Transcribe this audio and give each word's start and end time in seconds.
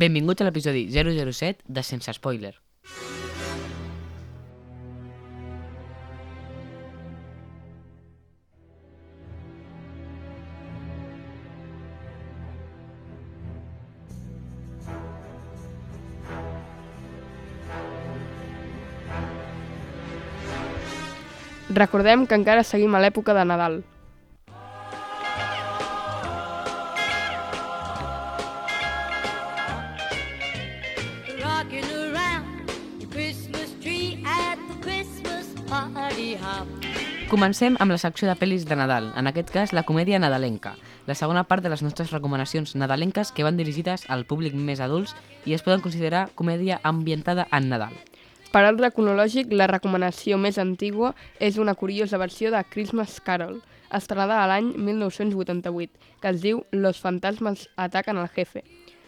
Benvinguts 0.00 0.40
a 0.40 0.46
l'episodi 0.46 0.86
007 0.88 1.66
de 1.66 1.82
Sense 1.84 2.14
Spoiler. 2.16 2.54
Recordem 21.68 22.24
que 22.24 22.40
encara 22.40 22.64
seguim 22.64 22.96
a 22.96 23.04
l'època 23.04 23.36
de 23.36 23.44
Nadal. 23.44 23.82
Comencem 37.30 37.76
amb 37.78 37.92
la 37.94 37.98
secció 38.02 38.26
de 38.26 38.34
pel·lis 38.34 38.64
de 38.66 38.74
Nadal, 38.74 39.12
en 39.14 39.28
aquest 39.30 39.52
cas 39.54 39.70
la 39.72 39.84
comèdia 39.86 40.18
nadalenca, 40.18 40.72
la 41.06 41.14
segona 41.14 41.44
part 41.46 41.62
de 41.62 41.70
les 41.70 41.82
nostres 41.86 42.10
recomanacions 42.10 42.74
nadalenques 42.74 43.30
que 43.30 43.44
van 43.46 43.60
dirigides 43.60 44.02
al 44.10 44.24
públic 44.26 44.56
més 44.58 44.82
adults 44.82 45.14
i 45.46 45.54
es 45.54 45.62
poden 45.62 45.84
considerar 45.84 46.24
comèdia 46.34 46.80
ambientada 46.82 47.46
en 47.54 47.68
Nadal. 47.70 47.94
Per 48.50 48.64
ordre 48.66 48.90
cronològic, 48.90 49.52
la 49.54 49.68
recomanació 49.70 50.40
més 50.42 50.58
antigua 50.58 51.12
és 51.38 51.60
una 51.62 51.76
curiosa 51.78 52.18
versió 52.18 52.50
de 52.50 52.64
Christmas 52.72 53.20
Carol, 53.22 53.60
estrenada 53.94 54.40
a 54.42 54.48
l'any 54.50 54.72
1988, 54.74 56.10
que 56.18 56.32
es 56.34 56.42
diu 56.42 56.64
Los 56.72 56.98
fantasmes 56.98 57.68
ataquen 57.76 58.18
al 58.18 58.32
jefe. 58.34 58.64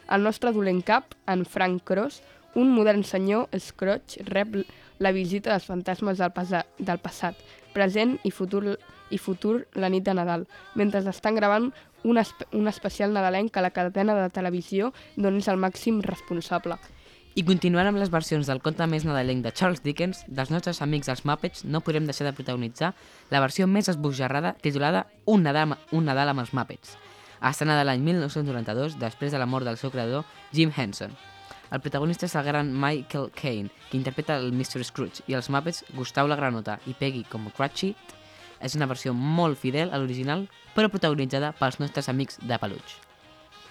El 0.07 0.23
nostre 0.23 0.53
dolent 0.55 0.85
cap, 0.87 1.17
en 1.27 1.43
Frank 1.43 1.83
Cross, 1.91 2.23
un 2.55 2.71
modern 2.71 3.03
senyor 3.03 3.49
Scrooge, 3.59 4.23
rep 4.29 4.63
la 5.03 5.13
visita 5.13 5.51
dels 5.51 5.67
fantasmes 5.67 6.19
del, 6.23 6.31
pasa 6.33 6.65
del 6.79 7.01
passat, 7.03 7.37
present 7.75 8.17
i 8.23 8.31
futur, 8.31 8.79
i 9.11 9.19
futur 9.19 9.67
la 9.75 9.91
nit 9.91 10.07
de 10.07 10.15
Nadal, 10.15 10.47
mentre 10.79 11.03
estan 11.11 11.37
gravant 11.37 11.73
un, 12.05 12.19
espe 12.19 12.47
un 12.57 12.71
especial 12.71 13.13
nadalenc 13.13 13.57
a 13.57 13.65
la 13.67 13.73
cadena 13.75 14.15
de 14.19 14.29
televisió 14.31 14.93
d'on 15.17 15.41
és 15.43 15.49
el 15.51 15.61
màxim 15.61 16.01
responsable. 16.07 16.79
I 17.35 17.47
continuant 17.49 17.89
amb 17.89 17.97
les 17.97 18.11
versions 18.13 18.47
del 18.47 18.61
conte 18.61 18.85
més 18.87 19.07
nadalenc 19.09 19.41
de 19.45 19.55
Charles 19.57 19.81
Dickens, 19.83 20.21
dels 20.29 20.53
nostres 20.53 20.83
amics 20.85 21.09
els 21.09 21.25
Muppets, 21.25 21.65
no 21.65 21.81
podem 21.81 22.05
deixar 22.07 22.29
de 22.29 22.35
protagonitzar 22.37 22.93
la 23.33 23.41
versió 23.41 23.67
més 23.67 23.89
esbojarrada 23.89 24.55
titulada 24.61 25.07
Un 25.25 25.49
Nadal, 25.49 25.79
un 25.97 26.05
Nadal 26.05 26.35
amb 26.35 26.45
els 26.45 26.53
Muppets, 26.53 26.99
estrenada 27.41 27.89
l'any 27.89 28.05
1992 28.05 29.01
després 29.01 29.33
de 29.33 29.41
la 29.41 29.49
mort 29.49 29.65
del 29.65 29.81
seu 29.81 29.91
creador, 29.91 30.29
Jim 30.53 30.71
Henson. 30.77 31.17
El 31.73 31.81
protagonista 31.81 32.27
és 32.29 32.35
el 32.37 32.45
gran 32.45 32.69
Michael 32.77 33.31
Caine, 33.33 33.71
que 33.89 33.97
interpreta 33.97 34.35
el 34.37 34.51
Mr. 34.53 34.83
Scrooge, 34.85 35.23
i 35.27 35.33
els 35.39 35.49
Muppets, 35.49 35.87
Gustau 35.97 36.29
la 36.29 36.37
Granota 36.37 36.75
i 36.85 36.93
Peggy 36.93 37.23
com 37.31 37.47
Cratchit, 37.57 38.13
és 38.61 38.77
una 38.77 38.89
versió 38.91 39.15
molt 39.17 39.57
fidel 39.57 39.89
a 39.89 39.97
l'original, 39.97 40.45
però 40.77 40.91
protagonitzada 40.93 41.55
pels 41.57 41.81
nostres 41.81 42.11
amics 42.13 42.37
de 42.45 42.59
peluig. 42.61 42.93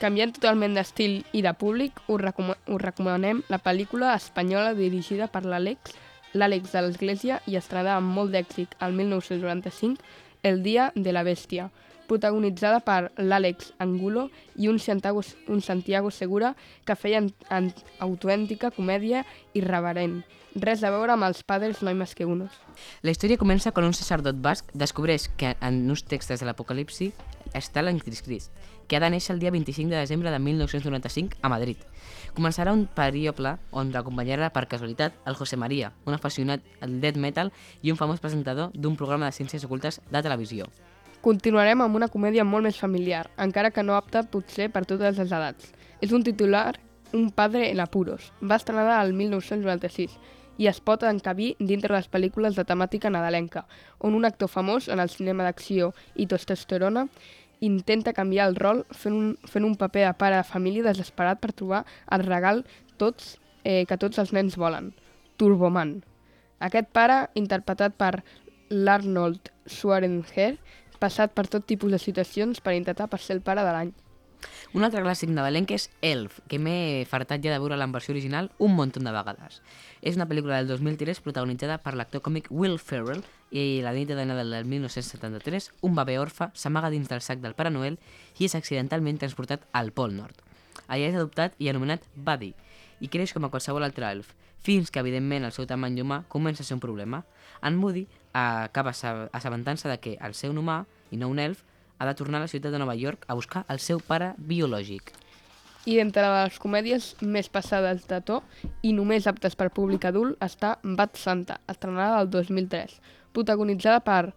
Canviant 0.02 0.34
totalment 0.34 0.74
d'estil 0.74 1.20
i 1.38 1.44
de 1.46 1.54
públic, 1.54 2.02
us, 2.08 2.18
recom 2.24 2.50
us 2.56 2.82
recomanem 2.82 3.44
la 3.54 3.62
pel·lícula 3.62 4.16
espanyola 4.18 4.74
dirigida 4.74 5.30
per 5.30 5.44
l'Àlex, 5.46 5.94
l'Àlex 6.34 6.74
de 6.74 6.82
l'Església 6.82 7.38
i 7.46 7.60
estrenada 7.62 8.00
amb 8.00 8.18
molt 8.18 8.34
d'èxit 8.34 8.74
al 8.80 8.98
1995, 8.98 10.02
El 10.42 10.64
dia 10.66 10.90
de 10.96 11.12
la 11.14 11.22
bèstia, 11.22 11.70
protagonitzada 12.12 12.82
per 12.84 13.14
l'Àlex 13.16 13.72
Angulo 13.80 14.28
i 14.60 14.68
un 14.68 14.80
Santiago, 14.84 15.24
un 15.48 15.62
Santiago 15.64 16.12
Segura 16.12 16.56
que 16.86 16.98
feien 17.00 17.32
en 17.50 17.72
autèntica 18.04 18.74
comèdia 18.76 19.24
irreverent. 19.56 20.22
Res 20.52 20.84
a 20.84 20.92
veure 20.92 21.16
amb 21.16 21.24
els 21.24 21.46
padres 21.48 21.80
no 21.80 21.88
hay 21.88 21.96
más 21.96 22.12
que 22.16 22.28
unos. 22.28 22.52
La 23.02 23.14
història 23.16 23.40
comença 23.40 23.72
quan 23.72 23.88
un 23.88 23.96
sacerdot 23.96 24.42
basc 24.44 24.74
descobreix 24.76 25.30
que 25.40 25.56
en 25.64 25.86
uns 25.88 26.04
textos 26.04 26.44
de 26.44 26.50
l'Apocalipsi 26.50 27.14
està 27.56 27.84
l'Anticrist, 27.84 28.52
que 28.88 29.00
ha 29.00 29.04
de 29.04 29.10
néixer 29.14 29.32
el 29.36 29.40
dia 29.40 29.52
25 29.56 29.88
de 29.88 30.04
desembre 30.04 30.32
de 30.32 30.40
1995 30.40 31.40
a 31.42 31.50
Madrid. 31.52 31.80
Començarà 32.36 32.76
un 32.76 32.88
periople 32.92 33.56
on 33.72 33.96
l'acompanyarà 33.96 34.52
per 34.52 34.68
casualitat 34.68 35.16
el 35.24 35.40
José 35.40 35.56
María, 35.56 35.94
un 36.04 36.20
apassionat 36.20 36.64
al 36.84 37.00
death 37.00 37.20
metal 37.20 37.56
i 37.82 37.92
un 37.92 38.00
famós 38.00 38.20
presentador 38.20 38.76
d'un 38.76 39.00
programa 39.00 39.32
de 39.32 39.38
ciències 39.40 39.64
ocultes 39.64 40.04
de 40.12 40.24
televisió. 40.24 40.68
Continuarem 41.22 41.84
amb 41.84 41.96
una 42.00 42.08
comèdia 42.10 42.44
molt 42.44 42.66
més 42.66 42.80
familiar, 42.82 43.28
encara 43.38 43.70
que 43.70 43.84
no 43.86 43.94
apta 43.94 44.24
potser 44.26 44.72
per 44.74 44.88
totes 44.90 45.20
les 45.22 45.30
edats. 45.32 45.68
És 46.02 46.12
un 46.12 46.24
titular 46.24 46.80
Un 47.12 47.30
padre 47.36 47.66
en 47.70 47.82
apuros. 47.84 48.30
Va 48.40 48.56
estrenar 48.56 49.02
el 49.04 49.10
1996 49.12 50.14
i 50.64 50.68
es 50.72 50.78
pot 50.80 51.02
encabir 51.04 51.58
dintre 51.60 51.92
les 51.92 52.08
pel·lícules 52.08 52.56
de 52.56 52.64
temàtica 52.64 53.10
nadalenca, 53.12 53.66
on 54.00 54.16
un 54.16 54.24
actor 54.24 54.48
famós 54.48 54.88
en 54.88 55.02
el 55.04 55.12
cinema 55.12 55.44
d'acció 55.44 55.90
i 56.16 56.30
testosterona 56.32 57.04
intenta 57.60 58.14
canviar 58.14 58.48
el 58.48 58.56
rol 58.56 58.86
fent 58.92 59.18
un, 59.18 59.34
fent 59.44 59.68
un 59.68 59.76
paper 59.76 60.06
de 60.08 60.14
pare 60.24 60.40
de 60.40 60.48
família 60.48 60.88
desesperat 60.88 61.42
per 61.44 61.52
trobar 61.52 61.84
el 62.10 62.24
regal 62.24 62.64
tots, 62.96 63.36
eh, 63.64 63.84
que 63.86 63.98
tots 63.98 64.18
els 64.24 64.32
nens 64.32 64.56
volen, 64.56 64.94
Turboman. 65.36 65.98
Aquest 66.64 66.90
pare, 66.96 67.26
interpretat 67.36 68.00
per 68.00 68.24
l'Arnold 68.72 69.52
Schwarzenegger, 69.68 70.56
passat 71.02 71.34
per 71.34 71.48
tot 71.50 71.66
tipus 71.66 71.92
de 71.92 72.00
situacions 72.00 72.62
per 72.62 72.78
intentar 72.78 73.10
per 73.10 73.20
ser 73.20 73.36
el 73.40 73.46
pare 73.46 73.66
de 73.66 73.74
l'any. 73.76 73.92
Un 74.74 74.86
altre 74.86 75.02
clàssic 75.04 75.30
nadalenc 75.30 75.74
és 75.76 75.88
Elf, 76.06 76.40
que 76.50 76.58
m'he 76.58 77.04
fartat 77.10 77.44
ja 77.44 77.52
de 77.54 77.60
veure 77.62 77.78
en 77.78 77.94
versió 77.94 78.14
original 78.14 78.50
un 78.58 78.74
munt 78.78 78.96
de 78.96 79.14
vegades. 79.14 79.60
És 80.02 80.18
una 80.18 80.28
pel·lícula 80.30 80.58
del 80.58 80.72
2003 80.72 81.22
protagonitzada 81.26 81.78
per 81.84 81.94
l'actor 81.94 82.24
còmic 82.26 82.48
Will 82.50 82.80
Ferrell 82.80 83.22
i 83.52 83.82
la 83.84 83.94
nit 83.94 84.10
de 84.10 84.26
Nadal 84.26 84.56
del 84.56 84.66
1973 84.66 85.72
un 85.88 85.98
bebè 85.98 86.18
orfe 86.22 86.50
s'amaga 86.54 86.90
dins 86.90 87.10
del 87.12 87.22
sac 87.22 87.44
del 87.44 87.58
Pare 87.58 87.74
Noel 87.74 88.00
i 88.40 88.48
és 88.48 88.56
accidentalment 88.56 89.20
transportat 89.20 89.68
al 89.74 89.92
Pol 89.92 90.16
Nord. 90.16 90.40
Allà 90.88 91.10
és 91.12 91.18
adoptat 91.18 91.58
i 91.60 91.70
anomenat 91.70 92.08
Buddy 92.16 92.54
i 93.02 93.10
creix 93.12 93.34
com 93.34 93.46
a 93.46 93.52
qualsevol 93.52 93.84
altre 93.84 94.08
elf, 94.08 94.34
fins 94.62 94.92
que, 94.92 95.02
evidentment, 95.02 95.46
el 95.46 95.54
seu 95.56 95.66
tamany 95.66 95.98
humà 96.02 96.22
comença 96.30 96.62
a 96.62 96.66
ser 96.66 96.78
un 96.78 96.84
problema. 96.84 97.24
En 97.66 97.80
Woody 97.82 98.06
acaba 98.34 98.92
assabentant-se 98.92 99.90
de 99.90 99.98
que 100.00 100.18
el 100.22 100.34
seu 100.34 100.52
humà, 100.52 100.86
i 101.12 101.18
no 101.18 101.30
un 101.30 101.40
elf, 101.40 101.64
ha 102.00 102.06
de 102.06 102.16
tornar 102.16 102.40
a 102.40 102.46
la 102.46 102.52
ciutat 102.52 102.72
de 102.72 102.80
Nova 102.80 102.96
York 102.96 103.26
a 103.28 103.36
buscar 103.36 103.66
el 103.70 103.80
seu 103.80 104.00
pare 104.02 104.34
biològic. 104.38 105.12
I 105.86 105.98
entre 106.02 106.28
les 106.30 106.58
comèdies 106.62 107.16
més 107.22 107.50
passades 107.50 108.06
de 108.10 108.20
to 108.26 108.42
i 108.86 108.94
només 108.94 109.28
aptes 109.30 109.58
per 109.58 109.72
públic 109.74 110.06
adult 110.06 110.38
està 110.42 110.76
Bad 110.84 111.18
Santa, 111.18 111.60
estrenada 111.70 112.22
el 112.22 112.30
2003, 112.30 113.00
protagonitzada 113.34 114.02
per 114.06 114.34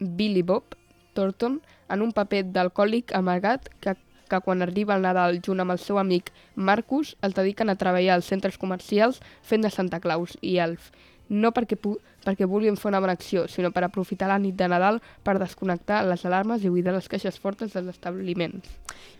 Billy 0.00 0.42
Bob 0.42 0.74
Thornton 1.14 1.60
en 1.90 2.02
un 2.02 2.12
paper 2.12 2.44
d'alcohòlic 2.50 3.14
amargat 3.14 3.70
que, 3.80 3.94
que 4.30 4.40
quan 4.42 4.62
arriba 4.62 4.94
el 4.94 5.02
Nadal 5.06 5.40
junt 5.42 5.62
amb 5.62 5.74
el 5.74 5.82
seu 5.82 5.98
amic 5.98 6.30
Marcus 6.54 7.14
es 7.22 7.34
dediquen 7.34 7.70
a 7.70 7.78
treballar 7.78 8.18
als 8.18 8.30
centres 8.30 8.58
comercials 8.58 9.20
fent 9.42 9.66
de 9.66 9.70
Santa 9.70 10.00
Claus 10.02 10.38
i 10.42 10.58
Elf, 10.62 10.90
no 11.28 11.52
perquè, 11.56 11.78
perquè 12.24 12.46
vulguin 12.48 12.76
fer 12.76 12.90
una 12.90 13.00
bona 13.00 13.14
acció, 13.16 13.46
sinó 13.48 13.70
per 13.72 13.84
aprofitar 13.86 14.28
la 14.28 14.38
nit 14.38 14.56
de 14.58 14.68
Nadal 14.68 15.00
per 15.24 15.38
desconnectar 15.40 16.02
les 16.08 16.24
alarmes 16.28 16.64
i 16.64 16.72
buidar 16.72 16.94
les 16.94 17.08
caixes 17.08 17.38
fortes 17.40 17.72
dels 17.72 17.88
establiments. 17.92 18.68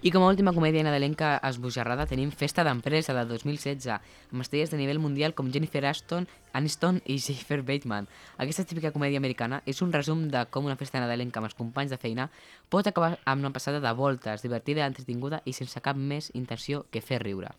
I 0.05 0.13
com 0.13 0.25
a 0.25 0.29
última 0.29 0.53
comèdia 0.53 0.85
nadalenca 0.85 1.39
esbojarrada 1.49 2.07
tenim 2.11 2.31
Festa 2.31 2.65
d'Empresa 2.65 3.15
de 3.17 3.25
2016, 3.31 3.99
amb 4.33 4.45
estrelles 4.45 4.73
de 4.73 4.81
nivell 4.81 5.01
mundial 5.01 5.35
com 5.35 5.51
Jennifer 5.53 5.85
Aston, 5.89 6.29
Aniston 6.53 7.01
i 7.07 7.19
Jennifer 7.19 7.63
Bateman. 7.63 8.09
Aquesta 8.39 8.67
típica 8.69 8.93
comèdia 8.93 9.19
americana 9.19 9.63
és 9.67 9.81
un 9.83 9.93
resum 9.93 10.29
de 10.31 10.45
com 10.51 10.69
una 10.69 10.77
festa 10.77 11.01
nadalenca 11.01 11.41
amb 11.41 11.49
els 11.51 11.59
companys 11.59 11.95
de 11.95 12.01
feina 12.01 12.29
pot 12.69 12.87
acabar 12.87 13.17
amb 13.25 13.45
una 13.45 13.53
passada 13.53 13.81
de 13.81 13.93
voltes, 13.97 14.45
divertida, 14.45 14.87
entretinguda 14.87 15.41
i 15.45 15.57
sense 15.57 15.81
cap 15.81 15.97
més 15.97 16.31
intenció 16.35 16.85
que 16.91 17.03
fer 17.03 17.23
riure. 17.25 17.55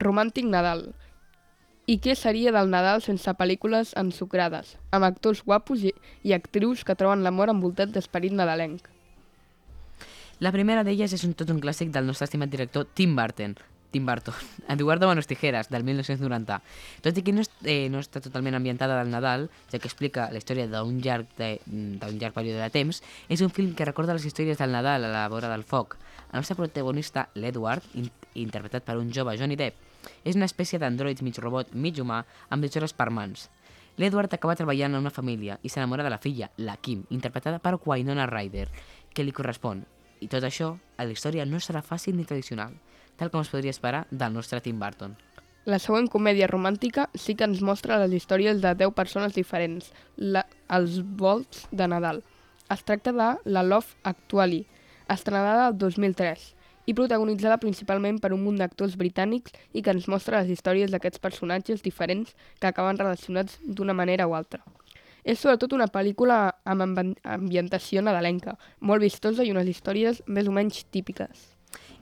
Romàntic 0.00 0.46
Nadal. 0.50 0.88
I 1.84 1.98
què 2.00 2.14
seria 2.16 2.52
del 2.54 2.70
Nadal 2.72 3.02
sense 3.04 3.28
pel·lícules 3.36 3.90
ensucrades, 4.00 4.70
amb 4.96 5.04
actors 5.04 5.42
guapos 5.44 5.82
i, 5.84 5.92
i 6.24 6.32
actrius 6.32 6.80
que 6.80 6.96
troben 6.96 7.20
l'amor 7.26 7.52
envoltat 7.52 7.92
d'esperit 7.92 8.32
nadalenc? 8.32 8.88
La 10.40 10.52
primera 10.54 10.80
d'elles 10.86 11.12
és 11.12 11.26
un 11.28 11.36
tot 11.36 11.52
un 11.52 11.60
clàssic 11.60 11.92
del 11.92 12.08
nostre 12.08 12.24
estimat 12.24 12.48
director 12.48 12.88
Tim 12.96 13.12
Burton, 13.18 13.52
Tim 13.92 14.08
Burton, 14.08 14.32
Eduardo 14.74 15.12
Manos 15.12 15.28
Tijeras, 15.28 15.68
del 15.68 15.84
1990. 15.84 16.60
Tot 17.04 17.20
i 17.20 17.22
que 17.22 17.36
no, 17.36 17.44
eh, 17.68 17.90
no 17.92 18.00
està 18.00 18.24
totalment 18.24 18.56
ambientada 18.56 18.96
del 19.02 19.12
Nadal, 19.12 19.50
ja 19.68 19.76
que 19.78 19.90
explica 19.92 20.30
la 20.32 20.40
història 20.40 20.64
d'un 20.72 21.02
llarg, 21.04 21.28
de, 21.36 21.58
llarg 21.68 22.32
període 22.32 22.64
de 22.64 22.72
temps, 22.72 23.04
és 23.28 23.44
un 23.44 23.52
film 23.52 23.76
que 23.76 23.84
recorda 23.84 24.16
les 24.16 24.24
històries 24.24 24.56
del 24.56 24.72
Nadal 24.72 25.04
a 25.04 25.12
la 25.12 25.28
vora 25.28 25.52
del 25.52 25.68
foc. 25.68 25.98
El 26.32 26.40
nostre 26.40 26.56
protagonista, 26.56 27.28
l'Edward, 27.36 27.84
in 27.92 28.08
interpretat 28.34 28.88
per 28.88 28.96
un 28.98 29.12
jove 29.14 29.36
Johnny 29.38 29.60
Depp, 29.60 29.92
és 30.24 30.36
una 30.36 30.48
espècie 30.48 30.78
d'android 30.78 31.22
mig 31.22 31.38
robot, 31.38 31.74
mig 31.74 31.98
humà, 32.00 32.24
amb 32.48 32.64
mitjores 32.64 32.92
per 32.92 33.10
mans. 33.10 33.48
L'Edward 33.96 34.32
acaba 34.34 34.56
treballant 34.58 34.94
en 34.94 35.04
una 35.04 35.12
família 35.14 35.58
i 35.62 35.70
s'enamora 35.70 36.02
de 36.02 36.10
la 36.10 36.18
filla, 36.18 36.48
la 36.56 36.76
Kim, 36.76 37.04
interpretada 37.14 37.60
per 37.62 37.76
Winona 37.84 38.26
Ryder, 38.26 38.66
que 39.14 39.22
li 39.22 39.32
correspon. 39.32 39.84
I 40.20 40.26
tot 40.32 40.42
això, 40.42 40.72
a 40.96 41.06
la 41.06 41.14
història 41.14 41.44
no 41.46 41.60
serà 41.62 41.82
fàcil 41.82 42.16
ni 42.16 42.24
tradicional. 42.24 42.74
tal 43.16 43.30
com 43.30 43.44
es 43.44 43.48
podria 43.48 43.70
esperar 43.70 44.08
del 44.10 44.32
nostre 44.34 44.58
Tim 44.60 44.80
Burton. 44.80 45.12
La 45.70 45.78
següent 45.78 46.08
comèdia 46.10 46.48
romàntica 46.50 47.04
sí 47.14 47.36
que 47.38 47.46
ens 47.46 47.60
mostra 47.62 48.00
les 48.02 48.12
històries 48.12 48.58
de 48.60 48.72
10 48.74 48.90
persones 48.96 49.36
diferents, 49.36 49.92
la, 50.16 50.42
els 50.68 50.98
volts 51.22 51.68
de 51.70 51.86
Nadal. 51.86 52.24
Es 52.74 52.82
tracta 52.82 53.12
de 53.12 53.28
La 53.44 53.62
Love 53.62 53.94
Actually, 54.02 54.66
estrenada 55.08 55.68
el 55.68 55.78
2003 55.78 56.54
i 56.86 56.94
protagonitzada 56.94 57.58
principalment 57.62 58.20
per 58.20 58.32
un 58.34 58.42
munt 58.44 58.58
d'actors 58.60 58.96
britànics 59.00 59.52
i 59.72 59.82
que 59.82 59.90
ens 59.94 60.08
mostra 60.08 60.42
les 60.42 60.50
històries 60.50 60.90
d'aquests 60.92 61.22
personatges 61.22 61.82
diferents 61.82 62.34
que 62.60 62.66
acaben 62.68 62.98
relacionats 62.98 63.58
d'una 63.64 63.94
manera 63.96 64.26
o 64.28 64.34
altra. 64.34 64.62
És 65.24 65.40
sobretot 65.40 65.72
una 65.72 65.88
pel·lícula 65.88 66.52
amb 66.68 66.84
ambi- 66.84 67.16
ambientació 67.24 68.02
nadalenca, 68.04 68.58
molt 68.80 69.00
vistosa 69.00 69.44
i 69.44 69.50
unes 69.54 69.68
històries 69.72 70.22
més 70.26 70.48
o 70.48 70.52
menys 70.52 70.84
típiques. 70.92 71.50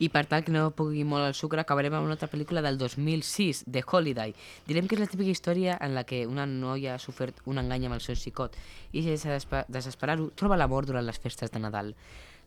I 0.03 0.09
per 0.11 0.25
tal 0.27 0.43
que 0.43 0.51
no 0.51 0.73
pugui 0.75 1.05
molt 1.07 1.29
el 1.29 1.35
sucre, 1.39 1.61
acabarem 1.63 1.95
amb 1.95 2.09
una 2.09 2.17
altra 2.17 2.27
pel·lícula 2.29 2.61
del 2.65 2.77
2006, 2.81 3.63
The 3.71 3.85
Holiday. 3.87 4.35
Direm 4.67 4.89
que 4.89 4.97
és 4.97 5.01
la 5.01 5.07
típica 5.07 5.31
història 5.31 5.77
en 5.81 5.95
la 5.95 6.03
que 6.03 6.27
una 6.27 6.45
noia 6.47 6.97
ha 6.97 6.99
sofert 6.99 7.39
un 7.47 7.63
engany 7.63 7.87
amb 7.87 7.95
el 7.95 8.03
seu 8.03 8.19
xicot 8.19 8.57
i 8.91 9.05
sense 9.07 9.29
desesper- 9.31 9.65
desesperar-ho 9.69 10.33
troba 10.35 10.59
l'amor 10.59 10.87
durant 10.91 11.07
les 11.07 11.21
festes 11.23 11.53
de 11.55 11.63
Nadal. 11.63 11.95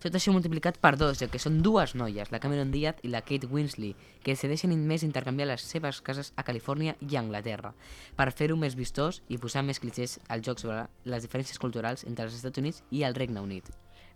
Tot 0.03 0.13
això 0.17 0.33
multiplicat 0.35 0.77
per 0.83 0.93
dos, 0.99 1.17
ja 1.21 1.27
que 1.31 1.39
són 1.41 1.61
dues 1.65 1.95
noies, 1.95 2.29
la 2.31 2.39
Cameron 2.43 2.71
Diaz 2.73 2.99
i 3.07 3.09
la 3.09 3.23
Kate 3.25 3.47
Winslet, 3.49 3.95
que 4.21 4.35
decideixen 4.35 4.75
més 4.87 5.05
intercanviar 5.07 5.47
les 5.49 5.63
seves 5.63 6.01
cases 6.05 6.33
a 6.35 6.43
Califòrnia 6.43 6.97
i 6.99 7.15
a 7.15 7.21
Anglaterra, 7.23 7.71
per 8.17 8.27
fer-ho 8.35 8.57
més 8.59 8.75
vistós 8.75 9.21
i 9.29 9.39
posar 9.41 9.63
més 9.63 9.79
clichés 9.79 10.19
al 10.27 10.43
joc 10.45 10.59
sobre 10.61 10.83
les 11.09 11.23
diferències 11.25 11.61
culturals 11.61 12.03
entre 12.03 12.27
els 12.27 12.35
Estats 12.35 12.61
Units 12.61 12.83
i 12.91 13.05
el 13.07 13.15
Regne 13.15 13.41
Unit. 13.41 13.71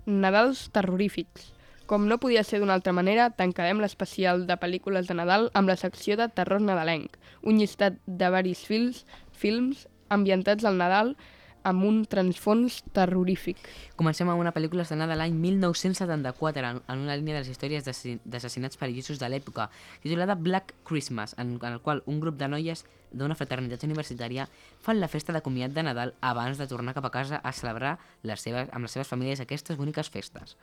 Nadals 0.06 0.68
terrorífics. 0.76 1.54
Com 1.90 2.06
no 2.06 2.20
podia 2.22 2.44
ser 2.46 2.60
d'una 2.62 2.76
altra 2.78 2.94
manera, 2.94 3.32
tancarem 3.34 3.80
l'especial 3.82 4.46
de 4.46 4.60
pel·lícules 4.62 5.08
de 5.10 5.16
Nadal 5.18 5.50
amb 5.58 5.72
la 5.72 5.80
secció 5.80 6.20
de 6.20 6.28
terror 6.30 6.62
nadalenc, 6.62 7.18
un 7.42 7.58
llistat 7.58 7.98
de 8.06 8.30
varis 8.30 8.62
films, 8.68 9.08
films 9.34 9.88
ambientats 10.14 10.68
al 10.70 10.78
Nadal 10.78 11.16
amb 11.64 11.84
un 11.84 12.04
transfons 12.10 12.80
terrorífic. 12.96 13.60
Comencem 14.00 14.30
amb 14.30 14.42
una 14.42 14.54
pel·lícula 14.56 14.86
estrenada 14.86 15.18
l'any 15.20 15.36
1974 15.36 16.66
en, 16.66 16.82
en 16.86 17.04
una 17.04 17.18
línia 17.18 17.38
de 17.38 17.44
les 17.44 17.52
històries 17.52 17.86
d'assassinats 17.86 18.80
perillosos 18.80 19.20
de 19.20 19.30
l'època, 19.30 19.70
titulada 20.04 20.36
Black 20.36 20.76
Christmas, 20.88 21.36
en, 21.38 21.58
en 21.58 21.74
el 21.74 21.82
qual 21.82 22.04
un 22.06 22.20
grup 22.20 22.40
de 22.40 22.48
noies 22.48 22.86
d'una 23.12 23.36
fraternitat 23.36 23.84
universitària 23.88 24.48
fan 24.86 25.00
la 25.02 25.10
festa 25.10 25.34
de 25.34 25.42
comiat 25.42 25.74
de 25.74 25.84
Nadal 25.84 26.14
abans 26.22 26.60
de 26.62 26.68
tornar 26.70 26.94
cap 26.98 27.08
a 27.10 27.14
casa 27.14 27.42
a 27.44 27.54
celebrar 27.54 27.98
les 28.24 28.42
seves, 28.42 28.70
amb 28.72 28.86
les 28.86 28.98
seves 28.98 29.10
famílies 29.10 29.42
aquestes 29.42 29.78
boniques 29.78 30.10
festes. 30.10 30.58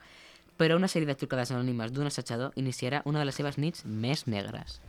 Però 0.56 0.76
una 0.78 0.88
sèrie 0.88 1.08
de 1.08 1.18
trucades 1.18 1.52
anònimes 1.52 1.92
d'un 1.92 2.08
assetjador 2.08 2.54
iniciarà 2.56 3.02
una 3.04 3.20
de 3.20 3.28
les 3.28 3.36
seves 3.36 3.58
nits 3.58 3.84
més 3.84 4.26
negres. 4.26 4.80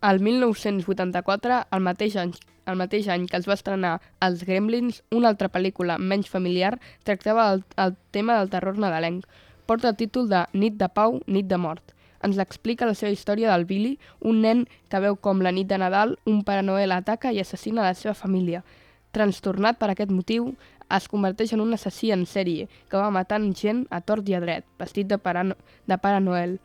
El 0.00 0.20
1984, 0.24 1.56
el 1.76 1.82
mateix, 1.84 2.14
any, 2.16 2.32
el 2.64 2.78
mateix 2.80 3.08
any 3.12 3.26
que 3.28 3.36
es 3.36 3.46
va 3.48 3.56
estrenar 3.58 3.98
Els 4.24 4.46
Gremlins, 4.48 5.02
una 5.12 5.28
altra 5.28 5.50
pel·lícula 5.52 5.98
menys 6.00 6.30
familiar, 6.32 6.78
tractava 7.04 7.50
el, 7.52 7.64
el 7.76 7.96
tema 8.10 8.38
del 8.38 8.48
terror 8.48 8.80
nadalenc. 8.80 9.26
Porta 9.68 9.92
el 9.92 9.98
títol 10.00 10.30
de 10.30 10.46
Nit 10.54 10.78
de 10.80 10.88
Pau, 10.88 11.20
Nit 11.26 11.52
de 11.52 11.58
Mort. 11.60 11.92
Ens 12.24 12.40
l'explica 12.40 12.88
la 12.88 12.96
seva 12.96 13.12
història 13.12 13.52
del 13.52 13.66
Billy, 13.68 13.94
un 14.20 14.40
nen 14.44 14.64
que 14.88 15.04
veu 15.04 15.20
com 15.20 15.44
la 15.44 15.52
nit 15.52 15.68
de 15.68 15.76
Nadal 15.80 16.16
un 16.28 16.42
Pare 16.48 16.64
Noel 16.64 16.96
ataca 16.96 17.32
i 17.32 17.40
assassina 17.44 17.84
la 17.84 17.94
seva 17.94 18.16
família. 18.16 18.64
Trastornat 19.12 19.76
per 19.80 19.92
aquest 19.92 20.12
motiu, 20.12 20.54
es 20.90 21.08
converteix 21.08 21.52
en 21.54 21.60
un 21.60 21.76
assassí 21.76 22.10
en 22.10 22.24
sèrie 22.26 22.68
que 22.88 22.98
va 22.98 23.12
matant 23.14 23.52
gent 23.56 23.84
a 23.90 24.00
tort 24.00 24.28
i 24.28 24.34
a 24.36 24.40
dret, 24.42 24.66
vestit 24.80 25.08
de 25.12 25.20
Pare, 25.20 25.44
de 25.86 25.98
Pare 25.98 26.20
Noel. 26.24 26.58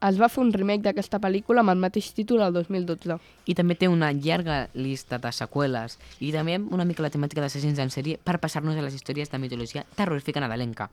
Es 0.00 0.16
va 0.16 0.30
fer 0.32 0.40
un 0.40 0.50
remake 0.54 0.80
d'aquesta 0.80 1.18
pel·lícula 1.20 1.60
amb 1.60 1.74
el 1.74 1.80
mateix 1.82 2.06
títol 2.16 2.40
el 2.40 2.54
2012. 2.56 3.18
I 3.52 3.56
també 3.58 3.74
té 3.76 3.88
una 3.92 4.08
llarga 4.16 4.62
llista 4.72 5.18
de 5.20 5.28
seqüeles 5.36 5.98
i 6.24 6.30
també 6.32 6.54
una 6.56 6.86
mica 6.88 7.04
la 7.04 7.10
temàtica 7.12 7.44
d'assassins 7.44 7.82
en 7.84 7.92
sèrie 7.92 8.16
per 8.16 8.38
passar-nos 8.40 8.80
a 8.80 8.86
les 8.86 8.96
històries 8.96 9.28
de 9.28 9.42
mitologia 9.42 9.84
terrorífica 9.98 10.40
nadalenca. 10.40 10.88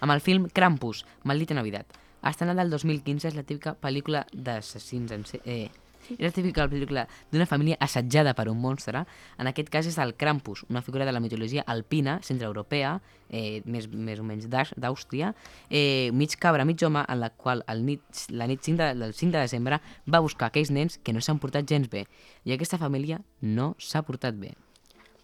Amb 0.00 0.16
el 0.16 0.24
film 0.24 0.48
Krampus, 0.48 1.04
Maldita 1.24 1.52
Navidad. 1.52 1.84
Estrenada 2.24 2.64
el 2.64 2.72
2015 2.72 3.28
és 3.28 3.36
la 3.36 3.44
típica 3.44 3.76
pel·lícula 3.76 4.24
d'assassins 4.32 5.12
en 5.12 5.28
sèrie... 5.28 5.66
Eh, 5.66 5.85
és 6.14 6.36
la 6.56 6.68
pel·lícula 6.68 7.06
d'una 7.32 7.46
família 7.46 7.76
assetjada 7.80 8.34
per 8.34 8.48
un 8.48 8.60
monstre. 8.60 9.04
En 9.38 9.50
aquest 9.50 9.70
cas 9.72 9.86
és 9.86 9.98
el 9.98 10.14
Krampus, 10.16 10.64
una 10.70 10.82
figura 10.82 11.04
de 11.04 11.12
la 11.12 11.20
mitologia 11.20 11.64
alpina, 11.66 12.20
centreeuropea, 12.22 13.00
eh, 13.30 13.62
més, 13.64 13.88
més 13.88 14.20
o 14.20 14.26
menys 14.26 14.46
d'Àustria, 14.48 15.32
eh, 15.70 16.10
mig 16.12 16.36
cabra, 16.40 16.64
mig 16.64 16.82
home, 16.82 17.04
en 17.08 17.20
la 17.20 17.30
qual 17.30 17.64
el 17.68 17.84
nit, 17.86 18.02
la 18.30 18.46
nit 18.46 18.62
5 18.62 18.76
de, 18.82 18.92
del 19.00 19.14
5 19.14 19.32
de 19.32 19.42
desembre 19.46 19.80
va 20.06 20.20
buscar 20.20 20.50
aquells 20.50 20.70
nens 20.70 21.00
que 21.02 21.12
no 21.12 21.20
s'han 21.20 21.40
portat 21.42 21.66
gens 21.68 21.90
bé. 21.90 22.06
I 22.44 22.54
aquesta 22.54 22.78
família 22.78 23.20
no 23.40 23.74
s'ha 23.78 24.02
portat 24.06 24.38
bé. 24.38 24.54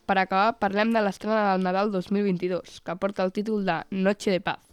Per 0.07 0.19
acabar, 0.19 0.59
parlem 0.59 0.91
de 0.93 1.01
l'estrena 1.01 1.53
del 1.53 1.63
Nadal 1.63 1.93
2022, 1.93 2.81
que 2.83 2.97
porta 2.99 3.23
el 3.23 3.31
títol 3.33 3.65
de 3.65 3.79
Noche 3.91 4.33
de 4.35 4.41
Paz 4.43 4.73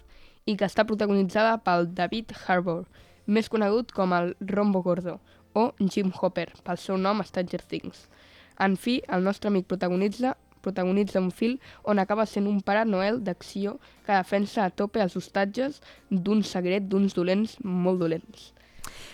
i 0.50 0.56
que 0.58 0.66
està 0.66 0.86
protagonitzada 0.90 1.60
pel 1.62 1.86
David 1.94 2.34
Harbour, 2.48 2.88
més 3.30 3.50
conegut 3.54 3.94
com 3.94 4.16
el 4.18 4.34
Rombo 4.42 4.82
Gordo, 4.82 5.20
o 5.54 5.72
Jim 5.80 6.12
Hopper, 6.14 6.50
pel 6.64 6.78
seu 6.78 6.98
nom 6.98 7.24
Stranger 7.24 7.62
Things. 7.62 8.08
En 8.60 8.76
fi, 8.78 9.00
el 9.08 9.24
nostre 9.24 9.50
amic 9.50 9.68
protagonitza 9.68 10.36
protagonitza 10.62 11.20
un 11.20 11.32
film 11.32 11.60
on 11.84 12.00
acaba 12.00 12.26
sent 12.26 12.48
un 12.48 12.62
pare 12.62 12.84
Noel 12.86 13.22
d'acció 13.24 13.78
que 14.06 14.12
defensa 14.12 14.66
a 14.66 14.70
tope 14.70 15.00
els 15.00 15.16
hostatges 15.16 15.80
d'un 16.12 16.44
secret 16.44 16.90
d'uns 16.92 17.16
dolents 17.16 17.56
molt 17.64 18.04
dolents. 18.04 18.50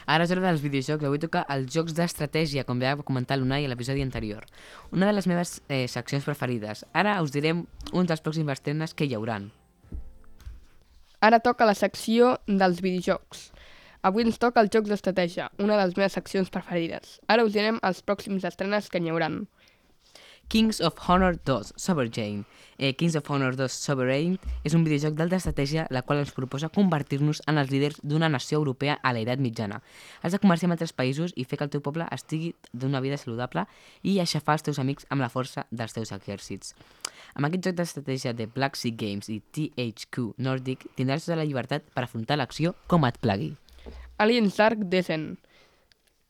Ara 0.05 0.25
és 0.25 0.31
hora 0.31 0.43
dels 0.45 0.61
videojocs. 0.61 1.05
Avui 1.07 1.19
toca 1.21 1.43
els 1.49 1.71
jocs 1.73 1.95
d'estratègia, 1.97 2.63
com 2.65 2.81
ja 2.81 2.95
va 2.97 3.05
comentar 3.05 3.37
l'Unai 3.39 3.65
a 3.65 3.71
l'episodi 3.71 4.03
anterior. 4.05 4.45
Una 4.93 5.09
de 5.09 5.15
les 5.17 5.27
meves 5.27 5.59
eh, 5.67 5.85
seccions 5.89 6.25
preferides. 6.25 6.85
Ara 6.93 7.17
us 7.25 7.33
direm 7.33 7.65
uns 7.91 8.09
dels 8.09 8.21
pròxims 8.21 8.53
estrenes 8.53 8.93
que 8.93 9.07
hi 9.09 9.15
hauran. 9.17 9.49
Ara 11.25 11.41
toca 11.41 11.65
la 11.65 11.73
secció 11.73 12.35
dels 12.45 12.83
videojocs. 12.85 13.49
Avui 14.05 14.21
ens 14.21 14.35
toca 14.37 14.61
el 14.61 14.67
jocs 14.69 14.91
d'estratègia, 14.91 15.47
una 15.57 15.79
de 15.79 15.85
les 15.87 15.95
meves 15.97 16.13
seccions 16.13 16.51
preferides. 16.53 17.15
Ara 17.25 17.41
us 17.47 17.55
direm 17.55 17.79
els 17.87 18.03
pròxims 18.05 18.43
estrenes 18.45 18.91
que 18.93 18.99
n'hi 19.01 19.09
hauran. 19.09 19.47
Kings 20.47 20.77
of 20.85 20.99
Honor 21.07 21.39
2 21.49 21.71
Sovereign. 21.75 22.43
Eh, 22.77 22.93
Kings 22.93 23.15
of 23.17 23.31
Honor 23.31 23.55
2 23.57 23.73
Sovereign 23.73 24.35
és 24.61 24.75
un 24.77 24.83
videojoc 24.85 25.17
d'alta 25.17 25.39
estratègia 25.41 25.87
la 25.89 26.03
qual 26.05 26.21
ens 26.21 26.35
proposa 26.37 26.69
convertir-nos 26.69 27.41
en 27.49 27.57
els 27.57 27.73
líders 27.73 27.97
d'una 28.03 28.29
nació 28.29 28.59
europea 28.61 28.99
a 29.01 29.15
l'edat 29.17 29.41
mitjana. 29.41 29.81
Has 30.21 30.37
de 30.37 30.43
comerciar 30.43 30.69
amb 30.69 30.77
altres 30.77 30.93
països 30.93 31.33
i 31.33 31.47
fer 31.49 31.57
que 31.57 31.65
el 31.65 31.73
teu 31.73 31.81
poble 31.81 32.05
estigui 32.13 32.53
d'una 32.77 33.01
vida 33.01 33.17
saludable 33.17 33.65
i 34.03 34.19
aixafar 34.21 34.59
els 34.59 34.69
teus 34.69 34.77
amics 34.77 35.09
amb 35.09 35.25
la 35.25 35.33
força 35.33 35.65
dels 35.71 35.97
teus 35.97 36.13
exèrcits. 36.13 36.77
Amb 37.33 37.49
aquest 37.49 37.71
joc 37.71 37.81
d'estratègia 37.81 38.37
de 38.37 38.45
Black 38.45 38.77
Sea 38.77 38.93
Games 38.93 39.33
i 39.33 39.41
THQ 39.41 40.35
Nordic 40.37 40.91
tindràs 40.93 41.25
tota 41.25 41.41
la 41.41 41.49
llibertat 41.49 41.89
per 41.89 42.05
afrontar 42.05 42.37
l'acció 42.37 42.77
com 42.85 43.09
et 43.09 43.17
plagui. 43.17 43.55
Aliens 44.17 44.55
Dark 44.55 44.79
Descent. 44.87 45.35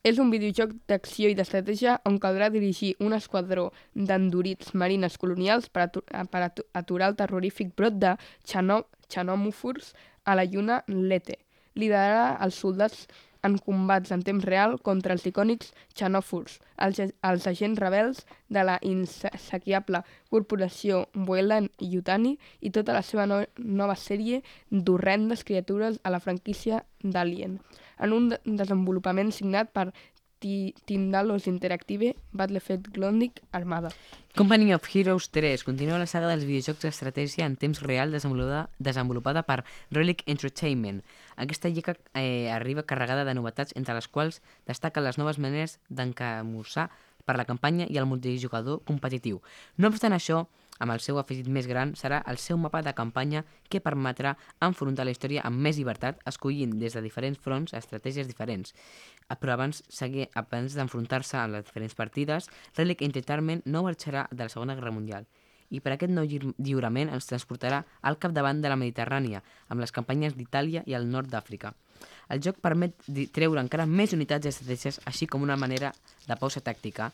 És 0.06 0.18
un 0.22 0.32
videojoc 0.34 0.72
d'acció 0.89 1.30
i 1.30 1.36
d'estratègia 1.38 2.00
on 2.10 2.18
caldrà 2.22 2.48
dirigir 2.54 2.96
un 3.01 3.13
esquadró 3.13 3.68
d'endurits 3.94 4.74
marines 4.74 5.18
colonials 5.22 5.70
per, 5.70 5.84
atu 5.86 6.01
per 6.32 6.42
atu 6.48 6.65
aturar 6.74 7.12
el 7.12 7.18
terrorífic 7.20 7.75
brot 7.77 8.00
de 8.01 8.15
xanò 8.46 8.80
xanòmofors 9.10 9.94
a 10.25 10.34
la 10.38 10.46
lluna 10.50 10.80
Lete. 10.88 11.38
Liderarà 11.77 12.39
els 12.46 12.58
soldats 12.58 13.06
en 13.46 13.58
combats 13.62 14.12
en 14.12 14.24
temps 14.25 14.46
real 14.46 14.78
contra 14.82 15.14
els 15.16 15.25
icònics 15.30 15.72
xanòfors, 15.98 16.60
els, 16.82 17.00
els 17.00 17.48
agents 17.48 17.80
rebels 17.82 18.24
de 18.50 18.64
la 18.66 18.80
insaciable 18.82 20.02
corporació 20.34 21.06
Weyland 21.28 21.70
Yutani 21.80 22.36
i 22.62 22.72
tota 22.75 22.96
la 22.98 23.04
seva 23.06 23.28
no 23.30 23.44
nova 23.58 23.96
sèrie 24.00 24.42
d'horrendes 24.72 25.46
criatures 25.48 26.00
a 26.04 26.14
la 26.14 26.22
franquícia 26.24 26.84
d'Alien, 27.04 27.60
en 28.00 28.14
un 28.14 28.30
de 28.34 28.40
desenvolupament 28.46 29.32
signat 29.32 29.72
per 29.72 29.92
Tindalos 30.39 31.48
Interactive 31.48 32.15
Battlefield 32.32 32.92
Glondic 32.94 33.42
Armada. 33.51 33.89
Company 34.36 34.74
of 34.74 34.84
Heroes 34.94 35.30
3 35.32 35.63
continua 35.63 35.98
la 35.98 36.08
saga 36.12 36.27
dels 36.27 36.44
videojocs 36.44 36.84
d'estratègia 36.84 37.46
en 37.48 37.56
temps 37.56 37.80
real 37.82 38.12
desenvolupada, 38.12 38.68
desenvolupada 38.77 39.46
per 39.48 39.63
Relic 39.96 40.25
Entertainment. 40.27 41.01
Aquesta 41.38 41.72
lliga 41.72 41.96
eh, 42.13 42.51
arriba 42.51 42.84
carregada 42.84 43.24
de 43.24 43.34
novetats, 43.34 43.72
entre 43.80 43.96
les 43.96 44.08
quals 44.08 44.42
destaquen 44.68 45.08
les 45.08 45.18
noves 45.18 45.39
maneres 45.39 45.80
d'encamussar 45.89 46.89
per 47.25 47.38
la 47.39 47.48
campanya 47.48 47.88
i 47.89 47.98
el 47.98 48.06
multijugador 48.06 48.84
competitiu. 48.86 49.42
No 49.77 49.89
obstant 49.89 50.13
això, 50.13 50.46
amb 50.79 50.91
el 50.91 51.00
seu 51.00 51.20
afegit 51.20 51.48
més 51.48 51.67
gran, 51.67 51.94
serà 51.96 52.22
el 52.27 52.38
seu 52.38 52.58
mapa 52.58 52.82
de 52.82 52.94
campanya 52.94 53.46
que 53.70 53.82
permetrà 53.82 54.36
enfrontar 54.60 55.05
la 55.05 55.13
història 55.15 55.46
amb 55.48 55.62
més 55.62 55.77
llibertat, 55.77 56.20
escollint 56.25 56.75
des 56.79 56.94
de 56.94 57.01
diferents 57.01 57.39
fronts 57.39 57.74
estratègies 57.74 58.27
diferents. 58.27 58.75
Però 59.39 59.53
abans, 59.55 59.84
abans 60.36 60.75
d'enfrontar-se 60.75 61.38
amb 61.38 61.58
les 61.58 61.65
diferents 61.65 61.96
partides, 61.96 62.50
Relic 62.75 63.01
Entertainment 63.01 63.63
no 63.65 63.84
marxarà 63.84 64.27
de 64.32 64.44
la 64.44 64.50
Segona 64.50 64.75
Guerra 64.75 64.91
Mundial 64.91 65.25
i 65.74 65.79
per 65.82 65.96
aquest 65.96 66.12
nou 66.13 66.27
lliur- 66.29 66.53
lliurament 66.62 67.10
ens 67.10 67.25
transportarà 67.25 67.79
al 68.05 68.20
capdavant 68.22 68.60
de 68.62 68.70
la 68.70 68.77
Mediterrània, 68.77 69.41
amb 69.67 69.82
les 69.82 69.91
campanyes 69.91 70.36
d'Itàlia 70.38 70.84
i 70.86 70.94
el 70.94 71.10
nord 71.10 71.32
d'Àfrica. 71.32 71.74
El 72.29 72.41
joc 72.41 72.60
permet 72.62 72.94
treure 73.34 73.62
encara 73.62 73.88
més 73.89 74.13
unitats 74.13 74.46
i 74.46 74.51
estratègies, 74.51 75.00
així 75.05 75.25
com 75.25 75.41
una 75.41 75.58
manera 75.58 75.91
de 76.27 76.38
pausa 76.38 76.62
tàctica. 76.62 77.12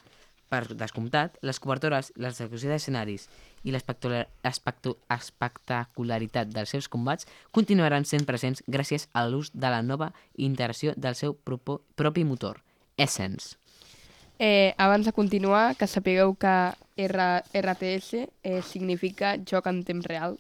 Per 0.51 0.65
descomptat, 0.75 1.38
les 1.48 1.62
cobertores, 1.63 2.10
l'execució 2.20 2.67
d'escenaris 2.67 3.29
i 3.63 3.72
l'espectacular- 3.72 4.27
espectu- 4.43 4.98
espectacularitat 5.08 6.50
dels 6.51 6.74
seus 6.74 6.89
combats 6.91 7.27
continuaran 7.55 8.03
sent 8.03 8.25
presents 8.27 8.63
gràcies 8.67 9.08
a 9.13 9.24
l'ús 9.29 9.51
de 9.53 9.70
la 9.72 9.81
nova 9.81 10.12
integració 10.36 10.91
del 10.98 11.15
seu 11.15 11.38
propi 11.39 12.25
motor, 12.27 12.60
Essence. 12.98 13.55
Eh, 14.39 14.74
abans 14.77 15.05
de 15.05 15.13
continuar, 15.13 15.75
que 15.77 15.88
sapigueu 15.88 16.36
que 16.36 16.74
R 16.98 17.43
RTS 17.53 18.27
eh, 18.43 18.62
significa 18.62 19.38
joc 19.46 19.67
en 19.67 19.84
temps 19.86 20.05
real. 20.05 20.38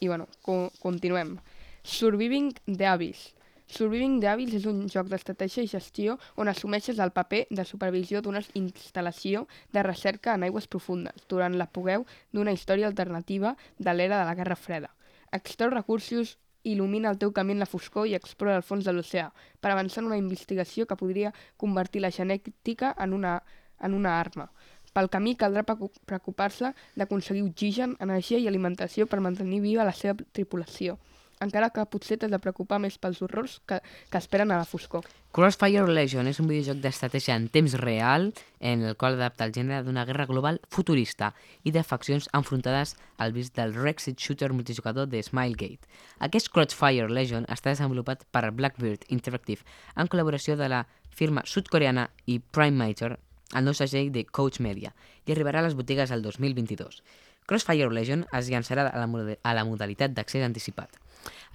I 0.00 0.08
bueno, 0.08 0.26
co 0.42 0.70
continuem. 0.82 1.38
Surviving 1.82 2.52
the 2.66 2.86
Abyss. 2.86 3.32
Surviving 3.66 4.22
Abyss 4.30 4.54
és 4.60 4.66
un 4.70 4.84
joc 4.86 5.08
d'estratègia 5.10 5.64
i 5.64 5.70
gestió 5.70 6.16
on 6.38 6.46
assumeixes 6.48 7.00
el 7.02 7.10
paper 7.10 7.46
de 7.50 7.64
supervisió 7.66 8.20
d'una 8.22 8.42
instal·lació 8.54 9.46
de 9.74 9.82
recerca 9.82 10.36
en 10.38 10.46
aigües 10.46 10.68
profundes 10.70 11.26
durant 11.28 11.56
l'apogeu 11.58 12.06
d'una 12.32 12.54
història 12.54 12.86
alternativa 12.86 13.56
de 13.78 13.94
l'era 13.94 14.20
de 14.20 14.28
la 14.28 14.36
Guerra 14.38 14.56
Freda. 14.56 14.92
Extreu 15.32 15.72
recursos, 15.74 16.38
il·lumina 16.62 17.10
el 17.10 17.18
teu 17.18 17.32
camí 17.34 17.56
en 17.56 17.64
la 17.64 17.66
foscor 17.66 18.06
i 18.06 18.14
explora 18.14 18.56
el 18.60 18.64
fons 18.66 18.86
de 18.86 18.94
l'oceà 18.94 19.32
per 19.60 19.74
avançar 19.74 20.04
en 20.04 20.12
una 20.12 20.22
investigació 20.22 20.86
que 20.86 20.98
podria 20.98 21.34
convertir 21.56 22.02
la 22.06 22.14
genètica 22.14 22.94
en 23.02 23.18
una, 23.18 23.42
en 23.82 23.94
una 23.94 24.20
arma. 24.20 24.46
Pel 24.94 25.10
camí 25.10 25.34
caldrà 25.36 25.66
preocu- 25.66 25.92
preocupar-se 26.06 26.70
d'aconseguir 26.94 27.42
oxigen, 27.44 27.98
energia 28.00 28.38
i 28.38 28.46
alimentació 28.46 29.10
per 29.10 29.20
mantenir 29.20 29.60
viva 29.60 29.84
la 29.84 29.92
seva 29.92 30.16
tripulació, 30.32 30.96
encara 31.44 31.70
que 31.70 31.84
potser 31.90 32.16
t'has 32.18 32.32
de 32.32 32.40
preocupar 32.42 32.78
més 32.82 32.96
pels 32.98 33.20
horrors 33.24 33.58
que, 33.68 33.80
que 34.10 34.20
esperen 34.20 34.52
a 34.52 34.60
la 34.60 34.68
foscor. 34.68 35.06
Crossfire 35.36 35.84
Legion 35.92 36.28
és 36.30 36.38
un 36.40 36.48
videojoc 36.48 36.78
d'estratègia 36.80 37.34
en 37.36 37.50
temps 37.52 37.74
real 37.82 38.30
en 38.60 38.86
el 38.88 38.96
qual 38.96 39.18
adapta 39.18 39.44
el 39.44 39.52
gènere 39.52 39.82
d'una 39.84 40.06
guerra 40.08 40.24
global 40.30 40.60
futurista 40.72 41.34
i 41.62 41.74
de 41.74 41.82
faccions 41.84 42.30
enfrontades 42.32 42.94
al 43.20 43.34
vist 43.36 43.56
del 43.58 43.74
Rexit 43.76 44.16
Shooter 44.16 44.52
multijugador 44.54 45.10
de 45.12 45.20
Smilegate. 45.22 45.84
Aquest 46.24 46.48
Crossfire 46.54 47.10
Legion 47.12 47.44
està 47.52 47.74
desenvolupat 47.74 48.24
per 48.32 48.48
Blackbird 48.50 49.04
Interactive 49.12 49.60
en 49.96 50.08
col·laboració 50.08 50.56
de 50.56 50.70
la 50.72 50.86
firma 51.16 51.44
sud-coreana 51.44 52.08
i 52.24 52.38
Prime 52.40 52.76
Major, 52.76 53.18
el 53.54 53.64
nou 53.68 53.76
segell 53.76 54.08
de 54.12 54.24
Coach 54.24 54.60
Media, 54.64 54.92
i 55.26 55.32
arribarà 55.32 55.60
a 55.60 55.68
les 55.68 55.76
botigues 55.76 56.10
el 56.12 56.24
2022. 56.24 57.02
Crossfire 57.46 57.90
Legion 57.94 58.24
es 58.34 58.50
llançarà 58.50 58.88
a 58.90 59.02
la, 59.02 59.36
a 59.42 59.54
la 59.54 59.64
modalitat 59.64 60.14
d'accés 60.14 60.44
anticipat. 60.44 60.98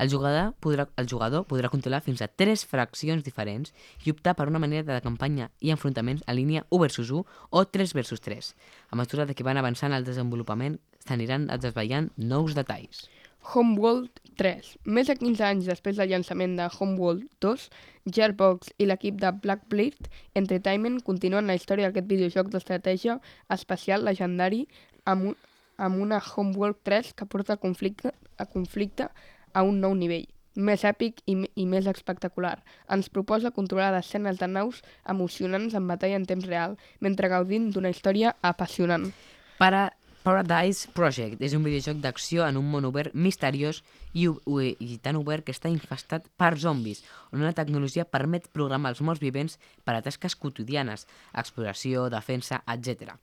El 0.02 0.10
jugador, 0.10 0.54
podrà, 0.64 0.88
el 0.98 1.08
jugador 1.08 1.46
podrà 1.48 1.70
controlar 1.72 2.02
fins 2.04 2.22
a 2.24 2.28
tres 2.28 2.64
fraccions 2.68 3.24
diferents 3.24 3.74
i 4.06 4.12
optar 4.12 4.34
per 4.36 4.48
una 4.50 4.60
manera 4.60 4.88
de 4.88 5.02
campanya 5.04 5.50
i 5.60 5.72
enfrontaments 5.76 6.24
en 6.26 6.38
línia 6.40 6.66
1 6.70 6.82
versus 6.82 7.12
1 7.12 7.26
o 7.50 7.66
3 7.66 7.94
versus 7.94 8.24
3. 8.24 8.54
A 8.90 9.00
mesura 9.00 9.28
que 9.28 9.48
van 9.48 9.60
avançant 9.62 9.94
el 9.94 10.08
desenvolupament, 10.08 10.80
s'aniran 11.08 11.48
desvetllant 11.52 12.12
nous 12.18 12.56
detalls. 12.56 13.06
Homeworld 13.54 14.22
3. 14.38 14.68
Més 14.86 15.10
de 15.10 15.16
15 15.18 15.44
anys 15.46 15.70
després 15.70 15.98
del 15.98 16.12
llançament 16.14 16.54
de 16.60 16.68
Homeworld 16.72 17.26
2, 17.42 17.68
Gearbox 18.06 18.72
i 18.78 18.88
l'equip 18.88 19.18
de 19.22 19.32
Blackbird 19.44 20.10
Entertainment 20.38 21.00
continuen 21.06 21.50
la 21.50 21.58
història 21.58 21.90
d'aquest 21.90 22.10
videojoc 22.10 22.52
d'estratègia 22.54 23.18
espacial 23.50 24.06
legendari 24.06 24.68
amb, 25.10 25.34
amb 25.78 26.02
una 26.02 26.22
Homeworld 26.22 26.82
3 26.84 27.14
que 27.14 27.26
porta 27.26 27.58
conflicte, 27.58 28.14
a 28.38 28.46
conflicte 28.46 29.10
a 29.54 29.64
un 29.64 29.82
nou 29.82 29.96
nivell 29.96 30.28
més 30.56 30.84
èpic 30.84 31.22
i, 31.32 31.38
i 31.56 31.66
més 31.66 31.88
espectacular. 31.88 32.58
Ens 32.92 33.10
proposa 33.10 33.54
controlar 33.56 33.96
escenes 34.00 34.40
de 34.40 34.48
naus 34.48 34.82
emocionants 35.08 35.76
en 35.78 35.88
batalla 35.88 36.20
en 36.20 36.26
temps 36.28 36.46
real, 36.46 36.78
mentre 37.00 37.30
gaudim 37.32 37.70
d'una 37.72 37.92
història 37.94 38.36
apassionant. 38.42 39.12
Para 39.58 39.92
Paradise 40.22 40.86
Project 40.94 41.40
és 41.42 41.56
un 41.58 41.64
videojoc 41.66 41.98
d'acció 41.98 42.44
en 42.46 42.60
un 42.60 42.68
món 42.70 42.86
obert 42.86 43.16
misteriós 43.18 43.80
i, 44.14 44.28
i 44.30 44.98
tan 45.02 45.18
obert 45.18 45.48
que 45.48 45.54
està 45.56 45.70
infestat 45.74 46.28
per 46.38 46.52
zombis, 46.62 47.00
on 47.34 47.42
una 47.42 47.56
tecnologia 47.58 48.06
permet 48.06 48.46
programar 48.54 48.92
els 48.94 49.02
morts 49.02 49.24
vivents 49.24 49.56
per 49.82 49.96
a 49.96 50.02
tasques 50.06 50.36
quotidianes, 50.38 51.08
exploració, 51.34 52.04
defensa, 52.14 52.60
etc. 52.70 53.16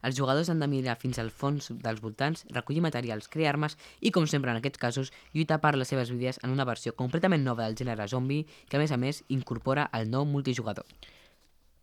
Els 0.00 0.16
jugadors 0.16 0.48
han 0.48 0.62
de 0.64 0.68
mirar 0.72 0.94
fins 0.96 1.20
al 1.20 1.28
fons 1.28 1.68
dels 1.82 2.00
voltants, 2.00 2.46
recollir 2.56 2.80
materials, 2.86 3.28
crear 3.28 3.52
armes 3.52 3.76
i, 4.00 4.08
com 4.08 4.24
sempre 4.24 4.54
en 4.54 4.62
aquests 4.62 4.80
casos, 4.80 5.12
lluitar 5.34 5.58
per 5.60 5.74
les 5.76 5.92
seves 5.92 6.14
vides 6.14 6.40
en 6.42 6.54
una 6.54 6.64
versió 6.64 6.94
completament 6.96 7.44
nova 7.44 7.66
del 7.66 7.76
gènere 7.76 8.08
zombi 8.08 8.46
que, 8.70 8.78
a 8.78 8.80
més 8.80 8.96
a 8.96 9.00
més, 9.02 9.20
incorpora 9.28 9.90
el 9.92 10.08
nou 10.08 10.24
multijugador. 10.24 10.88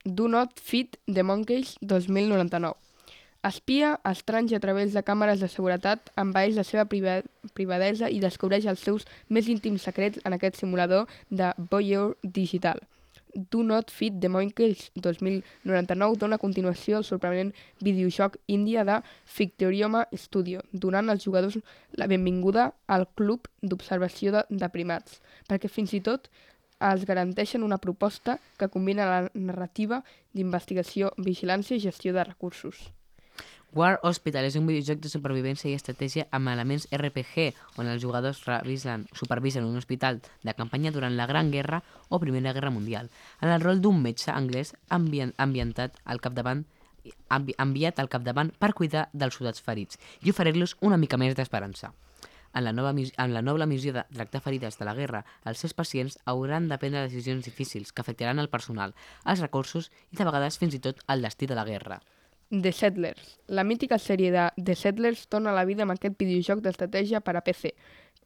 Do 0.04 0.26
Not 0.26 0.58
Fit 0.58 0.98
the 1.06 1.22
Monkeys 1.22 1.78
2099. 1.86 2.93
Espia 3.44 4.00
estranys 4.08 4.54
a 4.56 4.60
través 4.64 4.94
de 4.96 5.02
càmeres 5.04 5.42
de 5.44 5.50
seguretat, 5.52 6.14
envaeix 6.22 6.56
la 6.56 6.64
seva 6.64 6.86
priva 6.88 7.18
privadesa 7.58 8.08
i 8.08 8.22
descobreix 8.24 8.70
els 8.72 8.86
seus 8.88 9.04
més 9.28 9.50
íntims 9.52 9.84
secrets 9.84 10.22
en 10.24 10.38
aquest 10.38 10.62
simulador 10.62 11.10
de 11.28 11.50
voyeur 11.74 12.14
digital. 12.24 12.80
Do 13.36 13.66
Not 13.68 13.92
Fit 13.92 14.22
the 14.24 14.30
Monkeys 14.30 14.86
2099 14.96 16.22
dona 16.22 16.40
a 16.40 16.44
continuació 16.46 17.02
al 17.02 17.08
sorprenent 17.10 17.52
videojoc 17.84 18.40
índia 18.48 18.88
de 18.88 19.02
Fictorioma 19.26 20.06
Studio, 20.14 20.64
donant 20.72 21.12
als 21.12 21.28
jugadors 21.28 21.60
la 22.00 22.08
benvinguda 22.08 22.72
al 22.88 23.10
club 23.12 23.52
d'observació 23.62 24.38
de, 24.38 24.48
de 24.50 24.72
primats, 24.72 25.20
perquè 25.52 25.68
fins 25.68 25.92
i 25.92 26.04
tot 26.08 26.32
els 26.80 27.04
garanteixen 27.04 27.68
una 27.68 27.84
proposta 27.84 28.40
que 28.56 28.72
combina 28.72 29.12
la 29.12 29.22
narrativa 29.34 30.04
d'investigació, 30.32 31.12
vigilància 31.18 31.76
i 31.76 31.90
gestió 31.92 32.16
de 32.16 32.24
recursos. 32.24 32.94
War 33.74 34.00
Hospital 34.06 34.46
és 34.46 34.54
un 34.54 34.68
videojoc 34.70 35.00
de 35.02 35.10
supervivència 35.10 35.72
i 35.72 35.74
estratègia 35.74 36.28
amb 36.38 36.52
elements 36.52 36.84
RPG, 36.94 37.56
on 37.82 37.88
els 37.90 38.04
jugadors 38.04 38.44
revisen, 38.46 39.08
supervisen 39.18 39.66
un 39.66 39.80
hospital 39.80 40.20
de 40.46 40.54
campanya 40.54 40.92
durant 40.94 41.18
la 41.18 41.26
Gran 41.26 41.50
Guerra 41.50 41.80
o 42.10 42.20
Primera 42.22 42.54
Guerra 42.54 42.70
Mundial, 42.70 43.10
en 43.42 43.50
el 43.50 43.66
rol 43.66 43.82
d'un 43.82 43.98
metge 44.04 44.30
anglès 44.30 44.76
ambient, 44.94 45.34
ambientat 45.42 45.98
al 46.06 46.22
capdavant 46.22 46.62
envi, 47.34 47.58
enviat 47.58 47.98
al 47.98 48.14
capdavant 48.14 48.54
per 48.62 48.76
cuidar 48.78 49.08
dels 49.12 49.42
soldats 49.42 49.66
ferits 49.66 49.98
i 50.22 50.30
oferir-los 50.30 50.78
una 50.86 51.02
mica 51.02 51.18
més 51.18 51.34
d'esperança. 51.34 51.96
En 52.54 52.68
la, 52.70 52.78
nova, 52.78 52.94
en 52.94 53.34
la 53.34 53.42
noble 53.42 53.66
missió 53.66 53.98
de 53.98 54.06
tractar 54.14 54.46
ferides 54.46 54.78
de 54.78 54.86
la 54.86 54.94
guerra, 54.94 55.26
els 55.50 55.66
seus 55.66 55.74
pacients 55.74 56.20
hauran 56.30 56.70
de 56.70 56.78
prendre 56.78 57.08
decisions 57.10 57.50
difícils 57.50 57.90
que 57.92 58.06
afectaran 58.06 58.38
el 58.38 58.54
personal, 58.54 58.94
els 59.26 59.42
recursos 59.42 59.90
i 60.12 60.22
de 60.22 60.30
vegades 60.30 60.62
fins 60.62 60.78
i 60.78 60.86
tot 60.92 61.02
el 61.10 61.26
destí 61.26 61.50
de 61.50 61.58
la 61.58 61.66
guerra. 61.66 62.04
The 62.62 62.72
Settlers. 62.72 63.40
La 63.48 63.64
mítica 63.64 63.98
sèrie 63.98 64.30
de 64.30 64.44
The 64.62 64.76
Settlers 64.78 65.26
torna 65.28 65.50
a 65.50 65.56
la 65.58 65.66
vida 65.66 65.88
amb 65.88 65.96
aquest 65.96 66.20
videojoc 66.20 66.60
d'estratègia 66.62 67.24
per 67.26 67.34
a 67.34 67.42
PC, 67.42 67.72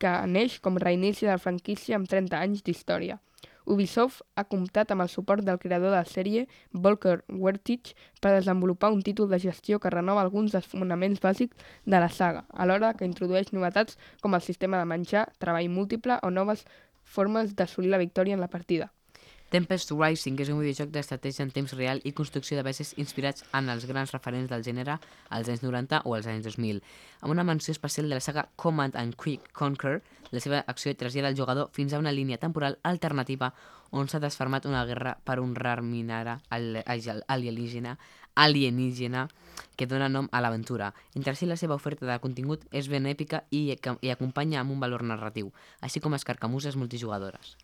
que 0.03 0.11
neix 0.27 0.57
com 0.59 0.75
reinici 0.83 1.23
de 1.23 1.31
la 1.31 1.39
franquícia 1.39 1.95
amb 1.95 2.09
30 2.11 2.35
anys 2.35 2.65
d'història. 2.65 3.21
Ubisoft 3.67 4.25
ha 4.35 4.43
comptat 4.43 4.91
amb 4.91 5.05
el 5.05 5.11
suport 5.13 5.47
del 5.47 5.59
creador 5.63 5.91
de 5.91 5.95
la 5.95 6.03
sèrie, 6.07 6.43
Volker 6.73 7.21
Wertich, 7.29 7.93
per 8.19 8.33
desenvolupar 8.35 8.91
un 8.91 9.01
títol 9.01 9.31
de 9.31 9.39
gestió 9.39 9.79
que 9.79 9.91
renova 9.95 10.25
alguns 10.27 10.51
dels 10.51 10.67
fonaments 10.67 11.23
bàsics 11.23 11.55
de 11.85 12.03
la 12.03 12.11
saga, 12.11 12.43
alhora 12.51 12.93
que 12.99 13.07
introdueix 13.07 13.53
novetats 13.55 13.95
com 14.19 14.35
el 14.35 14.43
sistema 14.43 14.83
de 14.83 14.91
menjar, 14.91 15.27
treball 15.39 15.71
múltiple 15.71 16.19
o 16.23 16.31
noves 16.31 16.67
formes 17.03 17.55
d'assolir 17.55 17.95
la 17.95 18.03
victòria 18.03 18.35
en 18.35 18.43
la 18.43 18.51
partida. 18.51 18.91
Tempest 19.47 19.91
Rising 19.95 20.35
és 20.43 20.49
un 20.51 20.57
videojoc 20.59 20.89
d'estratègia 20.91 21.45
en 21.45 21.51
temps 21.55 21.71
real 21.77 22.01
i 22.03 22.11
construcció 22.11 22.57
de 22.57 22.65
bases 22.67 22.89
inspirats 22.99 23.45
en 23.55 23.69
els 23.71 23.85
grans 23.87 24.11
referents 24.11 24.49
del 24.51 24.65
gènere 24.65 24.97
als 25.31 25.47
anys 25.47 25.61
90 25.63 26.01
o 26.03 26.15
als 26.17 26.27
anys 26.27 26.43
2000. 26.49 26.81
Amb 27.21 27.31
una 27.31 27.45
menció 27.47 27.71
especial 27.71 28.09
de 28.09 28.17
la 28.17 28.23
saga 28.25 28.49
Command 28.59 28.97
and 28.99 29.15
Quick 29.15 29.53
Conquer, 29.55 30.01
la 30.35 30.41
seva 30.43 30.59
acció 30.67 30.91
trasllada 30.99 31.29
el 31.31 31.37
jugador 31.39 31.69
fins 31.71 31.93
a 31.95 31.99
una 32.03 32.11
línia 32.11 32.37
temporal 32.41 32.75
alternativa 32.83 33.53
on 33.95 34.11
s'ha 34.11 34.19
desfermat 34.19 34.67
una 34.67 34.83
guerra 34.83 35.13
per 35.23 35.39
un 35.39 35.55
rar 35.55 35.79
minara 35.81 36.41
al- 36.49 36.83
al- 36.83 37.23
alienígena, 37.29 37.95
alienígena 38.35 39.29
que 39.77 39.87
dona 39.87 40.09
nom 40.09 40.27
a 40.33 40.41
l'aventura. 40.41 40.91
Entre 41.15 41.35
si 41.35 41.45
la 41.47 41.55
seva 41.55 41.79
oferta 41.79 42.03
de 42.05 42.19
contingut 42.19 42.67
és 42.75 42.91
ben 42.91 43.07
èpica 43.07 43.45
i, 43.49 43.71
i 44.01 44.11
acompanya 44.11 44.59
amb 44.59 44.75
un 44.75 44.83
valor 44.83 45.07
narratiu, 45.07 45.53
així 45.79 46.03
com 46.03 46.19
escarcamusses 46.19 46.75
multijugadores. 46.75 47.55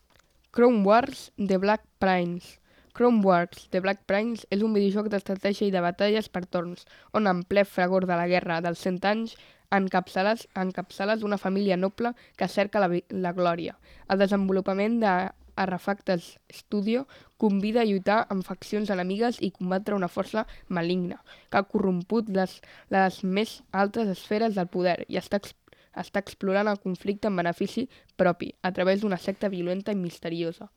Chrome 0.55 0.83
Wars 0.85 1.31
The 1.35 1.57
Black 1.57 1.81
Prince. 1.97 2.59
Chrome 2.93 3.23
Wars 3.25 3.69
The 3.71 3.79
Black 3.81 4.03
Prince 4.05 4.45
és 4.53 4.61
un 4.61 4.75
videojoc 4.77 5.07
d'estratègia 5.09 5.65
i 5.65 5.73
de 5.73 5.81
batalles 5.81 6.27
per 6.29 6.43
torns, 6.45 6.83
on 7.17 7.25
en 7.25 7.39
ple 7.49 7.63
fragor 7.65 8.05
de 8.05 8.13
la 8.13 8.27
guerra 8.29 8.59
dels 8.61 8.83
100 8.85 9.07
anys 9.09 9.33
encapçales, 9.73 10.43
encapçales 10.53 11.25
una 11.25 11.39
família 11.41 11.73
noble 11.73 12.11
que 12.37 12.45
cerca 12.45 12.83
la, 12.83 12.91
la 13.09 13.33
glòria. 13.33 13.79
El 14.13 14.21
desenvolupament 14.21 14.99
de 15.01 15.15
Arrefactes 15.55 16.37
Studio 16.53 17.07
convida 17.41 17.81
a 17.81 17.89
lluitar 17.89 18.19
amb 18.29 18.45
faccions 18.45 18.93
enemigues 18.93 19.41
i 19.41 19.49
combatre 19.57 19.97
una 19.97 20.11
força 20.19 20.45
maligna 20.69 21.23
que 21.49 21.63
ha 21.63 21.65
corromput 21.73 22.29
les, 22.29 22.59
les 22.93 23.23
més 23.23 23.57
altes 23.71 24.13
esferes 24.19 24.53
del 24.53 24.69
poder 24.69 24.99
i 25.09 25.17
està, 25.17 25.41
ex, 25.41 25.57
està 25.95 26.21
explorant 26.23 26.69
el 26.69 26.79
conflicte 26.83 27.29
en 27.29 27.37
benefici 27.39 27.87
propi 28.17 28.53
a 28.61 28.71
través 28.71 29.01
d'una 29.01 29.19
secta 29.21 29.49
violenta 29.49 29.91
i 29.91 29.99
misteriosa. 29.99 30.69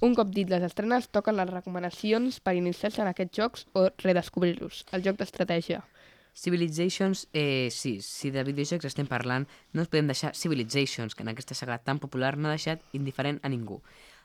Un 0.00 0.14
cop 0.14 0.28
dit 0.30 0.48
les 0.50 0.62
estrenes, 0.62 1.08
toquen 1.10 1.34
les 1.36 1.50
recomanacions 1.50 2.38
per 2.40 2.54
iniciar-se 2.54 3.02
en 3.02 3.08
aquests 3.10 3.38
jocs 3.40 3.64
o 3.74 3.88
redescobrir-los. 4.04 4.84
El 4.94 5.02
joc 5.02 5.18
d'estratègia. 5.18 5.82
Civilizations, 6.38 7.26
eh, 7.32 7.68
sí, 7.72 8.00
si 8.00 8.30
de 8.30 8.44
videojocs 8.46 8.86
estem 8.86 9.08
parlant, 9.10 9.48
no 9.72 9.82
ens 9.82 9.90
podem 9.90 10.06
deixar 10.06 10.36
Civilizations, 10.38 11.16
que 11.16 11.24
en 11.26 11.32
aquesta 11.32 11.56
saga 11.58 11.80
tan 11.82 11.98
popular 11.98 12.36
no 12.38 12.46
ha 12.46 12.54
deixat 12.54 12.84
indiferent 12.94 13.40
a 13.42 13.50
ningú. 13.50 13.80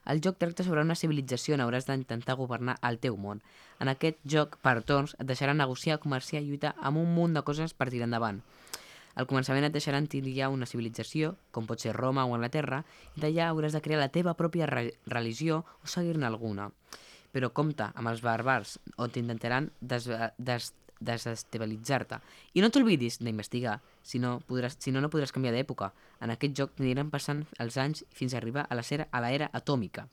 El 0.05 0.21
joc 0.21 0.37
tracta 0.37 0.65
sobre 0.67 0.83
una 0.83 0.97
civilització 0.99 1.55
on 1.55 1.63
hauràs 1.63 1.87
d'intentar 1.87 2.35
governar 2.35 2.75
el 2.83 2.99
teu 2.99 3.15
món. 3.17 3.41
En 3.79 3.89
aquest 3.89 4.19
joc, 4.29 4.57
per 4.61 4.81
torns, 4.83 5.15
et 5.17 5.25
deixarà 5.25 5.55
negociar, 5.57 5.97
comerciar 6.03 6.43
i 6.43 6.49
lluitar 6.51 6.75
amb 6.77 6.99
un 7.01 7.15
munt 7.15 7.33
de 7.33 7.41
coses 7.47 7.73
per 7.73 7.89
tirar 7.89 8.09
endavant. 8.11 8.43
Al 9.13 9.27
començament 9.29 9.67
et 9.67 9.73
deixaran 9.73 10.07
triar 10.09 10.49
una 10.49 10.65
civilització, 10.69 11.35
com 11.53 11.67
pot 11.69 11.81
ser 11.81 11.93
Roma 11.93 12.25
o 12.25 12.33
Anglaterra, 12.33 12.83
i 13.17 13.21
d'allà 13.21 13.51
hauràs 13.51 13.75
de 13.75 13.81
crear 13.85 13.99
la 14.01 14.11
teva 14.13 14.33
pròpia 14.33 14.69
re 14.69 14.93
religió 15.05 15.63
o 15.83 15.89
seguir-ne 15.89 16.25
alguna. 16.25 16.71
Però 17.33 17.49
compta 17.53 17.91
amb 17.97 18.09
els 18.09 18.23
bàrbars, 18.25 18.79
on 18.97 19.13
t'intentaran 19.13 19.69
des, 19.81 20.09
des, 20.37 20.71
desestabilitzar-te. 21.03 22.19
I 22.57 22.63
no 22.63 22.69
t'oblidis 22.73 23.19
d'investigar, 23.21 23.79
si, 24.01 24.21
no 24.23 24.39
podràs, 24.47 24.77
si 24.79 24.93
no, 24.93 25.01
no 25.03 25.11
podràs 25.13 25.33
canviar 25.35 25.53
d'època. 25.55 25.91
En 26.23 26.33
aquest 26.33 26.55
joc 26.57 26.79
aniran 26.79 27.11
passant 27.13 27.43
els 27.59 27.77
anys 27.77 28.05
fins 28.13 28.33
a 28.33 28.39
arribar 28.41 28.65
a 28.69 28.79
l'era 28.79 29.49
atòmica. 29.53 30.07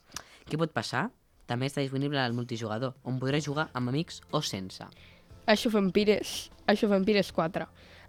Què 0.49 0.59
pot 0.61 0.75
passar? 0.75 1.09
També 1.50 1.66
està 1.66 1.83
disponible 1.83 2.21
al 2.21 2.37
multijugador, 2.37 2.95
on 3.04 3.19
podràs 3.23 3.47
jugar 3.47 3.71
amb 3.75 3.90
amics 3.90 4.21
o 4.30 4.42
sense. 4.42 4.85
Empires, 5.47 6.50
Age 6.66 6.87
of 6.87 6.92
Empires 6.95 7.33
4 7.33 7.66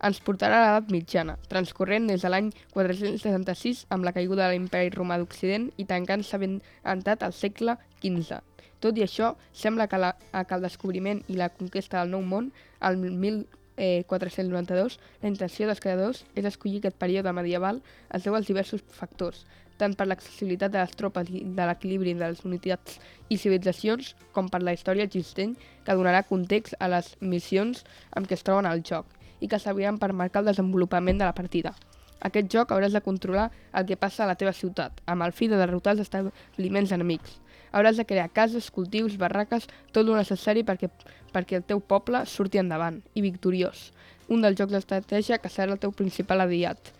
ens 0.07 0.19
portarà 0.25 0.57
a 0.57 0.61
l'edat 0.65 0.87
mitjana, 0.93 1.35
transcorrent 1.49 2.07
des 2.09 2.23
de 2.25 2.29
l'any 2.31 2.47
466 2.73 3.83
amb 3.93 4.05
la 4.07 4.13
caiguda 4.15 4.47
de 4.47 4.55
l'imperi 4.55 4.89
romà 4.95 5.15
d'Occident 5.21 5.65
i 5.77 5.85
tancant-se 5.89 6.35
ben 6.41 6.53
entrat 6.93 7.19
al 7.23 7.33
segle 7.37 7.73
XV. 8.01 8.39
Tot 8.81 8.93
i 8.97 9.03
això, 9.05 9.27
sembla 9.53 9.85
que, 9.87 9.97
la, 10.01 10.15
que 10.17 10.55
el 10.57 10.65
descobriment 10.65 11.21
i 11.29 11.37
la 11.37 11.53
conquesta 11.53 11.99
del 11.99 12.09
Nou 12.15 12.23
Món, 12.25 12.49
el 12.81 12.97
1492, 12.97 14.97
la 15.21 15.29
intenció 15.29 15.69
dels 15.69 15.83
creadors 15.85 16.25
és 16.33 16.49
escollir 16.49 16.81
aquest 16.81 16.97
període 16.97 17.37
medieval 17.37 17.77
es 18.09 18.25
deu 18.25 18.33
als 18.35 18.49
diversos 18.49 18.81
factors, 18.97 19.45
tant 19.77 19.93
per 19.97 20.05
l'accessibilitat 20.09 20.71
de 20.73 20.81
les 20.81 20.97
tropes 20.97 21.29
i 21.29 21.45
de 21.45 21.63
l'equilibri 21.69 22.17
de 22.17 22.25
les 22.25 22.41
unitats 22.45 22.97
i 23.29 23.37
civilitzacions, 23.37 24.15
com 24.33 24.49
per 24.49 24.65
la 24.65 24.73
història 24.73 25.05
existent 25.05 25.53
que 25.85 25.97
donarà 25.97 26.25
context 26.25 26.73
a 26.79 26.89
les 26.89 27.15
missions 27.21 27.85
amb 28.17 28.25
què 28.25 28.33
es 28.37 28.45
troben 28.45 28.65
al 28.65 28.81
joc 28.81 29.05
i 29.41 29.49
que 29.51 29.59
serviran 29.59 29.97
per 29.99 30.13
marcar 30.13 30.45
el 30.45 30.51
desenvolupament 30.53 31.19
de 31.19 31.27
la 31.27 31.35
partida. 31.35 31.73
Aquest 32.21 32.51
joc 32.53 32.71
hauràs 32.71 32.93
de 32.93 33.01
controlar 33.01 33.49
el 33.73 33.87
que 33.89 33.97
passa 33.97 34.23
a 34.23 34.29
la 34.29 34.37
teva 34.37 34.53
ciutat, 34.53 35.01
amb 35.09 35.25
el 35.25 35.33
fi 35.33 35.49
de 35.49 35.57
derrotar 35.57 35.95
els 35.95 36.03
establiments 36.05 36.93
enemics. 36.93 37.39
Hauràs 37.73 37.97
de 37.97 38.05
crear 38.05 38.29
cases, 38.29 38.69
cultius, 38.69 39.17
barraques, 39.17 39.65
tot 39.91 40.05
el 40.05 40.13
necessari 40.13 40.63
perquè, 40.67 40.91
perquè 41.33 41.57
el 41.57 41.65
teu 41.65 41.81
poble 41.81 42.25
surti 42.29 42.61
endavant 42.61 43.01
i 43.15 43.25
victoriós. 43.25 43.89
Un 44.29 44.45
dels 44.45 44.59
jocs 44.59 44.75
d'estratègia 44.75 45.41
que 45.41 45.49
serà 45.49 45.73
el 45.73 45.81
teu 45.81 45.91
principal 45.95 46.45
aliat. 46.45 46.93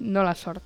No 0.00 0.24
la 0.24 0.34
sort. 0.34 0.62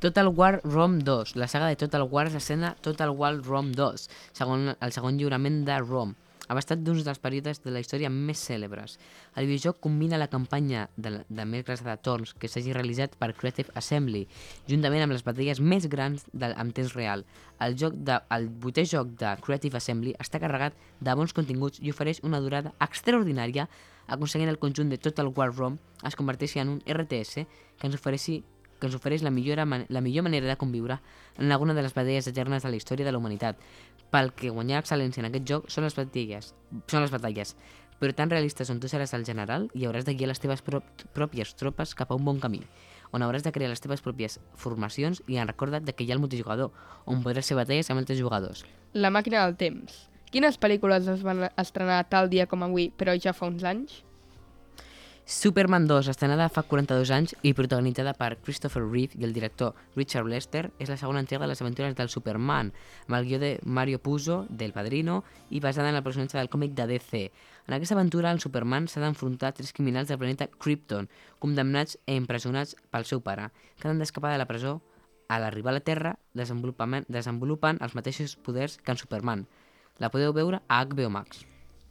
Total 0.00 0.28
War 0.28 0.60
Rome 0.62 1.02
2. 1.04 1.36
La 1.36 1.48
saga 1.48 1.68
de 1.68 1.76
Total 1.76 2.02
War 2.08 2.28
s'escena 2.30 2.74
Total 2.80 3.10
War 3.10 3.34
Rome 3.42 3.72
2, 3.76 4.08
segon, 4.36 4.72
el 4.80 4.92
segon 4.92 5.20
lliurament 5.20 5.64
de 5.68 5.78
Rome. 5.80 6.16
Ha 6.46 6.56
estat 6.60 6.82
d'un 6.86 7.00
dels 7.02 7.18
períodes 7.18 7.58
de 7.64 7.72
la 7.74 7.80
història 7.82 8.10
més 8.12 8.38
cèlebres. 8.38 8.96
El 9.34 9.48
videojoc 9.48 9.80
combina 9.82 10.20
la 10.20 10.28
campanya 10.30 10.86
de, 10.96 11.24
de 11.26 11.46
més 11.48 11.64
grans 11.66 11.82
de 11.82 11.96
torns 11.98 12.34
que 12.38 12.48
s'hagi 12.48 12.74
realitzat 12.76 13.16
per 13.18 13.32
Creative 13.34 13.74
Assembly, 13.74 14.26
juntament 14.70 15.02
amb 15.04 15.16
les 15.16 15.26
batalles 15.26 15.60
més 15.60 15.88
grans 15.90 16.22
del, 16.32 16.54
amb 16.54 16.74
temps 16.76 16.94
real. 16.94 17.26
El, 17.58 17.74
joc 17.78 17.98
de, 17.98 18.20
el 18.36 18.48
vuitè 18.62 18.86
joc 18.86 19.16
de 19.18 19.34
Creative 19.42 19.80
Assembly 19.80 20.14
està 20.22 20.38
carregat 20.42 20.78
de 21.00 21.18
bons 21.18 21.34
continguts 21.34 21.82
i 21.82 21.90
ofereix 21.90 22.22
una 22.22 22.40
durada 22.40 22.76
extraordinària, 22.86 23.66
aconseguint 24.06 24.52
el 24.52 24.62
conjunt 24.62 24.92
de 24.92 25.02
Total 25.02 25.32
War 25.34 25.50
Rome 25.50 25.82
es 26.06 26.14
converteixi 26.14 26.62
en 26.62 26.76
un 26.76 26.82
RTS 26.86 27.42
que 27.80 27.88
ens 27.88 27.98
ofereixi 27.98 28.44
que 28.78 28.88
ens 28.88 28.96
ofereix 28.96 29.22
la 29.24 29.32
millor, 29.32 29.62
la 29.64 30.02
millor 30.04 30.24
manera 30.26 30.48
de 30.50 30.56
conviure 30.60 30.98
en 31.38 31.52
alguna 31.52 31.74
de 31.74 31.82
les 31.82 31.94
batalles 31.94 32.26
eternes 32.28 32.62
de 32.62 32.70
la 32.70 32.76
història 32.76 33.06
de 33.06 33.12
la 33.12 33.18
humanitat. 33.18 33.56
Pel 34.10 34.32
que 34.36 34.52
guanyar 34.54 34.82
excel·lència 34.82 35.22
en 35.22 35.30
aquest 35.30 35.48
joc 35.48 35.70
són 35.72 35.84
les 35.84 35.96
batalles, 35.96 36.54
són 36.86 37.02
les 37.02 37.12
batalles 37.12 37.56
però 38.00 38.12
tan 38.14 38.30
realistes 38.30 38.70
on 38.70 38.80
tu 38.80 38.90
seràs 38.92 39.14
el 39.16 39.24
general 39.24 39.70
i 39.74 39.86
hauràs 39.86 40.04
de 40.04 40.14
guiar 40.16 40.28
les 40.30 40.40
teves 40.42 40.62
prop 40.64 40.84
pròpies 41.16 41.54
tropes 41.56 41.94
cap 41.96 42.10
a 42.12 42.18
un 42.18 42.24
bon 42.28 42.40
camí, 42.40 42.60
on 43.12 43.24
hauràs 43.24 43.46
de 43.46 43.52
crear 43.52 43.70
les 43.72 43.80
teves 43.80 44.02
pròpies 44.04 44.38
formacions 44.54 45.22
i 45.26 45.40
en 45.40 45.48
recorda't 45.48 45.88
que 45.92 46.04
hi 46.04 46.10
ha 46.12 46.16
el 46.18 46.22
multijugador, 46.22 46.72
on 47.06 47.22
podràs 47.24 47.48
fer 47.48 47.58
batalles 47.58 47.90
amb 47.90 48.02
altres 48.02 48.20
jugadors. 48.20 48.64
La 48.92 49.10
màquina 49.10 49.44
del 49.44 49.56
temps. 49.56 50.06
Quines 50.32 50.58
pel·lícules 50.60 51.06
es 51.08 51.22
van 51.24 51.46
estrenar 51.56 52.02
tal 52.10 52.28
dia 52.28 52.48
com 52.50 52.66
avui, 52.66 52.90
però 52.90 53.14
ja 53.16 53.32
fa 53.32 53.48
uns 53.48 53.64
anys? 53.64 54.02
Superman 55.28 55.88
2, 55.88 56.06
estrenada 56.06 56.44
fa 56.54 56.62
42 56.62 57.10
anys 57.10 57.32
i 57.42 57.50
protagonitzada 57.50 58.12
per 58.14 58.36
Christopher 58.46 58.84
Reeve 58.84 59.18
i 59.18 59.24
el 59.26 59.32
director 59.34 59.72
Richard 59.96 60.28
Lester, 60.30 60.68
és 60.78 60.86
la 60.86 60.96
segona 61.00 61.18
entrega 61.18 61.42
de 61.42 61.48
les 61.50 61.62
aventures 61.64 61.96
del 61.98 62.12
Superman, 62.12 62.70
amb 63.08 63.16
el 63.18 63.26
guió 63.26 63.40
de 63.42 63.48
Mario 63.64 63.98
Puzo, 63.98 64.44
del 64.48 64.70
Padrino, 64.70 65.24
i 65.50 65.58
basada 65.58 65.90
en 65.90 65.98
el 65.98 66.04
personatge 66.06 66.38
del 66.38 66.48
còmic 66.48 66.78
de 66.78 66.86
DC. 66.92 67.24
En 67.66 67.74
aquesta 67.74 67.98
aventura, 67.98 68.30
el 68.30 68.38
Superman 68.38 68.86
s'ha 68.86 69.02
d'enfrontar 69.02 69.50
a 69.50 69.58
tres 69.58 69.74
criminals 69.74 70.06
del 70.06 70.22
planeta 70.22 70.46
Krypton, 70.46 71.10
condemnats 71.42 71.98
i 72.06 72.20
empresonats 72.22 72.78
pel 72.94 73.10
seu 73.10 73.18
pare, 73.18 73.50
que 73.82 73.90
han 73.90 73.98
d'escapar 73.98 74.30
de 74.30 74.38
la 74.38 74.46
presó 74.46 74.78
a 75.26 75.42
l'arribar 75.42 75.74
a 75.74 75.80
la 75.80 75.82
Terra 75.82 76.16
desenvolupen 76.38 77.82
els 77.82 77.98
mateixos 77.98 78.38
poders 78.38 78.78
que 78.78 78.94
en 78.94 79.02
Superman. 79.02 79.48
La 79.98 80.14
podeu 80.14 80.30
veure 80.30 80.62
a 80.68 80.84
HBO 80.86 81.10
Max. 81.10 81.42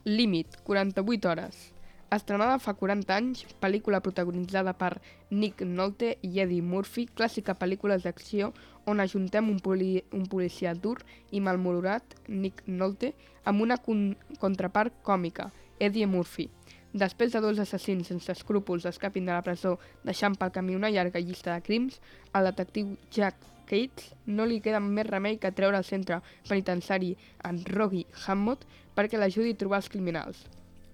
Límit, 0.06 0.62
48 0.64 1.36
hores. 1.36 1.75
Estrenada 2.14 2.60
fa 2.62 2.76
40 2.78 3.14
anys, 3.16 3.40
pel·lícula 3.58 3.98
protagonitzada 4.06 4.76
per 4.78 4.92
Nick 5.32 5.64
Nolte 5.66 6.12
i 6.22 6.38
Eddie 6.44 6.62
Murphy, 6.62 7.08
clàssica 7.18 7.56
pel·lícula 7.58 7.98
d'acció 7.98 8.52
on 8.86 9.00
ajuntem 9.02 9.48
un, 9.50 9.58
poli 9.58 10.04
un 10.14 10.28
policia 10.30 10.76
dur 10.76 11.00
i 11.34 11.42
malmorat, 11.42 12.14
Nick 12.30 12.62
Nolte, 12.68 13.16
amb 13.44 13.66
una 13.66 13.80
con 13.82 14.12
contrapart 14.40 15.02
còmica, 15.02 15.50
Eddie 15.80 16.06
Murphy. 16.06 16.46
Després 16.94 17.34
de 17.34 17.42
dos 17.42 17.58
assassins 17.60 18.12
sense 18.14 18.32
escrúpols 18.32 18.86
escapin 18.86 19.26
de 19.26 19.34
la 19.34 19.42
presó 19.44 19.74
deixant 20.06 20.38
pel 20.38 20.54
camí 20.54 20.78
una 20.78 20.92
llarga 20.94 21.20
llista 21.20 21.56
de 21.56 21.66
crims, 21.66 21.98
al 22.34 22.46
detectiu 22.52 22.94
Jack 23.10 23.42
Cates 23.66 24.14
no 24.28 24.46
li 24.46 24.62
queda 24.62 24.80
més 24.80 25.10
remei 25.10 25.40
que 25.42 25.52
treure 25.58 25.82
al 25.82 25.90
centre 25.90 26.22
penitenciari 26.48 27.16
en 27.50 27.64
Rogi 27.66 28.06
Hammond 28.28 28.70
perquè 28.94 29.18
l'ajudi 29.18 29.56
a 29.58 29.60
trobar 29.64 29.82
els 29.82 29.90
criminals 29.90 30.46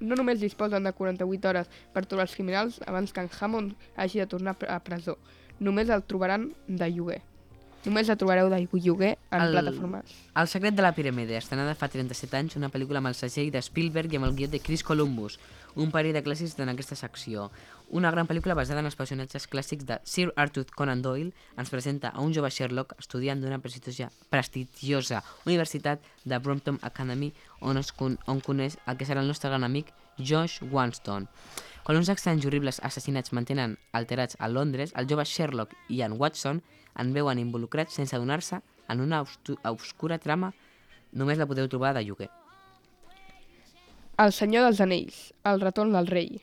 no 0.01 0.17
només 0.17 0.41
disposen 0.41 0.83
de 0.83 0.93
48 0.97 1.49
hores 1.49 1.69
per 1.93 2.05
trobar 2.05 2.27
els 2.27 2.35
criminals 2.35 2.79
abans 2.89 3.13
que 3.13 3.23
en 3.23 3.29
Hammond 3.39 3.75
hagi 3.95 4.19
de 4.19 4.27
tornar 4.27 4.57
a 4.67 4.79
presó. 4.83 5.17
Només 5.59 5.89
el 5.89 6.03
trobaran 6.03 6.51
de 6.67 6.89
lloguer. 6.91 7.21
Només 7.83 8.07
la 8.07 8.15
trobareu 8.15 8.49
de 8.51 8.59
lloguer 8.73 9.17
en 9.31 9.41
El- 9.41 9.51
plataformes. 9.55 10.05
El 10.37 10.47
secret 10.47 10.75
de 10.75 10.83
la 10.83 10.93
piràmide, 10.93 11.35
estrenada 11.37 11.73
fa 11.75 11.87
37 11.89 12.37
anys, 12.37 12.55
una 12.55 12.69
pel·lícula 12.69 12.97
amb 13.01 13.07
el 13.09 13.15
segell 13.15 13.49
de 13.51 13.61
Spielberg 13.61 14.13
i 14.13 14.17
amb 14.19 14.25
el 14.27 14.35
guió 14.35 14.47
de 14.47 14.59
Chris 14.59 14.83
Columbus, 14.83 15.39
un 15.75 15.89
parell 15.89 16.13
de 16.13 16.21
clàssics 16.23 16.59
en 16.61 16.69
aquesta 16.69 16.95
secció. 16.95 17.49
Una 17.89 18.11
gran 18.11 18.27
pel·lícula 18.27 18.53
basada 18.53 18.79
en 18.79 18.85
els 18.85 18.95
personatges 18.95 19.47
clàssics 19.49 19.85
de 19.85 19.97
Sir 20.03 20.31
Arthur 20.35 20.65
Conan 20.75 21.01
Doyle 21.01 21.33
ens 21.57 21.69
presenta 21.73 22.09
a 22.09 22.21
un 22.21 22.33
jove 22.33 22.51
Sherlock 22.51 22.93
estudiant 22.99 23.41
d'una 23.41 23.57
prestigiosa, 23.59 24.11
prestigiosa 24.29 25.23
Universitat 25.45 26.01
de 26.23 26.37
Brompton 26.37 26.77
Academy 26.83 27.33
on, 27.61 27.77
es 27.77 27.91
on 27.99 28.41
coneix 28.45 28.77
el 28.85 28.97
que 28.97 29.05
serà 29.09 29.21
el 29.21 29.27
nostre 29.27 29.49
gran 29.49 29.63
amic 29.63 29.91
Josh 30.19 30.61
Wanston. 30.71 31.27
Quan 31.83 31.97
uns 31.97 32.09
estranys 32.13 32.43
i 32.45 32.47
horribles 32.47 32.79
assassinats 32.85 33.33
mantenen 33.33 33.77
alterats 33.91 34.37
a 34.39 34.47
Londres, 34.47 34.93
el 34.95 35.07
jove 35.09 35.25
Sherlock 35.25 35.73
i 35.89 36.03
en 36.05 36.13
Watson 36.19 36.61
en 36.99 37.13
veuen 37.13 37.39
involucrats 37.39 37.95
sense 37.95 38.15
adonar-se 38.15 38.61
en 38.89 39.01
una 39.01 39.23
obscura 39.23 40.19
trama 40.19 40.51
només 41.11 41.39
la 41.39 41.47
podeu 41.47 41.67
trobar 41.71 41.93
de 41.95 42.03
lloguer. 42.05 42.29
El 44.21 44.33
senyor 44.35 44.67
dels 44.67 44.81
anells, 44.83 45.19
el 45.47 45.61
retorn 45.63 45.93
del 45.95 46.07
rei. 46.07 46.41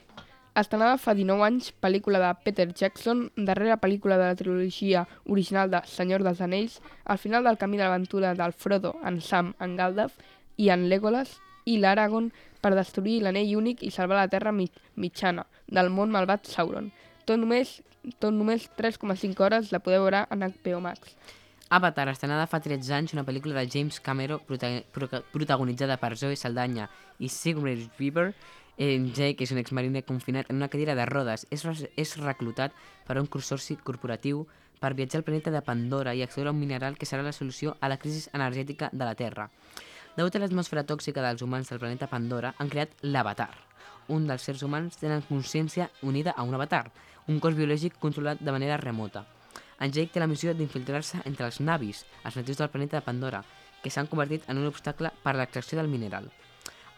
Estrenada 0.59 0.97
fa 0.99 1.13
19 1.15 1.45
anys, 1.47 1.69
pel·lícula 1.79 2.19
de 2.19 2.31
Peter 2.43 2.67
Jackson, 2.73 3.29
darrera 3.37 3.77
pel·lícula 3.79 4.17
de 4.19 4.27
la 4.27 4.39
trilogia 4.39 5.05
original 5.31 5.71
de 5.71 5.85
Senyor 5.87 6.25
dels 6.27 6.41
Anells, 6.43 6.81
al 7.05 7.21
final 7.23 7.45
del 7.47 7.59
camí 7.61 7.79
de 7.79 7.85
l'aventura 7.85 8.33
del 8.35 8.53
Frodo, 8.53 8.97
en 9.07 9.21
Sam, 9.21 9.53
en 9.61 9.77
Gandalf 9.79 10.17
i 10.57 10.73
en 10.75 10.89
Legolas 10.91 11.37
i 11.65 11.77
l'Aragorn 11.79 12.33
per 12.59 12.75
destruir 12.75 13.21
l'anell 13.23 13.55
únic 13.61 13.85
i 13.87 13.93
salvar 13.95 14.19
la 14.19 14.33
Terra 14.33 14.51
mi 14.51 14.67
mitjana 14.97 15.47
del 15.69 15.93
món 15.95 16.11
malvat 16.11 16.51
Sauron. 16.51 16.91
Tot 17.25 17.39
només, 17.39 17.79
tot 18.19 18.35
només 18.35 18.69
3,5 18.79 19.45
hores 19.45 19.73
la 19.75 19.83
podeu 19.85 20.07
veure 20.07 20.25
en 20.31 20.47
HBO 20.47 20.81
Max. 20.85 21.17
Avatar, 21.69 22.09
estrenada 22.09 22.47
fa 22.49 22.63
13 22.65 22.95
anys, 22.97 23.13
una 23.13 23.27
pel·lícula 23.29 23.59
de 23.59 23.69
James 23.69 23.99
Cameron 24.01 24.41
prota 24.49 25.21
protagonitzada 25.35 25.99
per 26.01 26.17
Zoe 26.17 26.37
Saldanya 26.37 26.89
i 27.19 27.29
Sigourney 27.29 27.91
Weaver. 27.99 28.33
En 28.79 29.11
Jake 29.13 29.45
és 29.45 29.53
un 29.53 29.59
exmariner 29.61 30.05
confinat 30.07 30.49
en 30.49 30.57
una 30.57 30.71
cadira 30.73 30.95
de 30.95 31.05
rodes. 31.05 31.45
És, 31.51 31.67
és 31.97 32.17
reclutat 32.23 32.73
per 33.07 33.19
un 33.21 33.27
consorci 33.27 33.77
corporatiu 33.77 34.47
per 34.81 34.95
viatjar 34.95 35.21
al 35.21 35.27
planeta 35.27 35.53
de 35.53 35.61
Pandora 35.67 36.15
i 36.15 36.23
accedir 36.23 36.49
a 36.49 36.55
un 36.55 36.61
mineral 36.63 36.97
que 36.97 37.07
serà 37.07 37.27
la 37.27 37.37
solució 37.37 37.77
a 37.81 37.91
la 37.93 37.99
crisi 37.99 38.31
energètica 38.33 38.89
de 38.93 39.05
la 39.05 39.17
Terra. 39.19 39.51
Degut 40.17 40.35
a 40.35 40.41
l'atmosfera 40.43 40.87
tòxica 40.87 41.23
dels 41.23 41.43
humans 41.43 41.69
del 41.69 41.83
planeta 41.83 42.09
Pandora, 42.09 42.55
han 42.59 42.71
creat 42.73 42.97
l'Avatar. 43.03 43.68
Un 44.09 44.27
dels 44.27 44.45
sers 44.49 44.63
humans 44.65 44.97
tenen 44.97 45.25
consciència 45.29 45.91
unida 46.03 46.33
a 46.37 46.43
un 46.43 46.55
avatar, 46.57 46.87
un 47.29 47.41
cos 47.45 47.57
biològic 47.57 47.99
controlat 48.01 48.41
de 48.41 48.53
manera 48.55 48.81
remota. 48.81 49.27
En 49.79 49.93
Jake 49.93 50.15
té 50.15 50.21
la 50.21 50.27
missió 50.27 50.55
d'infiltrar-se 50.57 51.21
entre 51.29 51.47
els 51.47 51.61
navis, 51.61 52.05
els 52.25 52.37
natius 52.41 52.59
del 52.59 52.71
planeta 52.73 52.97
de 52.97 53.05
Pandora, 53.05 53.43
que 53.83 53.93
s'han 53.93 54.09
convertit 54.11 54.49
en 54.49 54.59
un 54.59 54.67
obstacle 54.71 55.13
per 55.23 55.35
a 55.35 55.39
l'extracció 55.39 55.79
del 55.79 55.93
mineral. 55.93 56.31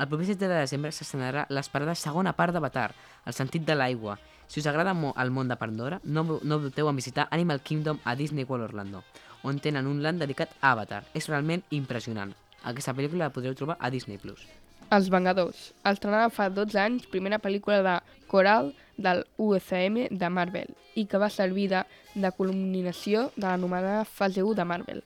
El 0.01 0.09
proper 0.09 0.31
7 0.31 0.47
de 0.47 0.61
desembre 0.63 0.93
s'estrenarà 0.97 1.43
l'esperada 1.53 1.95
segona 1.99 2.33
part 2.33 2.55
d'Avatar, 2.55 2.95
El 3.27 3.37
sentit 3.37 3.67
de 3.69 3.75
l'aigua. 3.75 4.17
Si 4.49 4.61
us 4.61 4.67
agrada 4.67 4.95
mo 4.95 5.13
el 5.19 5.31
món 5.31 5.51
de 5.51 5.59
Pandora, 5.61 6.01
no, 6.05 6.23
no 6.43 6.59
dubteu 6.59 6.89
en 6.89 6.97
visitar 6.97 7.29
Animal 7.31 7.61
Kingdom 7.61 8.01
a 8.05 8.15
Disney 8.17 8.47
World 8.49 8.71
Orlando, 8.71 9.05
on 9.43 9.61
tenen 9.61 9.87
un 9.87 10.03
land 10.03 10.25
dedicat 10.25 10.57
a 10.61 10.73
Avatar. 10.73 11.05
És 11.13 11.29
realment 11.29 11.67
impressionant. 11.71 12.33
Aquesta 12.65 12.97
pel·lícula 12.97 13.29
la 13.29 13.37
podreu 13.37 13.55
trobar 13.55 13.77
a 13.79 13.91
Disney+. 13.91 14.17
Plus. 14.17 14.60
Els 14.91 15.09
Vengadors. 15.09 15.71
Estrenada 15.87 16.33
fa 16.35 16.49
12 16.51 16.79
anys, 16.83 17.05
primera 17.07 17.39
pel·lícula 17.39 17.77
de 17.87 17.93
coral 18.27 18.73
del 18.99 19.21
UCM 19.39 20.09
de 20.11 20.31
Marvel 20.35 20.73
i 20.99 21.05
que 21.07 21.21
va 21.23 21.29
servir 21.31 21.69
de, 21.71 21.85
de 22.15 22.31
culminació 22.35 23.29
de 23.37 23.47
l'anomenada 23.47 24.03
fase 24.05 24.43
1 24.43 24.57
de 24.59 24.67
Marvel. 24.67 25.05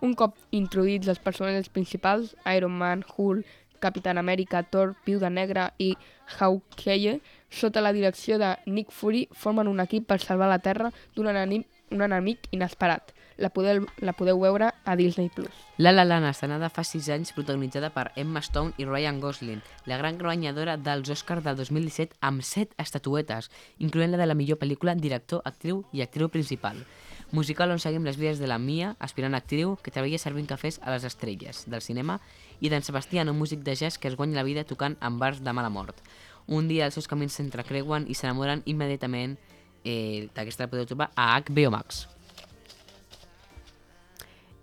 Un 0.00 0.14
cop 0.16 0.38
introduïts 0.56 1.12
els 1.12 1.20
personatges 1.20 1.68
principals, 1.68 2.32
Iron 2.56 2.72
Man, 2.80 3.04
Hulk, 3.04 3.44
Capitán 3.84 4.16
Amèrica, 4.16 4.62
Thor, 4.62 4.96
Viuda 5.04 5.28
Negra 5.28 5.68
i 5.76 5.90
Hawkeye, 6.38 7.18
sota 7.50 7.84
la 7.84 7.92
direcció 7.92 8.38
de 8.40 8.54
Nick 8.64 8.96
Fury, 8.96 9.26
formen 9.32 9.68
un 9.68 9.84
equip 9.84 10.08
per 10.08 10.22
salvar 10.24 10.48
la 10.48 10.62
Terra 10.64 10.88
d'un 11.14 11.28
enemic, 11.28 11.68
un 11.92 12.00
enemic 12.08 12.48
inesperat. 12.50 13.12
La 13.38 13.52
podeu, 13.54 13.84
la 14.02 14.16
podeu 14.18 14.40
veure 14.42 14.72
a 14.84 14.94
Disney+. 14.98 15.30
Plus. 15.30 15.54
La 15.78 15.92
La 15.92 16.02
Land, 16.02 16.26
estrenada 16.26 16.66
fa 16.74 16.82
6 16.82 17.06
anys, 17.14 17.30
protagonitzada 17.36 17.92
per 17.94 18.08
Emma 18.18 18.42
Stone 18.42 18.74
i 18.82 18.84
Ryan 18.84 19.20
Gosling, 19.22 19.60
la 19.86 19.96
gran 19.96 20.18
guanyadora 20.18 20.74
dels 20.76 21.06
Oscars 21.14 21.44
del 21.46 21.54
2017 21.60 22.18
amb 22.20 22.42
7 22.42 22.74
estatuetes, 22.82 23.46
incloent 23.78 24.10
la 24.10 24.18
de 24.18 24.26
la 24.26 24.34
millor 24.34 24.58
pel·lícula, 24.58 24.96
director, 24.98 25.44
actriu 25.46 25.84
i 25.94 26.02
actriu 26.02 26.32
principal. 26.34 26.82
Musical 27.30 27.70
on 27.70 27.78
seguim 27.78 28.02
les 28.02 28.18
vides 28.18 28.42
de 28.42 28.50
la 28.50 28.58
Mia, 28.58 28.96
aspirant 28.98 29.38
actriu, 29.38 29.76
que 29.84 29.94
treballa 29.94 30.18
servint 30.18 30.50
cafès 30.50 30.80
a 30.82 30.90
les 30.96 31.06
estrelles 31.06 31.62
del 31.70 31.86
cinema, 31.86 32.18
i 32.58 32.74
d'en 32.74 32.82
Sebastián, 32.82 33.30
un 33.30 33.38
músic 33.38 33.62
de 33.62 33.78
jazz 33.78 34.02
que 34.02 34.10
es 34.10 34.18
guanya 34.18 34.42
la 34.42 34.48
vida 34.50 34.66
tocant 34.66 34.98
en 34.98 35.22
bars 35.22 35.44
de 35.46 35.54
mala 35.54 35.70
mort. 35.70 36.02
Un 36.48 36.66
dia 36.66 36.90
els 36.90 36.98
seus 36.98 37.06
camins 37.06 37.38
s'entrecreuen 37.38 38.10
i 38.10 38.18
s'enamoren 38.18 38.66
immediatament 38.66 39.38
eh, 39.84 40.26
d'aquesta 40.34 40.66
la 40.66 40.74
podeu 40.74 40.90
trobar 40.90 41.12
a 41.14 41.36
HBO 41.38 41.70
Max. 41.70 42.08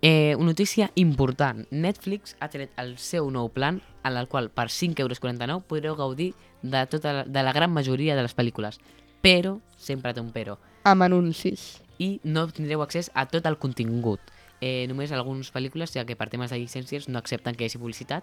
Eh, 0.08 0.36
una 0.36 0.46
notícia 0.46 0.92
important. 0.94 1.66
Netflix 1.72 2.36
ha 2.38 2.46
tret 2.46 2.70
el 2.78 2.92
seu 2.94 3.26
nou 3.34 3.48
plan 3.50 3.80
en 4.06 4.14
el 4.14 4.28
qual 4.30 4.52
per 4.54 4.68
5,49 4.70 5.02
euros 5.02 5.64
podreu 5.66 5.96
gaudir 5.98 6.28
de, 6.62 6.84
tota 6.86 7.12
la, 7.12 7.22
de 7.24 7.42
la 7.42 7.52
gran 7.52 7.72
majoria 7.74 8.14
de 8.14 8.22
les 8.22 8.36
pel·lícules. 8.38 8.78
Però, 9.18 9.56
sempre 9.76 10.12
té 10.14 10.22
un 10.22 10.28
però, 10.30 10.60
Amb 10.86 11.02
anuncis. 11.02 11.80
i 11.98 12.20
no 12.22 12.44
tindreu 12.46 12.84
accés 12.84 13.10
a 13.14 13.24
tot 13.26 13.48
el 13.50 13.58
contingut. 13.58 14.20
Eh, 14.60 14.86
només 14.86 15.10
algunes 15.10 15.50
pel·lícules, 15.50 15.90
ja 15.90 16.04
que 16.06 16.14
per 16.14 16.28
temes 16.30 16.54
de 16.54 16.60
llicències 16.60 17.08
no 17.08 17.18
accepten 17.18 17.56
que 17.56 17.64
hi 17.64 17.66
hagi 17.66 17.80
publicitat. 17.82 18.22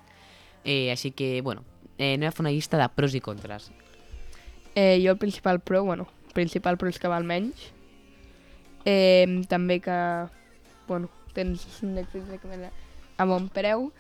Eh, 0.64 0.88
així 0.90 1.12
que, 1.12 1.42
bueno, 1.42 1.66
eh, 1.98 2.14
anem 2.14 2.30
a 2.30 2.32
fer 2.32 2.46
una 2.46 2.54
llista 2.56 2.80
de 2.80 2.88
pros 2.96 3.14
i 3.14 3.20
contres. 3.20 3.74
Eh, 4.74 5.02
jo 5.04 5.12
el 5.12 5.18
principal 5.18 5.60
pro, 5.60 5.84
bueno, 5.84 6.08
principal 6.32 6.78
pro 6.78 6.88
és 6.88 6.98
que 6.98 7.12
val 7.12 7.28
menys. 7.28 7.74
Eh, 8.86 9.44
també 9.52 9.82
que, 9.84 10.00
bueno, 10.88 11.12
tens 11.36 11.66
Netflix 11.84 12.30
recomanat 12.32 12.74
a 13.18 13.28
bon 13.30 13.50
preu. 13.54 13.92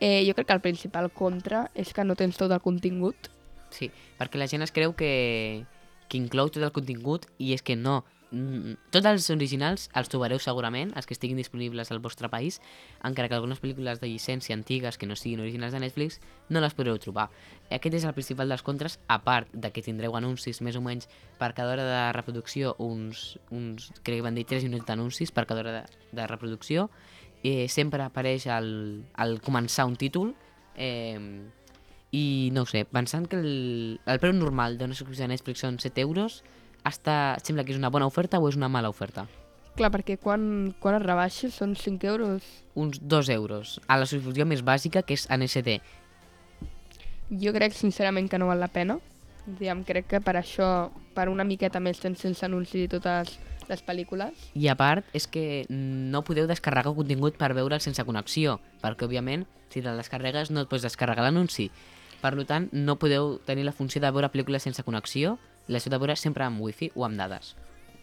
Eh, 0.00 0.24
jo 0.26 0.34
crec 0.34 0.48
que 0.48 0.56
el 0.56 0.64
principal 0.64 1.10
contra 1.12 1.66
és 1.74 1.92
que 1.92 2.04
no 2.04 2.16
tens 2.16 2.38
tot 2.40 2.52
el 2.52 2.62
contingut. 2.64 3.28
Sí, 3.70 3.90
perquè 4.18 4.40
la 4.40 4.48
gent 4.50 4.64
es 4.64 4.72
creu 4.74 4.94
que, 4.96 5.64
que 6.08 6.18
inclou 6.18 6.50
tot 6.50 6.64
el 6.64 6.72
contingut 6.74 7.28
i 7.38 7.52
és 7.54 7.62
que 7.62 7.76
no. 7.76 8.00
Mm, 8.30 8.76
Tots 8.94 9.08
els 9.10 9.26
originals 9.34 9.88
els 9.98 10.10
trobareu 10.10 10.38
segurament, 10.38 10.92
els 10.94 11.06
que 11.06 11.14
estiguin 11.16 11.38
disponibles 11.40 11.90
al 11.90 11.98
vostre 11.98 12.28
país, 12.30 12.60
encara 13.02 13.28
que 13.28 13.34
algunes 13.34 13.58
pel·lícules 13.58 13.98
de 13.98 14.06
llicència 14.06 14.54
antigues 14.54 14.98
que 14.98 15.08
no 15.10 15.16
siguin 15.18 15.42
originals 15.42 15.74
de 15.74 15.80
Netflix 15.82 16.20
no 16.48 16.62
les 16.62 16.74
podreu 16.74 16.98
trobar. 17.02 17.28
Aquest 17.74 17.98
és 17.98 18.06
el 18.06 18.14
principal 18.14 18.48
dels 18.48 18.62
contres, 18.62 19.00
a 19.08 19.18
part 19.26 19.50
de 19.52 19.72
que 19.74 19.82
tindreu 19.82 20.14
anuncis 20.14 20.62
més 20.62 20.78
o 20.78 20.82
menys 20.84 21.08
per 21.38 21.52
cada 21.58 21.74
hora 21.74 21.86
de 21.88 22.02
reproducció, 22.14 22.76
uns, 22.78 23.40
uns 23.50 23.90
crec 24.04 24.20
que 24.20 24.26
van 24.26 24.38
dir 24.38 24.46
3 24.46 24.68
minuts 24.68 24.86
d'anuncis 24.86 25.34
per 25.34 25.46
cada 25.50 25.64
hora 25.64 25.74
de, 25.80 25.82
de 26.12 26.26
reproducció, 26.30 26.88
eh, 27.42 27.66
sempre 27.68 28.04
apareix 28.04 28.46
al, 28.46 29.02
al 29.14 29.40
començar 29.42 29.88
un 29.90 29.98
títol, 29.98 30.36
eh, 30.76 31.18
i 32.10 32.50
no 32.54 32.62
ho 32.62 32.66
sé, 32.66 32.84
pensant 32.86 33.26
que 33.30 33.38
el, 33.38 34.00
el 34.06 34.22
preu 34.22 34.34
normal 34.34 34.78
d'una 34.78 34.94
subscripció 34.94 35.26
de 35.26 35.34
Netflix 35.34 35.62
són 35.62 35.78
7 35.82 36.02
euros, 36.02 36.42
està, 36.86 37.36
sembla 37.44 37.64
que 37.64 37.74
és 37.74 37.78
una 37.78 37.90
bona 37.90 38.08
oferta 38.08 38.40
o 38.40 38.48
és 38.48 38.56
una 38.58 38.68
mala 38.68 38.90
oferta? 38.92 39.26
Clar, 39.76 39.90
perquè 39.94 40.16
quan, 40.20 40.74
quan 40.82 40.96
es 40.98 41.04
rebaixa 41.04 41.50
són 41.54 41.76
5 41.78 42.08
euros. 42.10 42.46
Uns 42.74 42.98
2 43.00 43.30
euros. 43.36 43.78
A 43.86 43.96
la 44.00 44.08
subscripció 44.08 44.46
més 44.46 44.64
bàsica, 44.66 45.02
que 45.06 45.14
és 45.14 45.26
en 45.30 45.46
SD. 45.46 45.78
Jo 47.40 47.54
crec 47.54 47.76
sincerament 47.76 48.28
que 48.28 48.40
no 48.42 48.50
val 48.50 48.60
la 48.60 48.68
pena. 48.68 48.98
Diguem, 49.46 49.84
crec 49.86 50.08
que 50.10 50.20
per 50.20 50.34
això, 50.36 50.90
per 51.14 51.30
una 51.30 51.46
miqueta 51.46 51.80
més 51.80 52.02
tens 52.02 52.20
sense 52.20 52.44
anunci 52.44 52.88
totes 52.90 53.38
les 53.70 53.84
pel·lícules. 53.86 54.34
I 54.58 54.68
a 54.68 54.76
part, 54.76 55.06
és 55.16 55.28
que 55.30 55.64
no 55.70 56.24
podeu 56.26 56.50
descarregar 56.50 56.92
contingut 56.96 57.38
per 57.38 57.52
veure'l 57.54 57.80
sense 57.80 58.04
connexió, 58.04 58.58
perquè, 58.82 59.06
òbviament, 59.06 59.46
si 59.70 59.80
te'l 59.80 59.98
descarregues 60.00 60.50
no 60.50 60.64
et 60.64 60.70
pots 60.70 60.84
descarregar 60.84 61.24
l'anunci. 61.24 61.70
Per 62.20 62.34
tant, 62.44 62.68
no 62.72 62.98
podeu 63.00 63.38
tenir 63.46 63.64
la 63.64 63.72
funció 63.72 64.02
de 64.02 64.10
veure 64.10 64.28
pel·lícules 64.28 64.66
sense 64.66 64.84
connexió, 64.84 65.38
heu 65.76 65.92
de 65.92 65.98
veure 65.98 66.16
sempre 66.16 66.44
amb 66.44 66.60
wifi 66.60 66.90
o 66.94 67.04
amb 67.06 67.18
dades. 67.20 67.54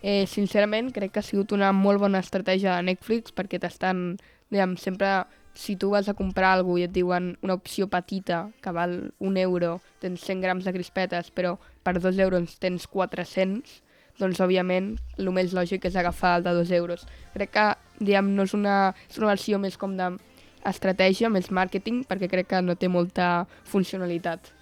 Eh, 0.02 0.28
sincerament, 0.30 0.92
crec 0.94 1.12
que 1.12 1.20
ha 1.20 1.26
sigut 1.26 1.52
una 1.52 1.72
molt 1.74 2.00
bona 2.00 2.22
estratègia 2.22 2.76
de 2.76 2.86
Netflix 2.86 3.34
perquè 3.34 3.60
t'estan, 3.60 4.18
diguem, 4.54 4.78
sempre, 4.78 5.26
si 5.58 5.76
tu 5.76 5.90
vas 5.90 6.08
a 6.08 6.14
comprar 6.14 6.54
alguna 6.54 6.84
i 6.84 6.86
et 6.86 6.94
diuen 6.94 7.32
una 7.42 7.56
opció 7.58 7.88
petita 7.90 8.52
que 8.62 8.72
val 8.72 9.12
un 9.18 9.38
euro, 9.42 9.80
tens 10.00 10.22
100 10.22 10.46
grams 10.46 10.68
de 10.68 10.74
crispetes, 10.76 11.32
però 11.34 11.58
per 11.84 11.98
2 11.98 12.20
euros 12.22 12.60
tens 12.62 12.86
400, 12.88 13.82
doncs, 14.22 14.40
òbviament, 14.42 14.94
el 15.18 15.32
més 15.34 15.54
lògic 15.54 15.90
és 15.90 15.98
agafar 15.98 16.38
el 16.38 16.46
de 16.46 16.54
2 16.60 16.72
euros. 16.78 17.08
Crec 17.34 17.54
que, 17.54 17.66
diguem, 18.00 18.36
no 18.38 18.46
és 18.46 18.54
una, 18.54 18.78
és 19.10 19.18
una 19.18 19.34
versió 19.34 19.58
més 19.62 19.78
com 19.82 19.98
d'estratègia, 19.98 21.34
més 21.34 21.50
màrqueting, 21.50 22.04
perquè 22.06 22.30
crec 22.30 22.54
que 22.54 22.62
no 22.62 22.78
té 22.78 22.90
molta 22.90 23.48
funcionalitat. 23.66 24.54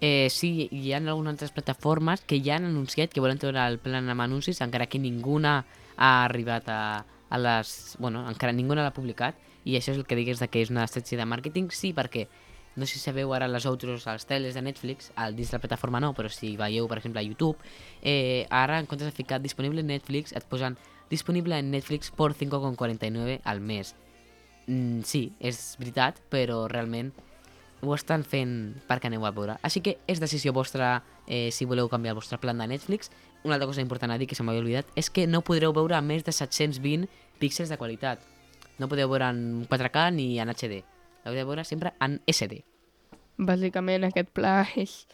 Eh, 0.00 0.28
sí, 0.30 0.68
hi 0.70 0.92
ha 0.92 0.98
algunes 0.98 1.32
altres 1.32 1.52
plataformes 1.56 2.20
que 2.20 2.42
ja 2.44 2.56
han 2.56 2.66
anunciat 2.68 3.12
que 3.12 3.22
volen 3.24 3.40
treure 3.40 3.62
el 3.64 3.78
plan 3.80 4.08
amb 4.12 4.24
anuncis, 4.26 4.60
encara 4.60 4.88
que 4.92 5.00
ninguna 5.00 5.64
ha 5.96 6.24
arribat 6.24 6.68
a, 6.68 7.04
a 7.30 7.38
les... 7.38 7.96
Bueno, 7.98 8.26
encara 8.28 8.52
ningú 8.52 8.76
l'ha 8.76 8.92
publicat, 8.92 9.38
i 9.64 9.76
això 9.76 9.94
és 9.94 9.98
el 9.98 10.06
que 10.06 10.18
digues 10.18 10.42
de 10.42 10.48
que 10.48 10.60
és 10.62 10.70
una 10.70 10.84
estratègia 10.84 11.22
de 11.22 11.28
màrqueting, 11.28 11.72
sí, 11.72 11.94
perquè 11.96 12.26
no 12.76 12.84
sé 12.84 12.98
si 12.98 13.06
sabeu 13.06 13.32
ara 13.32 13.48
les 13.48 13.64
altres, 13.64 14.04
els 14.06 14.26
trailers 14.28 14.54
de 14.54 14.62
Netflix, 14.62 15.10
al 15.16 15.34
dins 15.34 15.50
de 15.50 15.56
la 15.56 15.62
plataforma 15.64 16.00
no, 16.04 16.12
però 16.14 16.28
si 16.28 16.52
veieu, 16.60 16.86
per 16.86 17.00
exemple, 17.00 17.22
a 17.22 17.24
YouTube, 17.24 17.56
eh, 18.02 18.44
ara 18.50 18.78
en 18.78 18.86
comptes 18.86 19.08
de 19.08 19.16
ficar 19.16 19.40
disponible 19.40 19.80
en 19.80 19.88
Netflix, 19.88 20.36
et 20.36 20.44
posen 20.44 20.76
disponible 21.08 21.56
en 21.58 21.70
Netflix 21.72 22.10
por 22.10 22.34
5,49 22.36 23.40
al 23.44 23.60
mes. 23.60 23.94
Mm, 24.66 25.00
sí, 25.08 25.30
és 25.40 25.76
veritat, 25.80 26.20
però 26.28 26.66
realment 26.68 27.14
ho 27.86 27.94
estan 27.94 28.24
fent 28.26 28.74
perquè 28.88 29.08
aneu 29.08 29.24
a 29.26 29.32
veure. 29.34 29.56
Així 29.62 29.80
que 29.80 29.96
és 30.10 30.20
decisió 30.20 30.52
vostra 30.52 31.04
eh, 31.26 31.50
si 31.52 31.64
voleu 31.64 31.88
canviar 31.88 32.14
el 32.14 32.20
vostre 32.20 32.38
plan 32.42 32.58
de 32.58 32.66
Netflix. 32.66 33.10
Una 33.44 33.54
altra 33.54 33.68
cosa 33.70 33.80
important 33.80 34.12
a 34.12 34.18
dir 34.18 34.26
que 34.26 34.34
se 34.34 34.42
m'havia 34.42 34.64
oblidat 34.64 34.90
és 34.98 35.10
que 35.10 35.26
no 35.26 35.44
podreu 35.46 35.72
veure 35.72 36.00
més 36.02 36.24
de 36.26 36.34
720 36.34 37.06
píxels 37.38 37.70
de 37.70 37.78
qualitat. 37.78 38.22
No 38.78 38.88
podeu 38.88 39.08
veure 39.08 39.30
en 39.32 39.66
4K 39.70 40.10
ni 40.12 40.36
en 40.42 40.50
HD. 40.52 40.82
L'heu 41.24 41.34
de 41.34 41.44
veure 41.46 41.64
sempre 41.64 41.94
en 42.02 42.20
SD. 42.26 42.62
Bàsicament 43.36 44.06
aquest 44.06 44.32
pla 44.36 44.60
és 44.84 45.04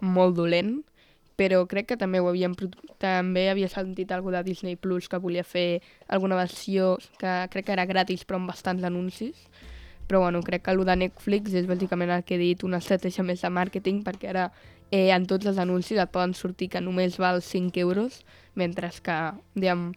molt 0.00 0.36
dolent, 0.38 0.78
però 1.38 1.62
crec 1.70 1.92
que 1.92 1.98
també 1.98 2.18
ho 2.18 2.28
havíem, 2.30 2.54
també 2.98 3.46
havia 3.50 3.68
sentit 3.70 4.10
algú 4.12 4.32
de 4.34 4.42
Disney 4.42 4.74
Plus 4.76 5.06
que 5.08 5.20
volia 5.22 5.44
fer 5.46 5.80
alguna 6.08 6.38
versió 6.38 6.96
que 7.20 7.34
crec 7.52 7.68
que 7.68 7.76
era 7.76 7.86
gratis 7.86 8.24
però 8.26 8.40
amb 8.40 8.50
bastants 8.50 8.86
anuncis. 8.86 9.46
Però 10.08 10.22
bueno, 10.24 10.42
crec 10.42 10.64
que 10.64 10.72
el 10.72 10.84
de 10.88 10.96
Netflix 10.96 11.54
és 11.54 11.68
bàsicament 11.68 12.10
el 12.10 12.24
que 12.24 12.38
he 12.38 12.40
dit, 12.40 12.64
una 12.64 12.80
estratègia 12.80 13.24
més 13.24 13.44
de 13.44 13.50
màrqueting 13.52 14.02
perquè 14.06 14.32
ara 14.32 14.48
eh, 14.90 15.10
en 15.12 15.26
tots 15.28 15.46
els 15.46 15.58
anuncis 15.60 16.00
et 16.00 16.12
poden 16.12 16.32
sortir 16.34 16.70
que 16.72 16.80
només 16.80 17.18
val 17.20 17.42
5 17.44 17.76
euros, 17.84 18.22
mentre 18.56 18.88
que, 19.04 19.18
diguem, 19.54 19.90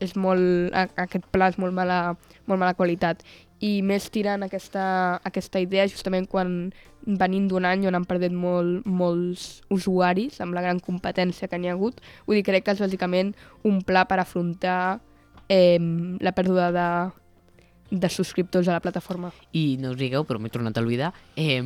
és 0.00 0.16
molt, 0.16 0.74
aquest 0.74 1.28
pla 1.30 1.50
és 1.52 1.60
molt 1.60 1.76
mala, 1.76 2.16
molt 2.48 2.58
mala 2.58 2.74
qualitat. 2.74 3.22
I 3.60 3.82
més 3.84 4.08
tirant 4.10 4.42
aquesta, 4.42 5.20
aquesta 5.28 5.60
idea 5.60 5.84
justament 5.86 6.26
quan 6.26 6.72
venint 7.04 7.46
d'un 7.48 7.66
any 7.68 7.86
on 7.88 7.96
han 7.96 8.06
perdut 8.08 8.32
molt, 8.32 8.86
molts 8.88 9.60
usuaris 9.72 10.40
amb 10.40 10.56
la 10.56 10.64
gran 10.64 10.80
competència 10.80 11.48
que 11.48 11.60
n'hi 11.60 11.68
ha 11.68 11.76
hagut. 11.76 12.00
Vull 12.26 12.40
dir, 12.40 12.46
crec 12.48 12.64
que 12.64 12.74
és 12.74 12.82
bàsicament 12.82 13.34
un 13.68 13.82
pla 13.84 14.06
per 14.08 14.18
afrontar 14.22 14.98
eh, 15.52 15.78
la 16.20 16.32
pèrdua 16.36 16.70
de, 16.72 16.88
de 17.90 18.08
subscriptors 18.08 18.68
a 18.68 18.76
la 18.76 18.80
plataforma. 18.80 19.32
I 19.52 19.76
no 19.82 19.90
us 19.94 19.98
digueu, 19.98 20.24
però 20.26 20.38
m'he 20.38 20.52
tornat 20.52 20.78
a 20.78 20.84
oblidar, 20.84 21.10
eh, 21.36 21.60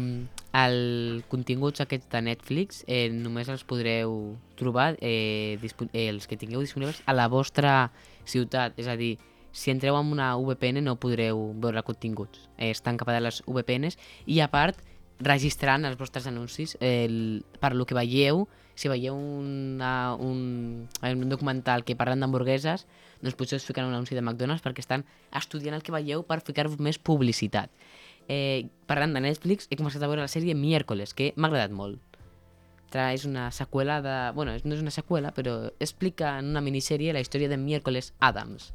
els 0.55 1.25
continguts 1.29 1.83
aquests 1.85 2.09
de 2.13 2.23
Netflix 2.23 2.85
eh, 2.87 3.11
només 3.13 3.51
els 3.53 3.65
podreu 3.69 4.37
trobar, 4.57 4.95
eh, 5.01 5.59
eh, 5.61 6.09
els 6.09 6.27
que 6.27 6.39
tingueu 6.41 6.63
disponibles, 6.65 7.03
a 7.07 7.13
la 7.13 7.29
vostra 7.29 7.93
ciutat. 8.25 8.79
És 8.81 8.89
a 8.89 8.97
dir, 8.97 9.19
si 9.53 9.71
entreu 9.71 9.97
amb 9.97 10.13
una 10.13 10.33
VPN 10.37 10.83
no 10.83 10.97
podreu 11.01 11.53
veure 11.63 11.85
continguts. 11.87 12.49
Eh, 12.57 12.71
estan 12.71 12.99
capades 12.99 13.23
les 13.23 13.43
VPNs 13.47 13.99
i, 14.27 14.41
a 14.41 14.49
part, 14.51 14.81
registrant 15.21 15.85
els 15.87 15.99
vostres 15.99 16.27
anuncis 16.27 16.77
el, 16.81 17.45
per 17.61 17.75
lo 17.75 17.87
que 17.87 17.95
veieu. 17.95 18.49
Si 18.75 18.91
veieu 18.91 19.15
una, 19.15 20.15
un, 20.19 20.89
un 21.03 21.29
documental 21.31 21.85
que 21.87 21.95
parlen 21.97 22.25
d'hamburgueses, 22.25 22.87
doncs 23.23 23.37
potser 23.39 23.61
us 23.61 23.67
fiquen 23.67 23.87
un 23.87 23.95
anunci 23.95 24.17
de 24.17 24.23
McDonald's 24.23 24.65
perquè 24.65 24.83
estan 24.83 25.07
estudiant 25.33 25.77
el 25.79 25.85
que 25.87 25.95
veieu 25.95 26.25
per 26.27 26.41
ficar-vos 26.43 26.81
més 26.83 26.99
publicitat. 26.99 27.71
Eh, 28.29 28.67
parlant 28.89 29.15
de 29.15 29.23
Netflix, 29.23 29.69
he 29.71 29.79
començat 29.79 30.03
a 30.03 30.09
veure 30.09 30.25
la 30.25 30.33
sèrie 30.33 30.57
Miércoles, 30.57 31.15
que 31.15 31.33
m'ha 31.37 31.51
agradat 31.53 31.75
molt. 31.77 32.01
Tra 32.95 33.11
és 33.13 33.25
una 33.27 33.49
seqüela 33.51 34.01
de... 34.05 34.15
Bueno, 34.37 34.55
no 34.65 34.77
és 34.77 34.83
una 34.83 34.93
seqüela, 34.95 35.33
però 35.35 35.57
explica 35.83 36.37
en 36.39 36.53
una 36.55 36.63
minissèrie 36.63 37.13
la 37.13 37.23
història 37.25 37.51
de 37.51 37.59
Miércoles 37.59 38.13
Adams. 38.21 38.73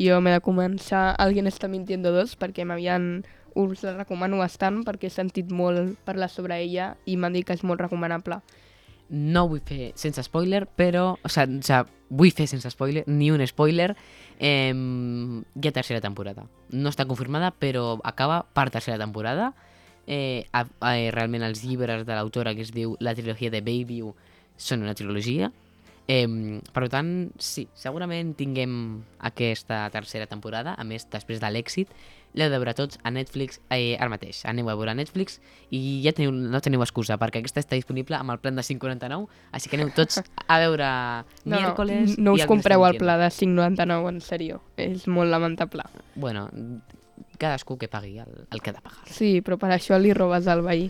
Jo 0.00 0.22
m'he 0.24 0.32
de 0.32 0.40
començar 0.40 1.12
Alguien 1.20 1.46
està 1.50 1.68
mintiendo 1.68 2.12
2 2.14 2.36
perquè 2.40 2.66
m'havien... 2.66 3.24
Us 3.52 3.82
la 3.84 3.92
recomano 3.92 4.38
bastant 4.40 4.78
perquè 4.80 5.10
he 5.10 5.12
sentit 5.12 5.50
molt 5.52 5.98
parlar 6.06 6.30
sobre 6.32 6.56
ella 6.56 6.94
i 7.04 7.18
m'han 7.20 7.34
dit 7.36 7.44
que 7.44 7.52
és 7.52 7.60
molt 7.68 7.82
recomanable. 7.84 8.38
No 9.12 9.46
vull 9.48 9.60
fer 9.64 9.92
sense 10.00 10.24
spoiler, 10.24 10.64
però... 10.66 11.12
O 11.20 11.32
sigui, 11.32 11.60
o 11.60 11.66
sigui 11.66 11.98
vull 12.12 12.32
fer 12.36 12.46
sense 12.50 12.70
spoiler, 12.72 13.04
ni 13.08 13.30
un 13.32 13.42
spoiler. 13.48 13.94
Eh, 14.38 14.72
hi 14.72 15.68
ha 15.68 15.72
tercera 15.72 16.02
temporada. 16.04 16.44
No 16.70 16.92
està 16.92 17.06
confirmada, 17.08 17.52
però 17.52 17.98
acaba 18.04 18.42
per 18.52 18.68
tercera 18.70 18.98
temporada. 19.00 19.52
Eh, 20.06 20.44
a, 20.52 20.66
a, 20.82 20.92
realment 21.14 21.44
els 21.46 21.62
llibres 21.64 22.04
de 22.06 22.14
l'autora 22.14 22.56
que 22.58 22.64
es 22.66 22.72
diu 22.74 22.96
La 22.98 23.14
trilogia 23.14 23.52
de 23.54 23.60
Bayview 23.62 24.12
són 24.58 24.82
una 24.84 24.96
trilogia. 24.98 25.52
Eh, 26.10 26.60
per 26.74 26.88
tant, 26.90 27.30
sí, 27.38 27.68
segurament 27.78 28.34
tinguem 28.38 28.72
aquesta 29.22 29.84
tercera 29.94 30.26
temporada, 30.26 30.74
a 30.78 30.84
més, 30.84 31.06
després 31.10 31.40
de 31.40 31.50
l'èxit, 31.52 31.92
l'heu 32.34 32.48
de 32.48 32.58
veure 32.58 32.74
tots 32.74 32.98
a 33.04 33.12
Netflix 33.12 33.60
eh, 33.70 33.94
ara 33.98 34.10
mateix. 34.12 34.42
Aneu 34.48 34.70
a 34.72 34.76
veure 34.78 34.92
a 34.92 34.96
Netflix 34.96 35.38
i 35.70 36.00
ja 36.04 36.14
teniu, 36.16 36.32
no 36.32 36.60
teniu 36.64 36.82
excusa, 36.84 37.18
perquè 37.20 37.42
aquesta 37.42 37.62
està 37.62 37.76
disponible 37.76 38.16
amb 38.18 38.34
el 38.34 38.40
plan 38.42 38.56
de 38.58 38.64
5,99, 38.66 39.28
així 39.52 39.70
que 39.70 39.78
aneu 39.78 39.92
tots 39.94 40.22
a 40.22 40.58
veure 40.62 40.88
No, 41.44 41.58
miércoles... 41.58 42.16
no, 42.16 42.30
no 42.30 42.36
us 42.38 42.46
compreu 42.48 42.86
el 42.88 42.98
pla 43.00 43.18
de 43.20 43.28
5,99, 43.30 44.12
en 44.14 44.20
sèrio. 44.24 44.62
És 44.80 45.06
molt 45.06 45.30
lamentable. 45.30 45.86
Bueno, 46.14 46.48
cadascú 47.38 47.76
que 47.78 47.90
pagui 47.92 48.18
el, 48.22 48.46
el 48.50 48.62
que 48.62 48.70
ha 48.70 48.78
de 48.78 48.84
pagar. 48.84 49.04
Sí, 49.10 49.40
però 49.44 49.58
per 49.60 49.72
això 49.74 49.98
li 50.00 50.14
robes 50.16 50.48
al 50.48 50.64
veí. 50.64 50.88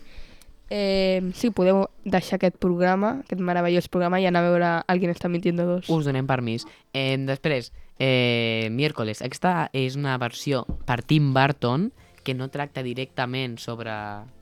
Eh, 0.72 1.20
sí, 1.36 1.50
podeu 1.52 1.82
deixar 2.08 2.38
aquest 2.38 2.56
programa, 2.56 3.18
aquest 3.26 3.42
meravellós 3.44 3.90
programa, 3.92 4.22
i 4.22 4.24
anar 4.24 4.40
a 4.40 4.48
veure 4.48 4.70
Alguien 4.88 5.12
està 5.12 5.28
mintiendo 5.28 5.66
2. 5.68 5.90
Us 5.92 6.08
donem 6.08 6.24
permís. 6.24 6.64
Eh, 6.96 7.18
després, 7.28 7.74
eh, 7.98 8.70
miércoles. 8.72 9.20
Aquesta 9.20 9.68
és 9.76 9.98
una 10.00 10.16
versió 10.16 10.64
per 10.88 11.02
Tim 11.04 11.34
Burton 11.36 11.90
que 12.24 12.32
no 12.32 12.48
tracta 12.48 12.80
directament 12.82 13.58
sobre 13.60 13.92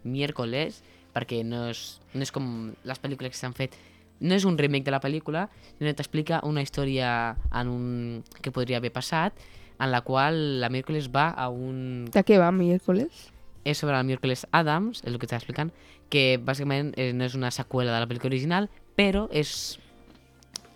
miércoles 0.04 0.84
perquè 1.10 1.42
no 1.42 1.66
és, 1.72 1.98
no 2.14 2.22
és 2.22 2.30
com 2.30 2.46
les 2.86 3.02
pel·lícules 3.02 3.34
que 3.34 3.40
s'han 3.40 3.56
fet 3.56 3.74
no 4.20 4.36
és 4.36 4.44
un 4.44 4.58
remake 4.60 4.84
de 4.84 4.92
la 4.94 5.00
pel·lícula, 5.00 5.48
sinó 5.78 5.90
que 5.90 5.96
t'explica 5.98 6.42
una 6.44 6.62
història 6.62 7.34
en 7.50 7.68
un... 7.72 8.24
que 8.40 8.52
podria 8.52 8.76
haver 8.78 8.92
passat, 8.92 9.34
en 9.80 9.90
la 9.90 10.02
qual 10.04 10.60
la 10.60 10.68
miércoles 10.68 11.08
va 11.10 11.30
a 11.30 11.48
un 11.48 12.04
De 12.12 12.22
què 12.22 12.38
va, 12.38 12.52
miércoles? 12.52 13.30
És 13.64 13.79
sobre 13.79 13.99
el 13.99 14.07
miércoles 14.09 14.46
Adams, 14.53 15.03
és 15.05 15.12
el 15.12 15.18
que 15.18 15.27
t'estava 15.27 15.42
explicant, 15.42 15.70
que 16.11 16.40
bàsicament 16.42 16.94
eh, 16.96 17.12
no 17.12 17.27
és 17.27 17.37
una 17.38 17.53
seqüela 17.55 17.92
de 17.94 18.01
la 18.03 18.09
pel·lícula 18.11 18.33
original, 18.33 18.68
però 18.96 19.27
és, 19.33 19.79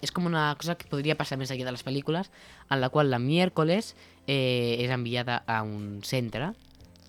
és 0.04 0.12
com 0.14 0.28
una 0.28 0.50
cosa 0.60 0.76
que 0.78 0.88
podria 0.90 1.16
passar 1.18 1.38
més 1.40 1.52
enllà 1.54 1.70
de 1.70 1.76
les 1.76 1.86
pel·lícules, 1.86 2.30
en 2.70 2.80
la 2.80 2.90
qual 2.92 3.10
la 3.10 3.20
miércoles 3.22 3.94
eh, 4.26 4.76
és 4.78 4.92
enviada 4.92 5.42
a 5.46 5.62
un 5.64 6.00
centre, 6.04 6.52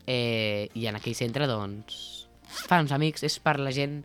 eh, 0.07 0.69
i 0.73 0.87
en 0.87 0.99
aquell 0.99 1.17
centre, 1.17 1.47
doncs, 1.49 2.27
fa 2.45 2.79
uns 2.81 2.93
amics, 2.95 3.25
és 3.25 3.39
per 3.43 3.57
la 3.59 3.73
gent, 3.75 4.03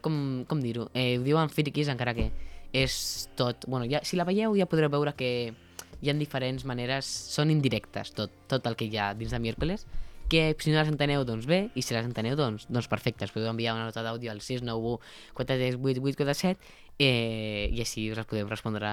com, 0.00 0.44
com 0.48 0.62
dir-ho, 0.62 0.88
eh, 0.94 1.18
ho 1.18 1.26
diuen 1.26 1.52
friquis 1.52 1.90
encara 1.92 2.14
que 2.16 2.30
és 2.72 3.28
tot, 3.36 3.66
bueno, 3.66 3.86
ja, 3.90 4.00
si 4.06 4.16
la 4.16 4.24
veieu 4.24 4.54
ja 4.56 4.68
podreu 4.70 4.90
veure 4.92 5.14
que 5.18 5.52
hi 6.00 6.10
ha 6.10 6.14
diferents 6.16 6.64
maneres, 6.64 7.04
són 7.06 7.50
indirectes 7.52 8.14
tot, 8.16 8.32
tot 8.48 8.66
el 8.70 8.76
que 8.78 8.86
hi 8.86 8.96
ha 8.96 9.10
dins 9.18 9.34
de 9.34 9.40
miércoles, 9.42 9.84
que 10.30 10.54
si 10.62 10.70
no 10.70 10.78
les 10.78 10.88
enteneu, 10.88 11.24
doncs 11.26 11.48
bé, 11.50 11.64
i 11.74 11.82
si 11.82 11.96
les 11.96 12.06
enteneu, 12.06 12.36
doncs, 12.38 12.68
doncs 12.70 12.88
perfecte. 12.88 13.26
Us 13.26 13.34
podeu 13.34 13.50
enviar 13.50 13.74
una 13.74 13.88
nota 13.88 14.04
d'àudio 14.06 14.30
al 14.32 14.40
691 14.40 15.00
438 15.36 16.56
eh, 17.00 17.68
i 17.72 17.80
així 17.82 18.06
us 18.12 18.18
les 18.20 18.28
podem 18.28 18.48
respondre 18.48 18.90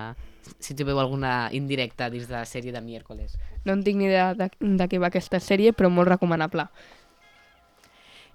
si 0.64 0.76
trobeu 0.80 1.00
alguna 1.00 1.50
indirecta 1.54 2.10
dins 2.10 2.28
de 2.28 2.38
la 2.38 2.46
sèrie 2.48 2.74
de 2.74 2.82
miércoles. 2.82 3.36
No 3.68 3.76
en 3.76 3.84
tinc 3.84 4.00
ni 4.00 4.08
idea 4.10 4.32
de, 4.34 4.50
de 4.60 4.88
què 4.90 5.00
va 5.00 5.12
aquesta 5.12 5.42
sèrie, 5.44 5.76
però 5.76 5.92
molt 5.94 6.10
recomanable. 6.10 6.70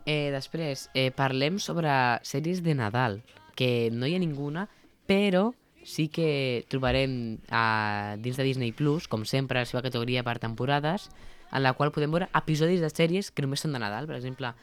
Eh, 0.04 0.30
després, 0.34 0.88
eh, 0.94 1.10
parlem 1.14 1.58
sobre 1.62 1.90
sèries 2.26 2.62
de 2.62 2.76
Nadal, 2.78 3.20
que 3.58 3.90
no 3.94 4.06
hi 4.06 4.16
ha 4.16 4.22
ninguna, 4.22 4.68
però 5.06 5.52
sí 5.82 6.08
que 6.08 6.64
trobarem 6.70 7.38
a, 7.50 8.16
dins 8.22 8.38
de 8.38 8.46
Disney 8.46 8.72
Plus, 8.72 9.08
com 9.08 9.24
sempre, 9.26 9.62
la 9.62 9.68
seva 9.68 9.82
categoria 9.82 10.22
per 10.26 10.38
temporades, 10.42 11.08
en 11.52 11.62
la 11.62 11.72
qual 11.74 11.92
podem 11.92 12.10
veure 12.10 12.28
episodis 12.34 12.80
de 12.80 12.88
sèries 12.90 13.30
que 13.30 13.42
només 13.42 13.60
són 13.60 13.72
de 13.72 13.78
Nadal. 13.82 14.06
Per 14.06 14.16
exemple, 14.16 14.54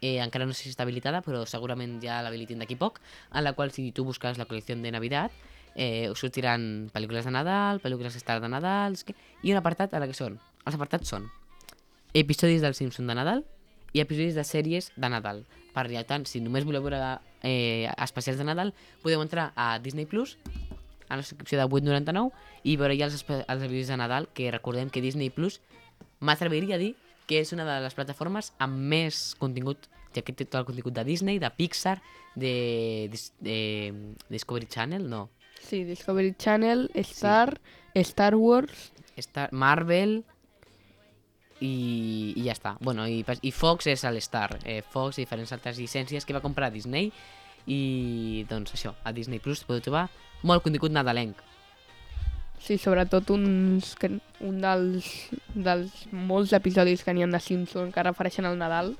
eh, 0.00 0.18
encara 0.22 0.46
no 0.46 0.52
sé 0.54 0.64
si 0.64 0.70
està 0.70 0.82
habilitada, 0.86 1.22
però 1.22 1.44
segurament 1.46 1.98
ja 2.02 2.22
l'habilitin 2.22 2.58
d'aquí 2.58 2.76
poc, 2.76 3.00
en 3.34 3.44
la 3.44 3.52
qual 3.52 3.70
si 3.72 3.90
tu 3.92 4.04
busques 4.04 4.38
la 4.38 4.46
col·lecció 4.46 4.76
de 4.80 4.90
Navidad, 4.92 5.30
eh, 5.74 6.08
us 6.10 6.18
sortiran 6.18 6.90
pel·lícules 6.94 7.24
de 7.24 7.30
Nadal, 7.30 7.80
pel·lícules 7.80 8.16
estar 8.16 8.40
de 8.40 8.48
Nadal, 8.48 8.96
que- 9.04 9.14
i 9.42 9.52
un 9.52 9.58
apartat 9.58 9.92
a 9.94 10.00
la 10.00 10.06
que 10.06 10.14
són. 10.14 10.38
Els 10.64 10.74
apartats 10.74 11.08
són 11.08 11.28
episodis 12.14 12.62
del 12.62 12.74
Simpson 12.74 13.06
de 13.06 13.14
Nadal 13.14 13.44
i 13.92 14.00
episodis 14.00 14.34
de 14.34 14.44
sèries 14.44 14.90
de 14.96 15.08
Nadal. 15.08 15.44
Per 15.74 15.86
tant, 16.06 16.24
si 16.26 16.40
només 16.40 16.64
voleu 16.64 16.82
veure 16.82 17.20
eh, 17.42 17.88
especials 18.02 18.38
de 18.38 18.44
Nadal, 18.44 18.74
podeu 19.02 19.22
entrar 19.22 19.52
a 19.54 19.78
Disney 19.78 20.06
Plus 20.06 20.36
a 21.08 21.16
la 21.16 21.22
subscripció 21.22 21.58
de 21.58 21.64
8,99 21.64 22.32
i 22.64 22.76
veure 22.76 22.96
ja 22.98 23.06
els, 23.06 23.22
els 23.28 23.62
episodis 23.62 23.88
de 23.88 23.96
Nadal, 23.96 24.28
que 24.34 24.50
recordem 24.50 24.90
que 24.90 25.00
Disney 25.00 25.30
Plus 25.30 25.60
m'atreviria 26.20 26.76
a 26.76 26.82
dir 26.82 26.94
que 27.28 27.42
és 27.42 27.52
una 27.52 27.66
de 27.68 27.78
les 27.84 27.94
plataformes 27.94 28.52
amb 28.58 28.78
més 28.90 29.34
contingut, 29.38 29.90
ja 30.16 30.22
que 30.24 30.32
té 30.32 30.46
tot 30.46 30.62
el 30.62 30.68
contingut 30.68 30.96
de 30.96 31.04
Disney, 31.04 31.38
de 31.38 31.50
Pixar, 31.52 31.98
de, 32.34 33.10
de, 33.12 33.20
de 33.44 33.58
Discovery 34.32 34.66
Channel, 34.66 35.04
no, 35.10 35.28
Sí, 35.60 35.84
Discovery 35.84 36.34
Channel, 36.38 36.90
Star, 36.94 37.60
Star 37.94 38.34
Wars... 38.34 38.92
Star, 39.16 39.48
Marvel 39.52 40.22
i, 41.58 42.34
i 42.36 42.44
ja 42.44 42.54
està. 42.54 42.76
Bueno, 42.80 43.08
i, 43.10 43.24
i 43.42 43.50
Fox 43.50 43.88
és 43.90 44.04
a 44.06 44.12
l'Star. 44.14 44.60
Eh, 44.62 44.78
Fox 44.86 45.18
i 45.18 45.24
diferents 45.24 45.50
altres 45.56 45.80
llicències 45.80 46.22
que 46.22 46.36
va 46.36 46.42
comprar 46.44 46.70
Disney 46.70 47.10
i 47.66 48.46
doncs 48.48 48.76
això, 48.76 48.94
a 49.02 49.12
Disney 49.12 49.42
Plus 49.42 49.64
podeu 49.66 49.82
trobar 49.82 50.06
molt 50.46 50.62
contingut 50.62 50.94
nadalenc. 50.94 51.42
Sí, 52.60 52.76
sobretot 52.78 53.30
uns, 53.30 53.94
que, 53.96 54.10
un 54.44 54.58
dels, 54.60 55.06
dels 55.54 55.92
molts 56.12 56.52
episodis 56.52 57.04
que 57.04 57.14
n'hi 57.14 57.22
ha 57.24 57.28
de 57.30 57.40
Simpson 57.40 57.92
que 57.94 58.02
refereixen 58.02 58.44
al 58.48 58.58
Nadal. 58.60 58.96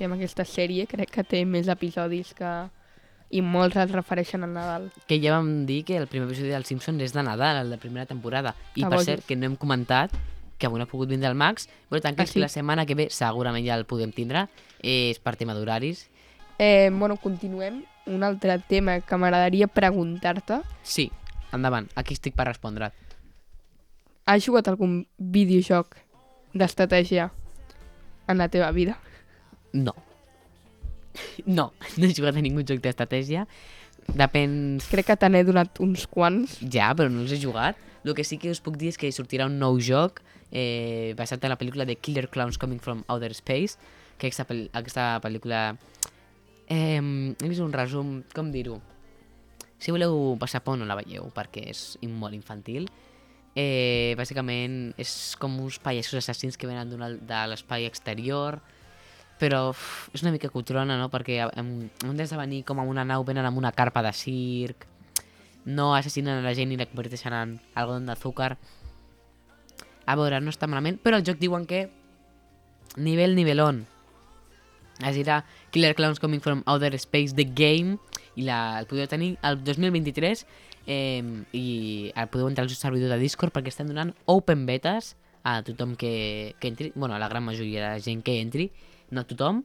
I 0.00 0.04
amb 0.08 0.16
aquesta 0.16 0.44
sèrie 0.48 0.86
crec 0.90 1.10
que 1.14 1.24
té 1.24 1.44
més 1.44 1.68
episodis 1.68 2.32
que... 2.34 2.50
i 3.34 3.40
molts 3.42 3.76
es 3.76 3.90
refereixen 3.90 4.44
al 4.46 4.52
Nadal. 4.54 4.90
Que 5.08 5.20
ja 5.22 5.32
vam 5.36 5.64
dir 5.66 5.82
que 5.84 5.96
el 5.98 6.06
primer 6.06 6.28
episodi 6.28 6.50
dels 6.52 6.66
Simpsons 6.70 7.02
és 7.02 7.12
de 7.14 7.22
Nadal, 7.26 7.62
el 7.64 7.70
de 7.70 7.78
primera 7.78 8.06
temporada. 8.06 8.54
I 8.76 8.84
Ah, 8.84 8.90
per 8.90 9.00
cert, 9.04 9.24
que 9.26 9.36
no 9.36 9.46
hem 9.46 9.56
comentat 9.56 10.10
que 10.58 10.66
avui 10.68 10.78
no 10.78 10.84
ha 10.86 10.90
pogut 10.90 11.08
vindre 11.10 11.28
el 11.28 11.34
Max, 11.34 11.68
però 11.90 12.00
tant 12.00 12.14
que, 12.16 12.22
Ah, 12.22 12.26
sí? 12.30 12.38
la 12.38 12.48
setmana 12.48 12.86
que 12.86 12.94
ve 12.94 13.08
segurament 13.10 13.66
ja 13.66 13.74
el 13.74 13.84
podem 13.86 14.12
tindre, 14.14 14.46
és 14.82 15.18
per 15.18 15.34
tema 15.36 15.52
d'horaris. 15.54 16.08
Eh, 16.58 16.90
bueno, 16.94 17.16
continuem. 17.16 17.82
Un 18.06 18.22
altre 18.22 18.58
tema 18.68 19.00
que 19.00 19.16
m'agradaria 19.16 19.66
preguntar-te. 19.66 20.60
Sí, 20.82 21.10
endavant, 21.54 21.88
aquí 21.98 22.16
estic 22.16 22.36
per 22.36 22.48
respondre. 22.50 22.90
Has 24.24 24.44
jugat 24.46 24.68
algun 24.70 25.02
videojoc 25.18 25.98
d'estratègia 26.54 27.30
en 28.28 28.40
la 28.40 28.48
teva 28.48 28.70
vida? 28.72 28.96
No. 29.72 29.94
No, 31.46 31.72
no 31.98 32.06
he 32.06 32.14
jugat 32.14 32.36
a 32.38 32.42
ningú 32.42 32.64
joc 32.66 32.80
d'estratègia. 32.82 33.44
Depèn... 34.04 34.78
Crec 34.90 35.08
que 35.10 35.16
te 35.16 35.30
n'he 35.30 35.44
donat 35.46 35.80
uns 35.82 36.06
quants. 36.10 36.58
Ja, 36.60 36.92
però 36.96 37.12
no 37.12 37.24
els 37.24 37.34
he 37.34 37.40
jugat. 37.40 37.78
El 38.04 38.12
que 38.16 38.24
sí 38.26 38.36
que 38.40 38.52
us 38.52 38.60
puc 38.60 38.76
dir 38.80 38.90
és 38.92 39.00
que 39.00 39.10
sortirà 39.14 39.46
un 39.48 39.56
nou 39.60 39.78
joc 39.80 40.20
eh, 40.52 41.14
basat 41.16 41.44
en 41.44 41.54
la 41.54 41.58
pel·lícula 41.60 41.86
de 41.88 41.96
Killer 41.96 42.28
Clowns 42.28 42.58
Coming 42.60 42.80
from 42.80 43.02
Outer 43.08 43.32
Space, 43.36 43.78
que 44.18 44.28
aquesta, 44.28 44.48
pel 44.48 44.66
aquesta 44.72 45.14
pel·lícula... 45.24 45.66
Eh, 46.68 47.00
he 47.00 47.48
vist 47.48 47.64
un 47.64 47.72
resum, 47.72 48.18
com 48.36 48.52
dir-ho? 48.52 48.78
Si 49.78 49.92
voleu 49.92 50.36
passar 50.40 50.62
por 50.64 50.78
no 50.78 50.86
la 50.88 50.96
veieu, 50.98 51.28
perquè 51.34 51.66
és 51.72 51.82
molt 52.06 52.36
infantil. 52.36 52.88
Eh, 53.54 54.14
bàsicament 54.18 54.94
és 54.98 55.36
com 55.38 55.52
uns 55.62 55.78
pallassos 55.78 56.18
assassins 56.18 56.56
que 56.58 56.66
venen 56.66 56.90
de 56.90 57.42
l'espai 57.50 57.86
exterior, 57.86 58.58
però 59.38 59.68
uf, 59.70 60.08
és 60.14 60.24
una 60.24 60.32
mica 60.34 60.50
cutrona, 60.50 60.96
no? 60.98 61.10
Perquè 61.12 61.38
en, 61.44 61.52
en 61.60 61.78
comptes 62.00 62.32
de 62.32 62.40
venir 62.40 62.64
com 62.66 62.80
a 62.80 62.86
una 62.88 63.04
nau 63.06 63.26
venen 63.26 63.46
amb 63.46 63.58
una 63.58 63.72
carpa 63.74 64.02
de 64.02 64.12
circ, 64.14 64.88
no 65.64 65.94
assassinen 65.94 66.38
a 66.38 66.44
la 66.44 66.54
gent 66.54 66.72
i 66.74 66.78
la 66.78 66.86
converteixen 66.90 67.34
en 67.34 67.58
algodón 67.74 68.06
d'azúcar. 68.10 68.54
A 70.04 70.16
veure, 70.18 70.40
no 70.40 70.52
està 70.52 70.68
malament, 70.68 70.98
però 71.00 71.18
el 71.18 71.24
joc 71.26 71.40
diuen 71.40 71.64
que 71.66 71.86
nivell 72.96 73.34
nivelón. 73.34 73.84
Es 75.02 75.16
dirà 75.16 75.42
Killer 75.74 75.94
Clowns 75.98 76.20
Coming 76.22 76.42
from 76.44 76.62
Outer 76.66 76.94
Space 77.00 77.34
The 77.34 77.48
Game 77.50 77.98
i 78.36 78.46
la, 78.46 78.78
el 78.78 78.86
podeu 78.90 79.08
tenir 79.10 79.34
el 79.46 79.58
2023 79.64 80.44
eh, 80.86 81.22
i 81.52 81.66
el 82.14 82.30
podeu 82.30 82.48
entrar 82.50 82.66
al 82.66 82.72
seu 82.72 82.78
servidor 82.78 83.14
de 83.14 83.20
Discord 83.22 83.54
perquè 83.54 83.72
estan 83.72 83.90
donant 83.90 84.14
open 84.30 84.66
betes 84.66 85.14
a 85.44 85.60
tothom 85.62 85.94
que, 85.94 86.56
que 86.58 86.68
entri, 86.68 86.90
bueno, 86.94 87.14
a 87.14 87.18
la 87.18 87.28
gran 87.28 87.44
majoria 87.44 87.92
de 87.92 88.00
gent 88.00 88.22
que 88.24 88.40
entri, 88.40 88.70
no 89.10 89.22
a 89.22 89.28
tothom, 89.28 89.62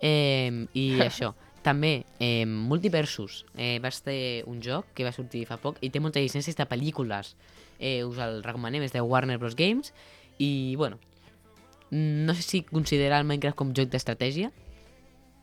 eh, 0.00 0.66
i 0.72 0.86
això. 1.06 1.34
També, 1.60 2.06
eh, 2.18 2.46
Multiversus 2.48 3.44
eh, 3.52 3.76
va 3.84 3.90
ser 3.92 4.46
un 4.48 4.62
joc 4.64 4.94
que 4.96 5.04
va 5.04 5.12
sortir 5.12 5.44
fa 5.44 5.58
poc 5.60 5.76
i 5.84 5.90
té 5.92 6.00
moltes 6.00 6.24
llicències 6.24 6.56
de 6.56 6.64
pel·lícules. 6.64 7.34
Eh, 7.76 8.00
us 8.08 8.16
el 8.24 8.40
recomanem, 8.46 8.86
és 8.86 8.96
de 8.96 9.04
Warner 9.04 9.36
Bros. 9.36 9.58
Games 9.58 9.92
i, 10.40 10.74
bueno, 10.80 10.96
no 11.90 12.34
sé 12.34 12.42
si 12.42 12.62
considerar 12.62 13.20
el 13.20 13.26
Minecraft 13.26 13.58
com 13.58 13.74
joc 13.76 13.90
d'estratègia. 13.90 14.50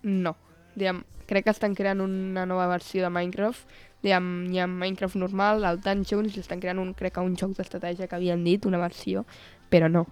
No. 0.04 0.36
Diguem, 0.78 1.04
crec 1.28 1.48
que 1.48 1.54
estan 1.54 1.76
creant 1.76 2.02
una 2.02 2.46
nova 2.46 2.68
versió 2.72 3.04
de 3.04 3.12
Minecraft. 3.12 3.68
Diguem, 4.04 4.30
hi 4.54 4.62
ha 4.62 4.68
Minecraft 4.70 5.18
normal, 5.20 5.66
el 5.68 5.82
Dungeons, 5.84 6.38
i 6.38 6.44
estan 6.44 6.62
creant 6.64 6.80
un, 6.80 6.94
crec 6.98 7.18
que 7.18 7.26
un 7.26 7.36
joc 7.40 7.58
d'estratègia 7.58 8.08
que 8.08 8.16
havien 8.16 8.44
dit, 8.46 8.66
una 8.70 8.80
versió, 8.82 9.26
però 9.70 9.90
no. 9.92 10.06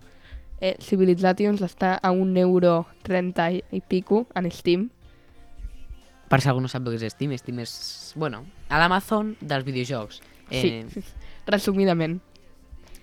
Eh, 0.60 0.76
Civilizations 0.82 1.62
està 1.62 1.95
a 2.02 2.12
un 2.15 2.36
euro 2.39 2.86
30 3.04 3.50
i, 3.52 3.63
i 3.76 3.82
pico 3.82 4.26
en 4.36 4.50
Steam. 4.52 4.89
Per 6.32 6.41
si 6.41 6.50
algú 6.50 6.63
no 6.63 6.71
sap 6.71 6.88
que 6.88 6.98
és 6.98 7.13
Steam, 7.13 7.36
Steam 7.38 7.60
és, 7.62 7.76
bueno, 8.17 8.43
a 8.67 8.80
l'Amazon 8.82 9.36
dels 9.41 9.67
videojocs. 9.67 10.21
Sí, 10.50 10.82
resumidament. 11.54 12.19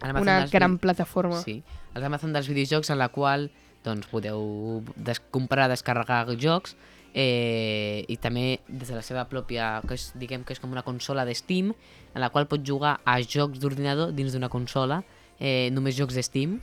Una 0.03 0.47
gran 0.51 0.73
vi- 0.77 0.79
plataforma. 0.83 1.41
Sí, 1.43 1.63
a 1.95 1.99
l'Amazon 2.01 2.33
dels 2.33 2.49
videojocs 2.49 2.91
en 2.91 2.99
la 2.99 3.09
qual 3.09 3.51
doncs, 3.85 4.07
podeu 4.07 4.83
des 4.97 5.21
comprar, 5.31 5.69
descarregar 5.69 6.27
jocs 6.39 6.77
eh, 7.15 8.05
i 8.09 8.17
també 8.17 8.61
des 8.69 8.89
de 8.89 8.95
la 8.95 9.03
seva 9.03 9.25
pròpia, 9.29 9.81
que 9.87 9.95
és, 9.95 10.13
diguem 10.19 10.45
que 10.45 10.55
és 10.55 10.61
com 10.63 10.71
una 10.73 10.83
consola 10.87 11.25
de 11.29 11.35
Steam, 11.35 11.73
en 12.15 12.21
la 12.21 12.31
qual 12.31 12.47
pots 12.49 12.65
jugar 12.69 13.01
a 13.05 13.19
jocs 13.21 13.59
d'ordinador 13.61 14.13
dins 14.15 14.33
d'una 14.33 14.49
consola, 14.49 15.03
eh, 15.39 15.69
només 15.73 15.97
jocs 15.99 16.15
de 16.15 16.23
Steam, 16.23 16.61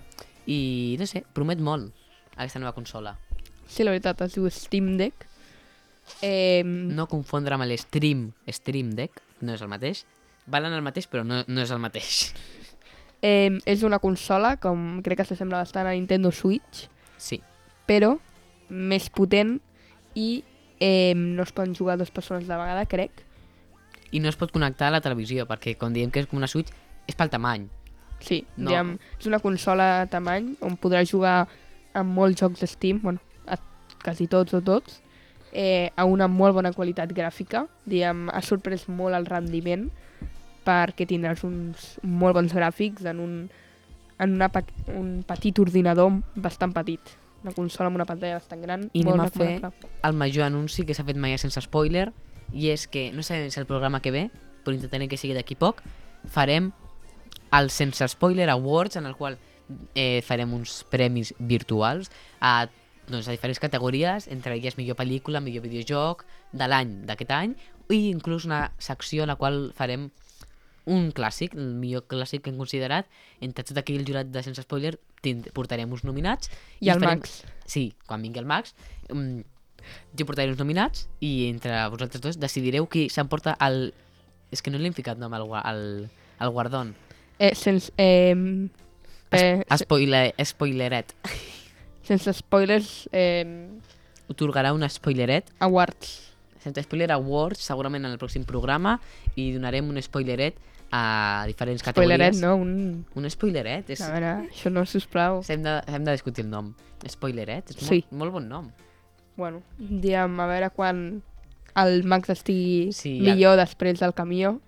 i 0.47 0.95
no 0.99 1.05
sé, 1.05 1.23
promet 1.33 1.59
molt 1.59 1.91
aquesta 2.35 2.59
nova 2.59 2.71
consola. 2.73 3.17
Sí, 3.67 3.83
la 3.83 3.91
veritat, 3.91 4.21
es 4.25 4.33
diu 4.33 4.47
Steam 4.49 4.95
Deck. 4.97 5.27
Eh, 6.25 6.63
No 6.65 7.05
confondre 7.07 7.53
amb 7.53 7.67
l'Stream 7.69 8.31
Stream 8.49 8.95
Deck, 8.97 9.21
no 9.41 9.53
és 9.53 9.61
el 9.61 9.69
mateix. 9.69 10.05
Valen 10.49 10.73
el 10.73 10.81
mateix, 10.81 11.05
però 11.11 11.21
no, 11.23 11.43
no 11.45 11.61
és 11.61 11.69
el 11.69 11.77
mateix. 11.83 12.33
Eh, 13.21 13.57
és 13.65 13.83
una 13.83 13.99
consola, 13.99 14.55
com 14.57 15.01
crec 15.03 15.17
que 15.21 15.25
s'assembla 15.25 15.59
bastant 15.63 15.87
a 15.87 15.93
Nintendo 15.95 16.31
Switch, 16.31 16.87
Sí, 17.19 17.41
però 17.87 18.13
més 18.69 19.09
potent 19.09 19.57
i 20.15 20.43
eh, 20.79 21.13
no 21.15 21.43
es 21.43 21.51
poden 21.51 21.73
jugar 21.75 21.97
dues 21.97 22.11
persones 22.11 22.47
de 22.47 22.55
vegada, 22.55 22.85
crec. 22.85 23.11
i 24.11 24.19
no 24.19 24.29
es 24.29 24.35
pot 24.39 24.49
connectar 24.51 24.87
a 24.87 24.91
la 24.95 25.01
televisió, 25.01 25.45
perquè 25.45 25.75
quan 25.77 25.93
diem 25.93 26.09
que 26.09 26.19
és 26.23 26.25
com 26.27 26.37
una 26.39 26.47
Switch, 26.47 26.71
és 27.07 27.15
pel 27.15 27.29
tamany. 27.29 27.67
Sí, 28.19 28.45
No. 28.57 28.69
diguem, 28.71 28.97
és 29.19 29.27
una 29.27 29.39
consola 29.39 30.01
a 30.01 30.05
tamany 30.07 30.55
on 30.61 30.77
podràs 30.77 31.11
jugar 31.11 31.47
amb 31.93 32.15
molts 32.15 32.39
jocs 32.41 32.59
de 32.59 32.67
Steam, 32.67 32.99
bueno, 33.03 33.19
a 33.47 33.55
quasi 34.03 34.27
tots 34.27 34.53
o 34.53 34.61
tots, 34.61 35.01
eh, 35.53 35.91
a 35.95 36.05
una 36.05 36.27
molt 36.27 36.53
bona 36.55 36.71
qualitat 36.73 37.09
gràfica. 37.13 37.67
Diguem, 37.85 38.29
ha 38.29 38.41
sorprès 38.41 38.87
molt 38.89 39.15
el 39.15 39.25
rendiment 39.25 39.89
perquè 40.69 41.07
tindràs 41.09 41.43
uns 41.47 41.95
molt 42.03 42.37
bons 42.37 42.53
gràfics 42.55 43.07
en 43.09 43.23
un, 43.23 43.33
en 44.21 44.37
una, 44.37 44.49
un 44.93 45.09
petit 45.27 45.59
ordinador 45.65 46.21
bastant 46.35 46.75
petit. 46.75 47.17
Una 47.43 47.55
consola 47.55 47.87
amb 47.87 47.99
una 48.01 48.07
pantalla 48.07 48.37
bastant 48.37 48.63
gran. 48.65 48.89
I 48.93 49.05
molt 49.07 49.21
anem 49.21 49.29
a 49.29 49.71
fer 49.71 49.89
el 50.09 50.17
major 50.19 50.45
anunci 50.49 50.85
que 50.85 50.95
s'ha 50.95 51.07
fet 51.07 51.17
mai 51.17 51.37
sense 51.39 51.63
spoiler, 51.63 52.09
i 52.53 52.69
és 52.73 52.87
que, 52.89 53.09
no 53.13 53.23
sabem 53.23 53.49
si 53.51 53.59
el 53.61 53.67
programa 53.69 54.01
que 54.03 54.13
ve, 54.13 54.27
però 54.63 54.75
intentarem 54.75 55.09
que 55.09 55.19
sigui 55.19 55.35
d'aquí 55.37 55.55
poc, 55.59 55.81
farem 56.29 56.71
el 57.55 57.69
Sense 57.73 58.07
Spoiler 58.11 58.49
Awards, 58.49 58.97
en 58.99 59.07
el 59.09 59.15
qual 59.15 59.37
eh, 59.95 60.21
farem 60.25 60.53
uns 60.53 60.83
premis 60.89 61.33
virtuals 61.39 62.11
a, 62.41 62.67
doncs, 63.07 63.27
a 63.27 63.35
diferents 63.35 63.61
categories, 63.61 64.27
entre 64.27 64.55
elles 64.57 64.77
millor 64.77 64.97
pel·lícula, 64.99 65.41
millor 65.41 65.65
videojoc 65.65 66.25
de 66.51 66.69
l'any 66.69 66.99
d'aquest 67.09 67.33
any, 67.35 67.55
i 67.89 68.09
inclús 68.09 68.45
una 68.45 68.69
secció 68.77 69.25
en 69.25 69.33
la 69.33 69.37
qual 69.39 69.69
farem 69.77 70.09
un 70.89 71.11
clàssic, 71.15 71.53
el 71.55 71.75
millor 71.77 72.03
clàssic 72.09 72.41
que 72.43 72.49
hem 72.51 72.57
considerat, 72.59 73.07
entre 73.45 73.63
tot 73.67 73.77
aquell 73.77 74.01
jurat 74.07 74.27
de 74.33 74.41
Sense 74.43 74.63
Spoiler 74.65 74.95
portarem 75.53 75.91
uns 75.93 76.03
nominats. 76.07 76.49
I 76.81 76.89
el 76.89 76.99
farem- 77.03 77.19
Max. 77.21 77.43
Sí, 77.69 77.93
quan 78.07 78.21
vingui 78.25 78.41
el 78.41 78.47
Max, 78.49 78.73
um, 79.13 79.43
jo 80.17 80.25
portaré 80.25 80.49
uns 80.51 80.59
nominats 80.59 81.05
i 81.23 81.47
entre 81.49 81.77
vosaltres 81.93 82.21
dos 82.21 82.39
decidireu 82.41 82.87
qui 82.89 83.07
s'emporta 83.09 83.55
el... 83.61 83.91
És 84.51 84.63
que 84.65 84.71
no 84.73 84.79
l'hem 84.81 84.95
ficat 84.97 85.19
nom 85.21 85.33
al, 85.37 85.45
al, 85.61 85.83
al 86.41 86.49
guardon. 86.55 86.95
Eh, 87.37 87.53
sense, 87.55 87.93
eh, 88.01 88.33
eh, 89.31 89.63
Es, 89.69 89.83
spoiler, 89.83 90.33
spoileret. 90.43 91.13
sense 92.09 92.33
spoilers, 92.33 93.07
eh, 93.13 93.45
Otorgarà 94.29 94.73
un 94.73 94.83
spoileret. 94.89 95.53
awards. 95.59 96.33
Sense 96.59 96.81
spoiler 96.83 97.11
awards, 97.13 97.61
segurament 97.63 98.03
en 98.05 98.11
el 98.11 98.19
pròxim 98.19 98.43
programa, 98.45 98.97
i 99.35 99.51
donarem 99.53 99.87
un 99.89 99.97
spoileret 100.03 100.57
a 100.91 101.43
diferents 101.47 101.81
Spoileret, 101.83 102.33
categories. 102.33 102.41
no? 102.41 102.55
Un... 102.55 103.05
Un 103.15 103.29
spoileret? 103.29 103.89
És... 103.93 104.01
A 104.01 104.11
veure, 104.13 104.31
això 104.49 104.71
no, 104.73 104.85
sisplau. 104.89 105.41
Hem 105.47 105.63
de, 105.63 105.75
hem 105.87 106.03
de 106.07 106.15
discutir 106.17 106.45
el 106.45 106.49
nom. 106.51 106.73
Spoileret? 107.07 107.69
És 107.71 107.77
Sí. 107.77 108.03
molt, 108.09 108.11
molt 108.23 108.31
bon 108.39 108.47
nom. 108.49 108.71
Bueno, 109.37 109.61
diguem, 109.77 110.39
a 110.39 110.47
veure 110.49 110.69
quan 110.75 111.21
el 111.79 112.03
Max 112.03 112.29
estigui 112.33 112.91
Sí, 112.91 113.01
sí, 113.01 113.25
ja- 113.25 113.33
millor 113.35 113.55
després 113.57 113.99
del 113.99 114.13
camió. 114.13 114.59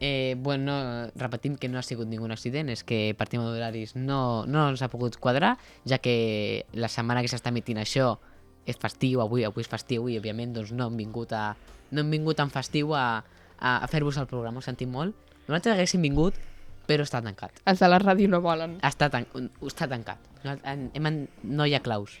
Eh, 0.00 0.36
bueno, 0.38 1.08
repetim 1.16 1.56
que 1.56 1.68
no 1.68 1.78
ha 1.78 1.82
sigut 1.82 2.06
ningú 2.06 2.26
accident, 2.30 2.68
és 2.70 2.84
que 2.84 3.14
per 3.18 3.26
tema 3.28 3.44
d'horaris 3.50 3.96
no, 3.96 4.44
no 4.46 4.68
ens 4.70 4.82
ha 4.82 4.88
pogut 4.88 5.16
quadrar, 5.18 5.56
ja 5.84 5.98
que 5.98 6.66
la 6.72 6.86
setmana 6.88 7.20
que 7.22 7.28
s'està 7.28 7.48
emitint 7.50 7.78
això 7.82 8.18
és 8.66 8.76
festiu, 8.78 9.20
avui, 9.24 9.42
avui 9.44 9.62
és 9.64 9.68
festiu 9.68 10.06
i 10.08 10.18
òbviament 10.20 10.52
doncs, 10.54 10.70
no 10.72 10.86
hem 10.86 10.96
vingut 11.00 11.32
a 11.32 11.56
no 11.90 12.02
hem 12.02 12.10
vingut 12.10 12.38
en 12.38 12.50
festiu 12.52 12.92
a, 12.94 13.24
a, 13.58 13.70
a 13.82 13.86
fer-vos 13.88 14.18
el 14.18 14.26
programa, 14.28 14.58
ho 14.58 14.62
sentim 14.62 14.90
molt. 14.92 15.16
Nosaltres 15.48 15.74
haguéssim 15.78 16.02
vingut, 16.04 16.36
però 16.88 17.04
està 17.04 17.20
tancat. 17.24 17.60
Els 17.68 17.80
de 17.80 17.88
la 17.88 17.98
ràdio 18.00 18.28
no 18.28 18.40
volen. 18.44 18.78
Està, 18.84 19.08
tan, 19.12 19.26
està 19.64 19.88
tancat. 19.88 20.20
Hem, 20.44 21.06
en- 21.08 21.22
no 21.44 21.66
hi 21.66 21.74
ha 21.74 21.80
claus. 21.84 22.14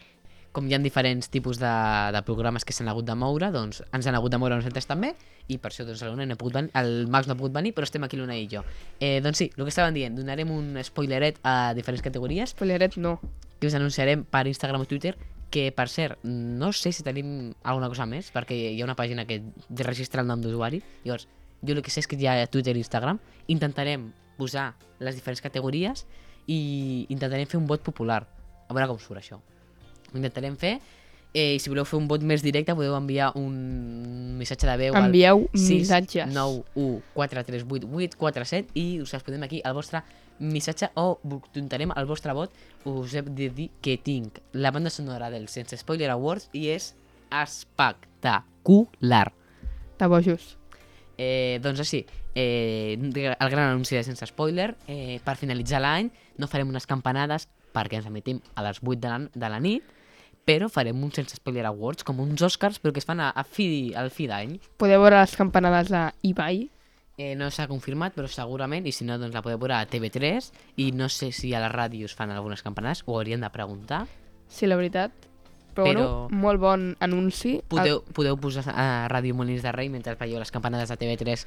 Com 0.52 0.66
hi 0.66 0.74
ha 0.74 0.78
diferents 0.80 1.28
tipus 1.28 1.58
de, 1.60 1.70
de 2.12 2.22
programes 2.24 2.64
que 2.64 2.72
s'han 2.72 2.88
hagut 2.88 3.04
de 3.06 3.14
moure, 3.14 3.50
doncs 3.52 3.82
ens 3.94 4.06
han 4.08 4.16
hagut 4.16 4.32
de 4.32 4.38
moure 4.40 4.56
nosaltres 4.56 4.88
també, 4.88 5.12
i 5.46 5.58
per 5.60 5.70
això 5.70 5.84
doncs, 5.86 6.02
l'Una 6.08 6.24
no 6.26 6.34
ha 6.34 6.40
pogut 6.40 6.56
venir, 6.56 6.72
el 6.80 7.06
Max 7.12 7.28
no 7.28 7.36
ha 7.36 7.38
pogut 7.38 7.52
venir, 7.54 7.74
però 7.76 7.84
estem 7.86 8.02
aquí 8.04 8.16
l'Una 8.16 8.34
i 8.36 8.48
jo. 8.50 8.64
Eh, 8.98 9.20
doncs 9.24 9.38
sí, 9.44 9.50
el 9.54 9.62
que 9.62 9.70
estàvem 9.70 9.94
dient, 9.94 10.16
donarem 10.16 10.50
un 10.50 10.72
spoileret 10.82 11.38
a 11.44 11.74
diferents 11.76 12.02
categories 12.02 12.56
Spoileret 12.56 12.96
no. 12.96 13.18
que 13.60 13.68
us 13.68 13.76
anunciarem 13.76 14.24
per 14.24 14.46
Instagram 14.48 14.82
o 14.82 14.88
Twitter, 14.88 15.14
que 15.52 15.68
per 15.72 15.88
cert, 15.88 16.18
no 16.24 16.72
sé 16.72 16.92
si 16.92 17.04
tenim 17.04 17.52
alguna 17.62 17.88
cosa 17.92 18.08
més, 18.08 18.32
perquè 18.32 18.56
hi 18.72 18.80
ha 18.80 18.88
una 18.88 18.96
pàgina 18.96 19.24
que 19.28 19.42
registra 19.84 20.24
el 20.24 20.28
nom 20.32 20.40
d'usuari, 20.42 20.80
llavors 21.04 21.28
jo 21.62 21.74
el 21.74 21.82
que 21.82 21.90
sé 21.90 22.02
és 22.04 22.08
que 22.10 22.18
hi 22.18 22.28
ha 22.28 22.46
Twitter 22.46 22.76
i 22.76 22.82
Instagram, 22.82 23.20
intentarem 23.48 24.10
posar 24.38 24.72
les 25.02 25.18
diferents 25.18 25.42
categories 25.42 26.06
i 26.46 27.06
intentarem 27.12 27.48
fer 27.48 27.58
un 27.60 27.66
vot 27.66 27.82
popular, 27.84 28.22
a 28.68 28.74
veure 28.74 28.88
com 28.90 29.00
surt 29.02 29.20
això. 29.20 29.40
Ho 30.08 30.16
intentarem 30.16 30.56
fer, 30.56 30.78
eh, 31.34 31.54
i 31.56 31.58
si 31.60 31.70
voleu 31.70 31.84
fer 31.88 31.98
un 31.98 32.08
vot 32.08 32.22
més 32.24 32.42
directe 32.44 32.74
podeu 32.76 32.94
enviar 32.96 33.32
un 33.38 34.36
missatge 34.38 34.68
de 34.68 34.76
veu 34.80 34.96
Envieu 34.96 35.44
al 35.44 35.58
6 35.58 35.82
missatges. 35.82 36.32
9 36.32 36.64
1 36.74 37.02
4 37.14 37.44
3 37.50 37.66
8 37.68 37.90
8 37.92 38.16
4 38.16 38.48
7 38.52 38.80
i 38.80 38.86
us 39.02 39.12
respondrem 39.12 39.44
aquí 39.46 39.60
el 39.64 39.76
vostre 39.76 40.02
missatge 40.38 40.90
o 40.94 41.18
intentarem 41.26 41.92
el 41.96 42.06
vostre 42.06 42.32
vot 42.32 42.52
us 42.88 43.14
he 43.14 43.22
de 43.22 43.50
dir 43.50 43.70
que 43.82 43.98
tinc 43.98 44.38
la 44.52 44.70
banda 44.70 44.90
sonora 44.90 45.30
del 45.30 45.48
Sense 45.48 45.76
Spoiler 45.76 46.10
Awards 46.14 46.48
i 46.52 46.68
és 46.72 46.94
espectacular 47.34 49.32
De 49.98 50.06
bojos. 50.06 50.56
Eh, 51.18 51.58
doncs 51.60 51.82
així, 51.82 52.04
eh, 52.38 52.94
el 52.94 53.50
gran 53.50 53.72
anunci 53.72 53.96
de 53.96 54.04
sense 54.06 54.26
spoiler, 54.30 54.76
eh, 54.86 55.18
per 55.24 55.34
finalitzar 55.36 55.82
l'any 55.82 56.12
no 56.38 56.46
farem 56.46 56.70
unes 56.70 56.86
campanades 56.86 57.48
perquè 57.74 57.98
ens 57.98 58.06
emetim 58.06 58.38
a 58.54 58.62
les 58.62 58.78
8 58.80 59.00
de 59.02 59.10
la, 59.10 59.18
de 59.34 59.50
la 59.50 59.58
nit, 59.60 59.84
però 60.48 60.70
farem 60.72 61.02
un 61.04 61.12
sense 61.12 61.36
spoiler 61.36 61.66
awards, 61.68 62.06
com 62.06 62.22
uns 62.22 62.42
Oscars, 62.46 62.78
però 62.80 62.94
que 62.94 63.02
es 63.02 63.08
fan 63.08 63.20
a, 63.20 63.32
a 63.34 63.44
fi, 63.44 63.92
al 63.98 64.08
fi 64.14 64.28
d'any. 64.30 64.56
Podeu 64.80 65.02
veure 65.02 65.20
les 65.20 65.36
campanades 65.36 65.92
a 65.92 66.06
Ibai. 66.24 66.68
Eh, 67.18 67.34
no 67.34 67.50
s'ha 67.50 67.66
confirmat, 67.68 68.14
però 68.14 68.30
segurament, 68.30 68.86
i 68.86 68.94
si 68.94 69.04
no, 69.04 69.18
doncs 69.18 69.34
la 69.34 69.42
podeu 69.44 69.58
veure 69.60 69.76
a 69.76 69.84
TV3, 69.90 70.52
i 70.80 70.92
no 70.96 71.10
sé 71.12 71.32
si 71.36 71.50
a 71.52 71.60
la 71.60 71.72
ràdio 71.74 72.08
es 72.08 72.14
fan 72.16 72.32
algunes 72.32 72.62
campanades, 72.64 73.02
ho 73.04 73.18
hauríem 73.18 73.42
de 73.44 73.50
preguntar. 73.52 74.06
Sí, 74.48 74.70
la 74.70 74.78
veritat. 74.80 75.27
Però, 75.78 75.84
Però- 75.86 76.06
bueno, 76.28 76.28
molt 76.42 76.60
bon 76.60 76.96
anunci. 77.00 77.60
Podeu, 77.68 78.02
podeu 78.12 78.36
posar 78.36 78.64
a 78.74 79.06
Ràdio 79.08 79.34
Molins 79.38 79.62
de 79.62 79.70
Rei 79.72 79.88
mentre 79.88 80.16
veieu 80.18 80.38
les 80.42 80.50
campanades 80.50 80.88
de 80.90 80.96
TV3. 80.98 81.46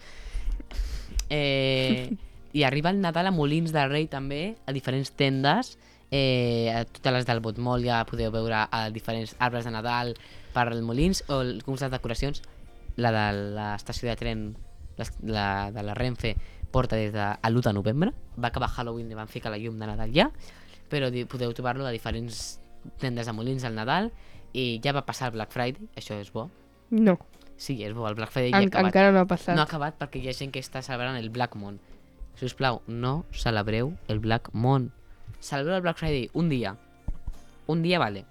Eh, 1.29 2.15
I 2.53 2.63
arriba 2.63 2.89
el 2.89 2.99
Nadal 3.01 3.27
a 3.27 3.31
Molins 3.31 3.71
de 3.71 3.87
Rei 3.87 4.07
també, 4.07 4.57
a 4.65 4.73
diferents 4.75 5.11
tendes. 5.15 5.77
Eh, 6.11 6.71
a 6.75 6.83
totes 6.83 7.13
les 7.13 7.25
del 7.25 7.39
Botmol 7.39 7.83
ja 7.85 8.01
podeu 8.05 8.31
veure 8.31 8.65
a 8.69 8.89
diferents 8.91 9.35
arbres 9.39 9.63
de 9.63 9.71
Nadal 9.71 10.15
per 10.53 10.65
al 10.67 10.81
Molins 10.83 11.23
o 11.31 11.39
com 11.63 11.75
les 11.79 11.91
decoracions. 11.91 12.41
La 12.97 13.11
de 13.15 13.27
l'estació 13.55 14.09
de 14.09 14.15
tren 14.19 14.41
les- 14.97 15.13
la, 15.23 15.71
de 15.71 15.83
la 15.83 15.93
Renfe 15.95 16.35
porta 16.71 16.95
des 16.95 17.11
de 17.13 17.23
l'1 17.49 17.61
de 17.63 17.73
novembre. 17.73 18.11
Va 18.37 18.49
acabar 18.49 18.69
Halloween 18.69 19.11
i 19.11 19.15
van 19.15 19.27
ficar 19.27 19.51
la 19.51 19.57
llum 19.57 19.79
de 19.79 19.87
Nadal 19.87 20.11
ja, 20.13 20.29
però 20.89 21.07
podeu 21.27 21.53
trobar-lo 21.53 21.85
a 21.85 21.91
diferents 21.91 22.59
tendes 22.99 23.25
de 23.25 23.33
Molins 23.33 23.63
al 23.63 23.75
Nadal 23.75 24.11
i 24.53 24.79
ja 24.83 24.91
va 24.93 25.05
passar 25.05 25.27
el 25.29 25.33
Black 25.37 25.51
Friday, 25.51 25.87
això 25.95 26.19
és 26.19 26.31
bo. 26.33 26.49
No, 26.89 27.17
Sí, 27.61 27.83
és 27.85 27.93
bo, 27.93 28.07
el 28.09 28.15
Black 28.15 28.31
Friday 28.31 28.49
ja 28.51 28.57
ha 28.57 28.61
en, 28.63 28.69
acabat. 28.69 28.87
encara 28.89 29.11
no 29.11 29.19
ha 29.19 29.25
passat. 29.29 29.53
No 29.55 29.61
ha 29.61 29.65
acabat 29.69 29.99
perquè 29.99 30.17
hi 30.23 30.29
ha 30.29 30.33
gent 30.33 30.49
que 30.51 30.59
està 30.59 30.81
celebrant 30.81 31.15
el 31.19 31.29
Black 31.29 31.55
Mon. 31.55 31.77
Si 32.35 32.45
us 32.47 32.55
plau, 32.57 32.81
no 32.87 33.25
celebreu 33.31 33.91
el 34.07 34.17
Black 34.19 34.49
Mon. 34.53 34.87
Celebreu 35.39 35.75
el 35.75 35.81
Black 35.83 35.99
Friday 35.99 36.29
un 36.33 36.49
dia. 36.49 36.75
Un 37.67 37.83
dia 37.83 37.99
vale. 37.99 38.25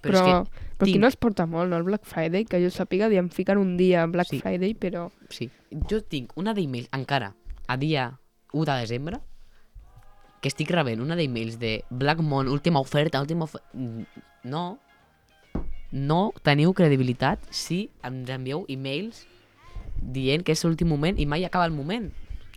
Però, 0.00 0.12
però, 0.12 0.14
és 0.14 0.20
però 0.22 0.44
que 0.78 0.84
aquí 0.86 0.92
tinc- 0.92 1.00
no 1.02 1.06
es 1.08 1.16
porta 1.16 1.44
molt, 1.46 1.68
no? 1.68 1.76
El 1.76 1.82
Black 1.82 2.06
Friday, 2.06 2.46
que 2.46 2.60
jo 2.62 2.70
sàpiga, 2.72 3.12
em 3.12 3.28
fiquen 3.28 3.58
un 3.58 3.76
dia 3.76 4.06
Black 4.06 4.28
Sí. 4.30 4.40
Friday, 4.40 4.72
però... 4.74 5.10
Sí. 5.28 5.50
Jo 5.90 6.00
tinc 6.00 6.32
una 6.36 6.54
d'emails 6.54 6.88
encara 6.92 7.34
a 7.68 7.76
dia 7.76 8.18
1 8.52 8.64
de 8.64 8.80
desembre 8.80 9.20
que 10.40 10.48
estic 10.48 10.70
rebent 10.70 11.00
una 11.00 11.16
d'emails 11.16 11.58
de 11.58 11.84
Black 11.90 12.20
Mon, 12.20 12.48
última 12.48 12.80
oferta, 12.80 13.20
última 13.20 13.44
oferta... 13.44 13.66
No. 14.44 14.78
No 15.92 16.32
teniu 16.44 16.72
credibilitat 16.76 17.40
si 17.54 17.88
ens 18.04 18.28
envieu 18.34 18.64
emails 18.68 19.22
dient 19.96 20.42
que 20.44 20.52
és 20.52 20.62
l'últim 20.66 20.88
moment 20.90 21.16
i 21.18 21.26
mai 21.26 21.44
acaba 21.46 21.64
el 21.66 21.72
moment. 21.72 22.10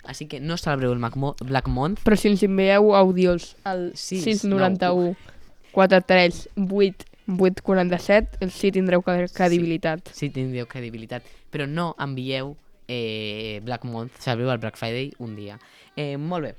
Així 0.10 0.26
que 0.32 0.40
no 0.42 0.58
celebreu 0.58 0.92
el 0.96 1.00
Mac 1.00 1.16
Mo- 1.20 1.36
Black 1.46 1.68
Month. 1.70 2.02
Però 2.08 2.18
si 2.18 2.30
ens 2.32 2.42
envieu 2.44 2.94
àudios 2.98 3.54
al 3.64 3.92
Sí, 3.96 4.20
691 4.24 5.16
43 5.72 6.50
8 6.58 7.06
847, 7.30 8.40
el 8.42 8.50
sí 8.50 8.72
tindreu 8.74 9.04
cre- 9.06 9.30
credibilitat. 9.32 10.10
Sí, 10.18 10.32
tindreu 10.34 10.66
credibilitat. 10.68 11.22
Però 11.54 11.68
no 11.70 11.92
envieu 12.02 12.56
eh, 12.88 13.62
Black 13.64 13.86
Month, 13.86 14.18
celebreu 14.20 14.50
el 14.52 14.58
Black 14.58 14.78
Friday 14.82 15.12
un 15.20 15.36
dia. 15.38 15.60
Eh, 15.96 16.18
molt 16.18 16.48
bé. 16.50 16.56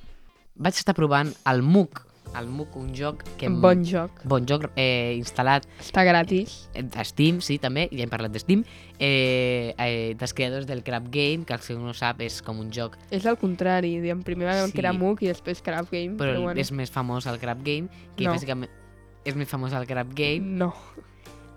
Vaig 0.60 0.76
estar 0.76 0.94
provant 0.94 1.32
el 1.48 1.62
MOOC. 1.64 2.02
El 2.38 2.46
MOOC, 2.46 2.76
un 2.78 2.92
joc 2.94 3.24
que... 3.40 3.46
em- 3.48 3.56
Bon 3.62 3.80
joc. 3.84 4.20
Bon 4.30 4.44
joc 4.46 4.68
eh, 4.78 5.16
instal·lat 5.18 5.64
Està 5.82 6.04
gratis. 6.06 6.68
a 6.78 7.02
Steam, 7.08 7.40
sí, 7.42 7.56
també, 7.58 7.88
ja 7.90 8.04
hem 8.04 8.12
parlat 8.12 8.30
de 8.30 8.38
Steam, 8.38 8.60
eh, 9.00 9.74
eh, 9.76 10.14
dels 10.20 10.34
creadors 10.36 10.68
del 10.68 10.84
Crab 10.86 11.08
Game, 11.10 11.42
que 11.48 11.56
el 11.56 11.64
que 11.64 11.74
no 11.74 11.90
sap 11.96 12.20
és 12.22 12.38
com 12.46 12.60
un 12.62 12.70
joc, 12.70 12.94
És 13.10 13.26
al 13.26 13.38
contrari, 13.40 13.96
diguem, 13.98 14.22
primer 14.22 14.46
vam 14.46 14.70
Sí. 14.70 14.76
crear 14.78 14.94
MOOC 14.94 15.24
i 15.24 15.32
després 15.32 15.60
Craft 15.60 15.90
Game, 15.90 16.14
però, 16.20 16.36
però, 16.36 16.42
bueno, 16.44 16.60
és 16.60 16.70
més 16.70 16.92
famós 16.92 17.26
el 17.26 17.40
Crab 17.42 17.64
Game, 17.66 17.88
que 18.14 18.24
No. 18.28 18.34
bàsicament 18.36 18.70
és 19.24 19.34
més 19.34 19.48
famós 19.48 19.72
el 19.72 19.86
Crab 19.88 20.14
Game. 20.14 20.40
no. 20.46 20.72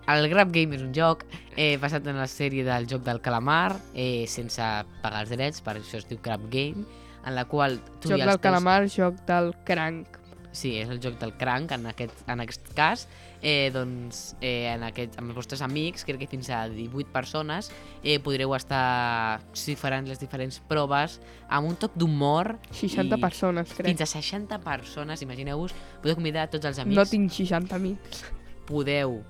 El 0.06 0.28
Grab 0.28 0.50
Game 0.52 0.74
és 0.76 0.82
un 0.82 0.92
joc 0.92 1.22
eh, 1.56 1.78
basat 1.80 2.06
en 2.08 2.18
la 2.18 2.26
sèrie 2.26 2.62
del 2.62 2.86
joc 2.86 3.02
del 3.04 3.22
calamar, 3.22 3.76
eh, 3.94 4.26
sense 4.28 4.60
pagar 5.00 5.22
els 5.22 5.30
drets, 5.30 5.62
per 5.62 5.76
això 5.78 5.96
es 5.96 6.08
diu 6.08 6.18
Crab 6.20 6.42
Game, 6.50 6.84
en 7.24 7.34
la 7.34 7.46
qual 7.46 7.80
tu 8.00 8.10
Joc 8.10 8.18
i 8.18 8.22
els 8.22 8.28
del 8.28 8.36
teus... 8.38 8.42
calamar, 8.42 8.82
joc 8.92 9.22
del 9.28 9.54
cranc. 9.64 10.20
Sí, 10.54 10.76
és 10.78 10.88
el 10.88 11.00
joc 11.02 11.16
del 11.18 11.32
cranc 11.34 11.72
en 11.74 11.88
aquest, 11.90 12.20
en 12.30 12.40
aquest 12.44 12.68
cas. 12.76 13.08
Eh, 13.44 13.70
doncs, 13.74 14.36
eh, 14.40 14.70
en 14.72 14.84
aquest, 14.86 15.18
amb 15.20 15.28
els 15.28 15.36
vostres 15.36 15.60
amics, 15.60 16.06
crec 16.08 16.22
que 16.22 16.28
fins 16.30 16.48
a 16.48 16.62
18 16.70 17.10
persones, 17.12 17.68
eh, 18.02 18.16
podreu 18.22 18.54
estar 18.56 19.42
si 19.52 19.74
faran 19.76 20.06
les 20.08 20.22
diferents 20.22 20.62
proves 20.70 21.18
amb 21.52 21.68
un 21.68 21.76
toc 21.76 21.92
d'humor 21.98 22.54
60 22.70 23.18
i 23.18 23.20
persones, 23.20 23.74
crec. 23.74 23.90
fins 23.90 24.00
a 24.00 24.06
60 24.06 24.62
persones, 24.64 25.20
imagineu-vos, 25.26 25.74
podeu 26.00 26.16
convidar 26.16 26.46
tots 26.48 26.64
els 26.70 26.80
amics, 26.80 26.96
No 26.96 27.04
tinc 27.04 27.34
60 27.34 27.76
amics. 27.76 28.24
podeu 28.64 29.20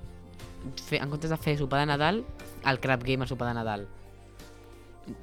fer, 0.77 1.03
en 1.03 1.11
comptes 1.11 1.31
de 1.35 1.37
fer 1.41 1.59
sopar 1.59 1.81
de 1.81 1.87
Nadal, 1.91 2.25
el 2.65 2.81
Crab 2.81 3.03
Game 3.03 3.25
al 3.25 3.29
sopar 3.29 3.49
de 3.49 3.55
Nadal. 3.55 3.89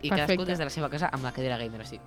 I 0.02 0.10
cadascú 0.10 0.28
Perfecte. 0.38 0.46
des 0.46 0.58
de 0.60 0.64
la 0.66 0.70
seva 0.70 0.90
casa 0.90 1.10
amb 1.12 1.24
la 1.24 1.32
cadira 1.32 1.58
gamer, 1.58 1.82
així. 1.82 2.00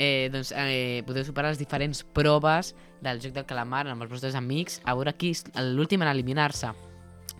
Eh, 0.00 0.28
doncs 0.30 0.52
eh, 0.54 1.02
podeu 1.06 1.24
superar 1.26 1.50
les 1.50 1.58
diferents 1.58 2.04
proves 2.14 2.74
del 3.02 3.18
joc 3.20 3.32
del 3.34 3.46
calamar 3.48 3.86
amb 3.90 4.04
els 4.04 4.12
vostres 4.12 4.36
amics, 4.38 4.80
a 4.86 4.94
veure 4.94 5.14
qui 5.18 5.32
és 5.34 5.44
l'últim 5.74 6.02
en 6.04 6.08
eliminar-se. 6.12 6.70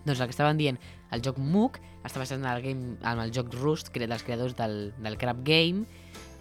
Doncs 0.03 0.19
el 0.19 0.27
que 0.27 0.35
estaven 0.35 0.57
dient, 0.59 0.79
el 1.15 1.21
joc 1.23 1.37
Mook 1.39 1.79
està 2.03 2.19
basat 2.19 2.39
en 2.39 2.45
el, 2.49 2.61
game, 2.63 2.97
en 2.99 3.21
el 3.23 3.31
joc 3.35 3.53
Rust, 3.55 3.93
cre- 3.95 4.07
dels 4.11 4.23
creadors 4.27 4.55
del, 4.59 4.91
del 4.99 5.17
Crab 5.17 5.39
Game, 5.47 5.85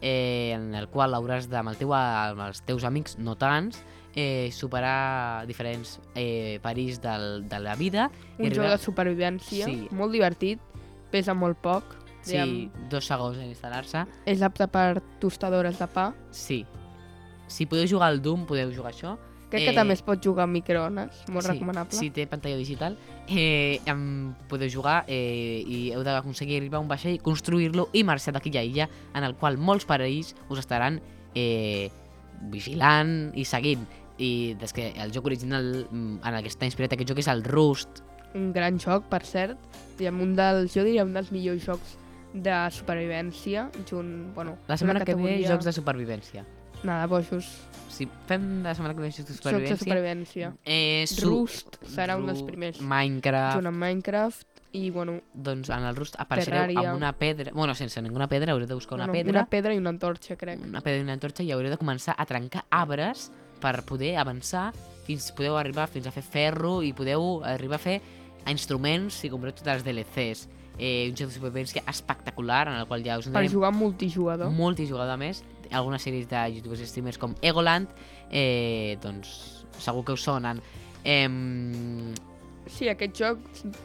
eh, 0.03 0.53
en 0.57 0.75
el 0.75 0.89
qual 0.91 1.15
hauràs 1.15 1.47
de, 1.51 1.57
amb, 1.59 1.71
el 1.71 1.79
teu, 1.79 1.95
amb 1.95 2.43
els 2.49 2.63
teus 2.67 2.83
amics, 2.87 3.17
no 3.19 3.37
tants, 3.39 3.79
eh, 4.19 4.51
superar 4.55 5.47
diferents 5.47 6.01
eh, 6.17 6.59
perills 6.63 6.99
del, 7.03 7.45
de 7.49 7.61
la 7.63 7.77
vida. 7.79 8.11
Un 8.39 8.47
i 8.47 8.51
joc 8.51 8.65
arribar- 8.65 8.75
de 8.79 8.83
supervivència, 8.85 9.67
Sí. 9.71 9.87
molt 9.93 10.11
divertit, 10.13 10.59
pesa 11.13 11.35
molt 11.35 11.59
poc, 11.63 11.95
Sí, 12.23 12.71
dos 12.91 13.07
segons 13.07 13.39
en 13.39 13.49
instal·lar-se. 13.53 14.07
és 14.27 14.43
apte 14.43 14.67
per 14.69 15.01
tostadores 15.21 15.79
de 15.79 15.87
pa. 15.87 16.13
Sí. 16.31 16.65
Si 17.49 17.65
podeu 17.67 17.87
jugar 17.89 18.09
al 18.09 18.21
Doom, 18.21 18.45
podeu 18.47 18.71
jugar 18.75 18.93
això. 18.93 19.17
Crec 19.49 19.63
Eh, 19.63 19.67
que 19.71 19.73
també 19.73 19.95
es 19.95 20.03
pot 20.05 20.21
jugar 20.23 20.45
amb 20.45 20.53
microones, 20.53 21.23
molt 21.33 21.47
sí, 21.47 21.53
recomanable. 21.55 21.97
Si 21.97 22.11
té 22.11 22.27
pantalla 22.27 22.57
digital, 22.59 22.99
eh, 23.29 23.81
em 23.87 24.35
podeu 24.47 24.69
jugar 24.69 25.05
eh, 25.09 25.65
i 25.67 25.91
heu 25.95 26.03
d'aconseguir 26.05 26.59
arribar 26.59 26.77
a 26.77 26.81
un 26.85 26.89
vaixell, 26.89 27.17
construir-lo 27.23 27.89
i 27.95 28.05
marxar 28.05 28.35
d'aquella 28.35 28.63
illa 28.63 28.89
en 29.15 29.25
el 29.25 29.35
qual 29.37 29.57
molts 29.57 29.87
perills 29.89 30.35
us 30.51 30.59
estaran 30.59 31.01
eh, 31.35 31.89
vigilant 32.51 33.33
i 33.35 33.45
seguint. 33.49 33.87
I 34.19 34.55
des 34.59 34.73
que 34.75 34.91
el 35.01 35.13
joc 35.15 35.27
original 35.31 35.87
mm, 35.91 36.19
en 36.27 36.35
el 36.35 36.43
que 36.43 36.51
està 36.51 36.67
inspirat 36.67 36.93
aquest 36.93 37.09
joc 37.09 37.19
és 37.23 37.29
el 37.31 37.45
Rust. 37.47 38.03
Un 38.35 38.53
gran 38.53 38.77
joc, 38.83 39.07
per 39.09 39.23
cert, 39.25 39.57
i 39.99 40.07
amb 40.11 40.21
un 40.21 40.35
dels, 40.37 40.75
jo 40.75 40.85
diria, 40.85 41.05
un 41.07 41.15
dels 41.15 41.31
millors 41.33 41.65
jocs 41.65 41.97
de 42.35 42.55
supervivència, 42.71 43.71
junt, 43.89 44.35
bueno, 44.35 44.59
La 44.69 44.77
setmana 44.77 45.05
que 45.05 45.15
ve, 45.15 45.45
jocs 45.49 45.65
de 45.65 45.73
supervivència. 45.73 46.45
Nada, 46.85 47.07
bojos. 47.07 47.47
Si 47.91 48.07
fem 48.29 48.63
la 48.63 48.75
setmana 48.75 48.95
que 48.95 49.01
ve 49.01 49.11
jocs 49.11 49.27
de 49.27 49.35
Jocs 49.35 49.43
de 49.43 49.77
supervivència, 49.77 49.79
supervivència. 49.79 50.53
eh, 50.65 51.05
su- 51.09 51.29
Rust 51.29 51.79
serà 51.89 52.17
un 52.17 52.27
dels 52.27 52.41
Ru- 52.41 52.47
primers. 52.47 52.81
Minecraft, 52.81 53.57
Junt 53.57 53.67
amb 53.67 53.77
Minecraft 53.83 54.47
i, 54.73 54.91
bueno, 54.91 55.21
doncs 55.35 55.71
en 55.71 55.83
el 55.89 55.97
Rust 55.97 56.15
apareixereu 56.21 56.61
Terraria. 56.69 56.91
amb 56.91 56.97
una 56.99 57.13
pedra, 57.19 57.51
bueno, 57.55 57.75
sense 57.75 58.01
ninguna 58.03 58.29
pedra, 58.29 58.53
haureu 58.53 58.69
de 58.69 58.75
buscar 58.75 58.95
una 58.97 59.07
no, 59.07 59.13
pedra, 59.13 59.31
una 59.31 59.47
pedra 59.49 59.75
i 59.75 59.79
una 59.79 59.91
antorxa, 59.91 60.37
crec. 60.37 60.61
una 60.63 60.81
pedra 60.83 60.99
i 61.01 61.03
una 61.03 61.15
antorxa 61.15 61.43
i 61.43 61.51
haureu 61.51 61.71
de 61.71 61.79
començar 61.79 62.15
a 62.17 62.27
trencar 62.27 62.67
arbres 62.71 63.33
per 63.61 63.83
poder 63.85 64.17
avançar 64.19 64.73
fins 65.05 65.33
podeu 65.33 65.57
arribar 65.57 65.89
fins 65.89 66.07
a 66.07 66.13
fer 66.13 66.23
ferro 66.23 66.83
i 66.85 66.93
podeu 66.93 67.43
arribar 67.43 67.77
a 67.77 67.79
fer 67.83 68.01
a 68.45 68.53
instruments 68.53 69.15
si 69.15 69.31
compreu 69.31 69.53
tots 69.53 69.67
els 69.67 69.83
DLCs. 69.83 70.47
Eh, 70.79 71.09
un 71.11 71.17
joc 71.17 71.29
de 71.29 71.35
supervivència 71.35 71.83
espectacular 71.91 72.69
en 72.69 72.75
el 72.79 72.87
qual 72.87 73.03
ja 73.05 73.19
us 73.19 73.25
Per 73.27 73.33
donarem 73.33 73.51
jugar 73.53 73.73
multijugador. 73.75 74.51
multijugador 74.51 75.11
a 75.11 75.17
més, 75.17 75.43
algunes 75.73 76.03
sèries 76.07 76.29
de 76.31 76.45
youtubers 76.55 76.81
i 76.81 76.87
streamers 76.87 77.19
com 77.19 77.35
Egoland, 77.43 77.89
eh, 78.31 78.97
doncs 79.03 79.65
segur 79.79 80.05
que 80.05 80.13
us 80.13 80.23
sonen. 80.23 80.61
Eh, 81.05 81.29
Sí, 82.69 82.87
aquest 82.87 83.15
joc 83.17 83.39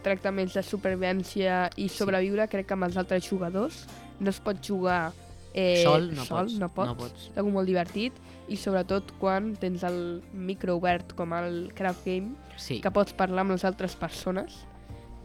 tracta 0.04 0.30
més 0.36 0.52
de 0.54 0.62
supervivència 0.62 1.70
i 1.80 1.86
sobreviure, 1.88 2.50
crec 2.52 2.68
que 2.68 2.74
amb 2.76 2.84
els 2.84 2.98
altres 3.00 3.24
jugadors. 3.30 3.86
No 4.20 4.30
es 4.30 4.42
pot 4.44 4.60
jugar 4.62 5.14
eh, 5.54 5.84
sol, 5.86 6.10
no 6.14 6.26
sol, 6.26 6.48
pots. 6.50 6.58
no 6.60 6.68
pots. 6.70 6.90
No 6.90 6.96
pots. 6.98 7.30
És 7.32 7.38
algo 7.38 7.52
molt 7.56 7.70
divertit 7.70 8.12
i 8.52 8.58
sobretot 8.58 9.14
quan 9.22 9.54
tens 9.56 9.84
el 9.88 10.22
micro 10.34 10.76
obert 10.76 11.14
com 11.16 11.32
el 11.38 11.72
Craft 11.74 12.06
Game, 12.06 12.34
Sí. 12.58 12.82
que 12.82 12.92
pots 12.92 13.14
parlar 13.14 13.42
amb 13.46 13.52
les 13.56 13.64
altres 13.64 13.96
persones. 13.96 14.66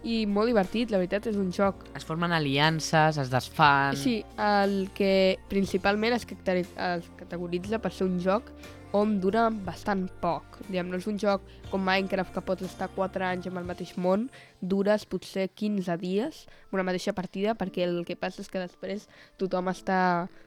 I 0.07 0.25
molt 0.31 0.51
divertit, 0.51 0.93
la 0.95 1.01
veritat, 1.01 1.27
és 1.27 1.37
un 1.37 1.51
joc. 1.53 1.87
Es 1.99 2.07
formen 2.07 2.33
aliances, 2.33 3.19
es 3.19 3.31
desfan... 3.33 3.97
Sí, 3.99 4.21
el 4.39 4.91
que 4.95 5.39
principalment 5.51 6.15
es, 6.15 6.27
es 6.29 7.09
categoritza 7.19 7.81
per 7.83 7.93
ser 7.93 8.07
un 8.07 8.21
joc 8.23 8.53
on 8.97 9.19
dura 9.21 9.49
bastant 9.51 10.07
poc. 10.23 10.59
Diguem, 10.69 10.89
no 10.89 10.97
és 11.01 11.07
un 11.11 11.19
joc 11.21 11.45
com 11.69 11.83
Minecraft 11.85 12.33
que 12.33 12.43
pots 12.45 12.65
estar 12.65 12.89
4 12.95 13.27
anys 13.27 13.49
amb 13.51 13.61
el 13.61 13.67
mateix 13.69 13.95
món, 14.01 14.29
dures 14.61 15.05
potser 15.09 15.49
15 15.53 15.99
dies 16.01 16.45
amb 16.69 16.79
una 16.79 16.87
mateixa 16.89 17.13
partida 17.17 17.55
perquè 17.59 17.85
el 17.85 18.01
que 18.09 18.17
passa 18.17 18.41
és 18.45 18.49
que 18.49 18.63
després 18.63 19.09
tothom 19.41 19.69
està... 19.75 20.01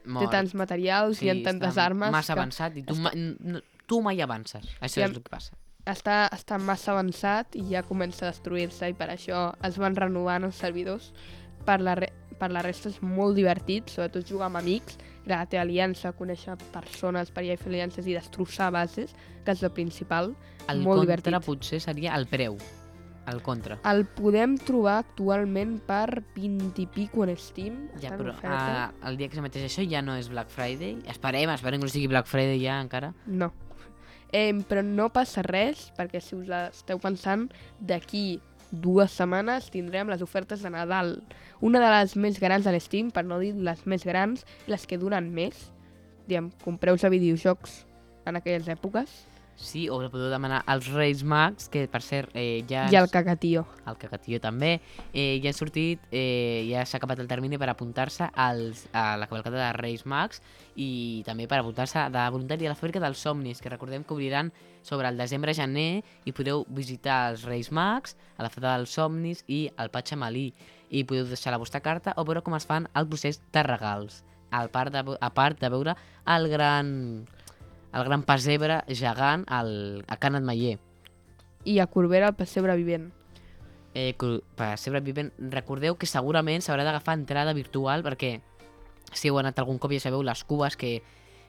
té 0.04 0.10
Mort. 0.18 0.32
tants 0.34 0.56
materials 0.58 1.22
i 1.22 1.30
en 1.34 1.44
tantes 1.46 1.78
armes 1.78 2.14
Massa 2.14 2.34
que 2.34 2.40
avançat 2.40 2.82
i 2.82 2.86
tu, 2.88 2.98
ma 2.98 3.14
no, 3.14 3.62
tu 3.86 4.02
mai 4.02 4.22
avances. 4.24 4.66
Això 4.80 5.04
Ja- 5.04 5.10
és 5.12 5.18
el 5.18 5.22
que 5.22 5.30
passa. 5.30 5.61
Està, 5.90 6.26
està 6.34 6.58
massa 6.62 6.94
avançat 6.94 7.56
i 7.60 7.66
ja 7.72 7.84
comença 7.88 8.28
a 8.28 8.32
destruir-se 8.32 8.92
i 8.92 8.98
per 8.98 9.10
això 9.14 9.50
es 9.66 9.80
van 9.82 9.96
renovant 9.98 10.46
els 10.48 10.60
servidors. 10.62 11.12
Per 11.66 11.78
la, 11.82 11.96
re 11.98 12.12
per 12.42 12.50
la 12.50 12.64
resta 12.66 12.90
és 12.90 12.98
molt 13.06 13.38
divertit, 13.38 13.92
sobretot 13.94 14.26
jugar 14.26 14.48
amb 14.50 14.58
amics, 14.58 14.98
crear 15.22 15.46
té 15.46 15.60
aliança, 15.62 16.10
conèixer 16.18 16.56
persones 16.74 17.30
per 17.30 17.44
allà 17.44 17.54
i 17.54 17.62
fer 17.62 17.70
aliances 17.70 18.08
i 18.10 18.18
destrossar 18.18 18.72
bases, 18.74 19.14
que 19.46 19.54
és 19.54 19.62
el 19.62 19.74
principal. 19.76 20.34
El 20.68 20.82
molt 20.82 21.04
contra 21.04 21.20
divertit. 21.22 21.46
potser 21.46 21.82
seria 21.84 22.16
el 22.18 22.26
preu. 22.32 22.58
El 23.30 23.44
contra. 23.46 23.78
El 23.86 24.08
podem 24.18 24.56
trobar 24.58 24.98
actualment 25.04 25.76
per 25.86 26.24
20 26.34 26.82
i 26.82 26.88
pico 26.90 27.22
en 27.24 27.36
Steam. 27.38 27.76
Ja, 28.02 28.16
però 28.18 28.34
oferta. 28.34 28.90
uh, 28.90 29.08
el 29.08 29.20
dia 29.20 29.30
que 29.30 29.38
s'emeteix 29.38 29.68
això 29.68 29.86
ja 29.86 30.02
no 30.02 30.18
és 30.18 30.32
Black 30.34 30.50
Friday. 30.50 30.98
Esperem, 31.14 31.54
esperem 31.54 31.80
que 31.80 31.86
no 31.86 31.94
sigui 31.94 32.10
Black 32.10 32.26
Friday 32.32 32.58
ja 32.64 32.82
encara. 32.82 33.14
No. 33.28 33.52
Eh, 34.32 34.54
però 34.68 34.84
no 34.86 35.10
passa 35.12 35.44
res, 35.44 35.90
perquè 35.98 36.22
si 36.24 36.38
us 36.38 36.48
esteu 36.72 37.00
pensant, 37.04 37.50
d'aquí 37.80 38.40
dues 38.72 39.12
setmanes 39.12 39.68
tindrem 39.72 40.08
les 40.10 40.24
ofertes 40.24 40.64
de 40.64 40.72
Nadal. 40.72 41.18
Una 41.60 41.82
de 41.84 41.90
les 41.92 42.16
més 42.16 42.40
grans 42.40 42.64
de 42.66 42.72
l'Steam, 42.72 43.12
per 43.12 43.26
no 43.28 43.42
dir 43.44 43.52
les 43.60 43.84
més 43.86 44.08
grans, 44.08 44.46
les 44.72 44.88
que 44.88 45.00
duren 45.00 45.28
més. 45.36 45.68
Diem, 46.32 46.50
compreu-se 46.64 47.12
videojocs 47.12 47.82
en 48.26 48.40
aquelles 48.40 48.70
èpoques. 48.72 49.31
Sí, 49.56 49.88
o 49.90 50.00
podeu 50.10 50.32
demanar 50.32 50.64
als 50.66 50.88
Reis 50.90 51.22
Mags, 51.24 51.68
que 51.70 51.86
per 51.92 52.02
cert 52.02 52.32
eh, 52.34 52.64
ja... 52.70 52.88
I 52.90 52.98
el 52.98 53.10
cacatío. 53.14 53.66
el 53.86 53.98
Cacatillo 53.98 54.40
també, 54.42 54.80
eh, 55.14 55.40
ja 55.44 55.52
han 55.52 55.58
sortit, 55.58 56.02
eh, 56.12 56.66
ja 56.70 56.86
s'ha 56.86 56.98
acabat 56.98 57.20
el 57.20 57.30
termini 57.30 57.60
per 57.62 57.70
apuntar-se 57.70 58.30
a 58.34 58.48
la 58.54 59.28
cavalcada 59.28 59.60
de 59.60 59.74
Reis 59.78 60.06
Mags 60.06 60.42
i 60.76 61.22
també 61.26 61.48
per 61.48 61.60
apuntar-se 61.60 62.08
de 62.10 62.26
voluntari 62.34 62.66
a 62.66 62.74
la 62.74 62.80
fàbrica 62.80 63.02
dels 63.04 63.22
somnis, 63.22 63.62
que 63.62 63.70
recordem 63.70 64.04
que 64.04 64.14
obriran 64.14 64.52
sobre 64.82 65.08
el 65.10 65.18
desembre-gener 65.18 66.04
i 66.26 66.34
podeu 66.34 66.66
visitar 66.70 67.32
els 67.32 67.46
Reis 67.46 67.72
Mags, 67.72 68.18
a 68.38 68.44
la 68.44 68.50
fada 68.50 68.78
dels 68.78 68.94
somnis 68.98 69.44
i 69.48 69.68
el 69.78 69.92
Patxamalí 69.94 70.52
i 70.90 71.06
podeu 71.08 71.28
deixar 71.30 71.54
la 71.54 71.62
vostra 71.62 71.82
carta 71.82 72.16
o 72.18 72.26
veure 72.26 72.42
com 72.42 72.56
es 72.58 72.66
fan 72.68 72.90
el 72.98 73.08
procés 73.08 73.42
de 73.54 73.64
regals, 73.64 74.24
al 74.52 74.70
part 74.74 74.92
de, 74.94 75.04
a 75.20 75.30
part 75.34 75.60
de 75.62 75.70
veure 75.72 75.96
el 76.28 76.50
gran, 76.52 77.28
el 77.94 78.06
gran 78.08 78.24
pessebre 78.24 78.82
gegant 78.88 79.46
al, 79.48 80.06
a 80.08 80.18
Can 80.18 80.40
Atmaier. 80.40 80.78
I 81.66 81.80
a 81.80 81.88
Corbera 81.88 82.32
el 82.32 82.36
pessebre 82.36 82.76
vivent. 82.76 83.12
eh, 83.94 84.16
ser 84.78 85.02
vivent, 85.02 85.34
recordeu 85.52 85.98
que 85.98 86.08
segurament 86.08 86.62
s'haurà 86.62 86.86
d'agafar 86.88 87.18
entrada 87.20 87.54
virtual 87.54 88.04
perquè 88.04 88.40
si 89.12 89.28
heu 89.28 89.40
anat 89.40 89.60
algun 89.60 89.80
cop 89.80 89.92
ja 89.92 90.00
sabeu 90.00 90.24
les 90.24 90.44
cubes 90.44 90.78
que, 90.78 91.02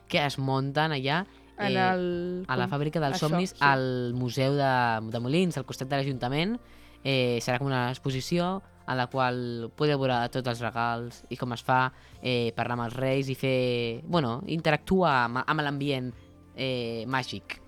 que 0.09 0.25
es 0.25 0.37
munten 0.37 0.91
allà 0.91 1.25
En 1.57 1.77
eh, 1.77 1.79
el... 1.79 2.45
a 2.49 2.57
la 2.57 2.67
fàbrica 2.67 2.99
dels 2.99 3.17
Això, 3.17 3.29
somnis 3.29 3.53
sí. 3.53 3.61
al 3.61 4.13
Museu 4.17 4.57
de, 4.57 4.73
de 5.13 5.19
Molins, 5.21 5.57
al 5.57 5.67
costat 5.69 5.87
de 5.87 5.99
l'Ajuntament. 5.99 6.57
Eh, 7.03 7.39
serà 7.43 7.59
com 7.59 7.67
una 7.67 7.89
exposició 7.91 8.61
en 8.87 8.97
la 8.97 9.07
qual 9.11 9.69
podeu 9.77 9.99
veure 9.99 10.17
tots 10.31 10.49
els 10.49 10.61
regals 10.63 11.21
i 11.31 11.37
com 11.39 11.53
es 11.55 11.63
fa, 11.63 11.85
eh, 12.21 12.51
parlar 12.57 12.79
amb 12.79 12.87
els 12.87 12.97
reis 12.97 13.29
i 13.31 13.35
fer... 13.37 14.01
Bueno, 14.03 14.39
interactuar 14.47 15.13
amb, 15.27 15.43
amb 15.45 15.63
l'ambient 15.63 16.09
eh, 16.55 17.05
màgic. 17.07 17.59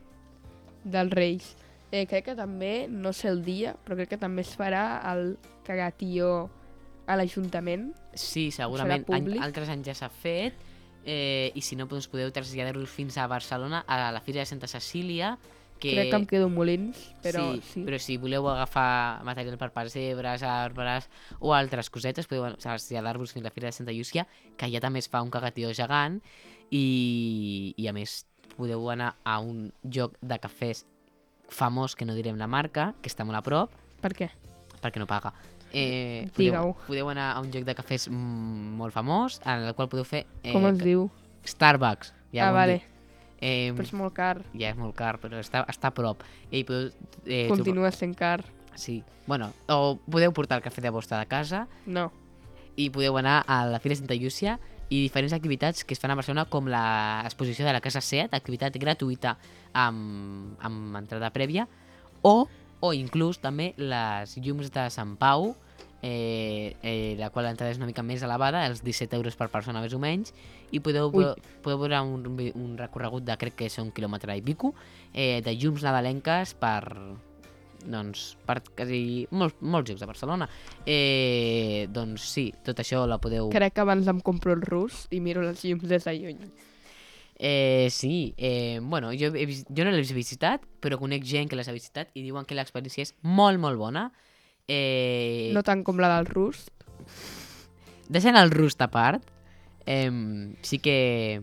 dels 0.86 1.12
Reis. 1.12 1.56
Eh, 1.92 2.06
crec 2.10 2.26
que 2.26 2.36
també, 2.36 2.88
no 2.90 3.14
sé 3.14 3.30
el 3.30 3.44
dia, 3.46 3.76
però 3.86 3.96
crec 3.98 4.12
que 4.14 4.22
també 4.22 4.44
es 4.44 4.52
farà 4.58 5.02
el 5.14 5.38
cagatío 5.66 6.50
a 7.08 7.16
l'Ajuntament. 7.18 7.92
Sí, 8.14 8.50
segurament. 8.52 9.06
Any, 9.14 9.36
altres 9.42 9.70
anys 9.72 9.90
ja 9.90 9.96
s'ha 9.98 10.10
fet. 10.10 10.58
Eh, 11.06 11.52
I 11.54 11.62
si 11.62 11.78
no, 11.78 11.86
doncs 11.86 12.10
podeu 12.10 12.32
traslladar-vos 12.34 12.90
fins 12.90 13.18
a 13.22 13.28
Barcelona, 13.30 13.84
a 13.88 14.10
la 14.12 14.22
Fira 14.26 14.42
de 14.42 14.50
Santa 14.50 14.68
Cecília, 14.68 15.36
que... 15.80 15.92
Crec 15.94 16.10
que 16.10 16.18
em 16.18 16.26
quedo 16.26 16.50
Molins, 16.50 16.98
però 17.22 17.46
sí, 17.54 17.62
sí. 17.70 17.84
però 17.86 18.00
si 18.02 18.18
voleu 18.18 18.48
agafar 18.50 19.22
material 19.28 19.60
per 19.62 19.70
pessebres, 19.76 20.44
arbres 20.48 21.10
o 21.40 21.54
altres 21.54 21.92
cosetes, 21.94 22.30
podeu 22.32 22.48
traslladar-vos 22.58 23.36
fins 23.36 23.46
a 23.46 23.50
la 23.50 23.54
Fira 23.54 23.70
de 23.70 23.78
Santa 23.78 23.94
Llúcia, 23.94 24.26
que 24.58 24.70
allà 24.70 24.82
també 24.82 25.04
es 25.04 25.12
fa 25.12 25.22
un 25.22 25.30
cagatió 25.34 25.74
gegant 25.78 26.22
i, 26.72 27.76
i 27.78 27.88
a 27.88 27.94
més 27.94 28.24
podeu 28.58 28.90
anar 28.92 29.16
a 29.24 29.40
un 29.40 29.72
lloc 29.84 30.16
de 30.22 30.40
cafès 30.40 30.86
famós, 31.50 31.96
que 31.96 32.06
no 32.06 32.16
direm 32.18 32.38
la 32.42 32.48
marca, 32.48 32.94
que 33.02 33.10
està 33.12 33.26
molt 33.26 33.38
a 33.38 33.44
prop, 33.46 33.72
Per 34.02 34.14
què? 34.14 34.30
perquè 34.82 35.00
no 35.02 35.08
paga. 35.08 35.34
Eh, 35.74 36.30
podeu, 36.36 36.76
podeu 36.88 37.10
anar 37.12 37.34
a 37.36 37.40
un 37.42 37.50
lloc 37.52 37.66
de 37.68 37.76
cafès 37.76 38.08
molt 38.10 38.94
famós, 38.94 39.40
en 39.46 39.66
el 39.68 39.74
qual 39.76 39.90
podeu 39.92 40.06
fer 40.08 40.26
eh, 40.44 40.54
Com 40.54 40.66
es 40.70 40.78
diu? 40.80 41.10
Starbucks. 41.46 42.14
Ja 42.34 42.50
ah, 42.50 42.52
vale, 42.56 42.80
dit. 42.80 42.92
Eh, 43.46 43.72
però 43.76 43.84
és 43.84 43.94
molt 43.94 44.14
car. 44.16 44.44
ja 44.56 44.70
és 44.72 44.78
molt 44.80 44.96
car, 44.96 45.18
però 45.20 45.38
està, 45.42 45.66
està 45.70 45.92
a 45.92 45.94
prop. 45.96 46.24
I 46.52 46.64
podeu, 46.64 46.92
eh, 47.26 47.48
Continua 47.52 47.92
sent 47.92 48.16
car. 48.16 48.44
Sí. 48.76 49.04
Bueno, 49.28 49.52
o 49.68 49.98
podeu 50.10 50.32
portar 50.34 50.58
el 50.60 50.64
cafè 50.64 50.82
de 50.82 50.90
vostra 50.92 51.20
de 51.20 51.26
casa 51.28 51.68
No. 51.86 52.12
i 52.76 52.90
podeu 52.90 53.18
anar 53.18 53.44
a 53.48 53.66
la 53.66 53.80
Fira 53.80 53.94
de 53.96 54.02
Santa 54.02 54.16
Llúcia 54.16 54.60
i 54.90 55.02
diferents 55.02 55.34
activitats 55.34 55.84
que 55.84 55.96
es 55.96 56.02
fan 56.02 56.14
a 56.14 56.18
Barcelona 56.20 56.46
com 56.52 56.70
l'exposició 56.70 57.66
de 57.66 57.74
la 57.74 57.82
Casa 57.82 58.04
Seat, 58.06 58.36
activitat 58.38 58.76
gratuïta 58.82 59.36
amb, 59.74 60.56
amb 60.62 61.00
entrada 61.02 61.32
prèvia, 61.34 61.66
o, 62.22 62.46
o 62.82 62.94
inclús 62.94 63.42
també 63.42 63.74
les 63.78 64.38
llums 64.38 64.70
de 64.74 64.88
Sant 64.94 65.16
Pau, 65.18 65.54
eh, 66.06 66.76
eh, 66.84 67.16
la 67.18 67.32
qual 67.34 67.48
l'entrada 67.50 67.74
és 67.74 67.82
una 67.82 67.90
mica 67.90 68.06
més 68.06 68.22
elevada, 68.22 68.66
els 68.70 68.84
17 68.86 69.18
euros 69.18 69.38
per 69.40 69.50
persona 69.50 69.82
més 69.82 69.94
o 69.98 70.02
menys, 70.02 70.36
i 70.70 70.82
podeu, 70.86 71.10
Ui. 71.10 71.32
podeu 71.66 71.82
veure 71.82 72.02
un, 72.06 72.28
un 72.54 72.76
recorregut 72.78 73.26
de 73.26 73.38
crec 73.42 73.58
que 73.58 73.70
és 73.72 73.80
un 73.82 73.90
quilòmetre 73.96 74.38
i 74.38 74.44
pico, 74.46 74.76
eh, 75.14 75.42
de 75.42 75.56
llums 75.58 75.86
nadalenques 75.86 76.54
per, 76.62 76.84
doncs, 77.86 78.36
per 78.46 78.60
quasi 78.76 79.26
molts, 79.32 79.56
molts 79.62 79.92
jocs 79.92 80.02
de 80.04 80.10
Barcelona. 80.10 80.48
Eh, 80.86 81.88
doncs 81.94 82.28
sí, 82.36 82.50
tot 82.66 82.80
això 82.82 83.06
la 83.10 83.20
podeu... 83.22 83.50
Crec 83.54 83.76
que 83.78 83.84
abans 83.86 84.08
em 84.12 84.22
compro 84.26 84.54
el 84.56 84.64
rus 84.66 85.06
i 85.12 85.22
miro 85.24 85.44
les 85.46 85.64
llums 85.66 85.86
des 85.90 86.08
de 86.08 86.16
lluny. 86.18 86.40
Eh, 87.38 87.90
sí, 87.92 88.34
eh, 88.38 88.80
bueno, 88.82 89.12
jo, 89.12 89.34
he, 89.36 89.46
jo 89.68 89.84
no 89.84 89.92
l'he 89.92 90.04
visitat, 90.16 90.64
però 90.80 90.98
conec 91.02 91.26
gent 91.28 91.50
que 91.52 91.58
les 91.60 91.68
ha 91.68 91.76
visitat 91.76 92.14
i 92.16 92.24
diuen 92.24 92.48
que 92.48 92.56
l'experiència 92.56 93.04
és 93.10 93.16
molt, 93.22 93.60
molt 93.60 93.78
bona. 93.82 94.10
Eh, 94.68 95.52
No 95.54 95.64
tant 95.64 95.84
com 95.84 96.00
la 96.00 96.14
del 96.16 96.30
rus. 96.32 96.64
Deixant 98.08 98.38
el 98.40 98.52
rust 98.54 98.82
a 98.82 98.88
part, 98.94 99.26
eh, 99.86 100.10
sí 100.62 100.80
que 100.80 101.42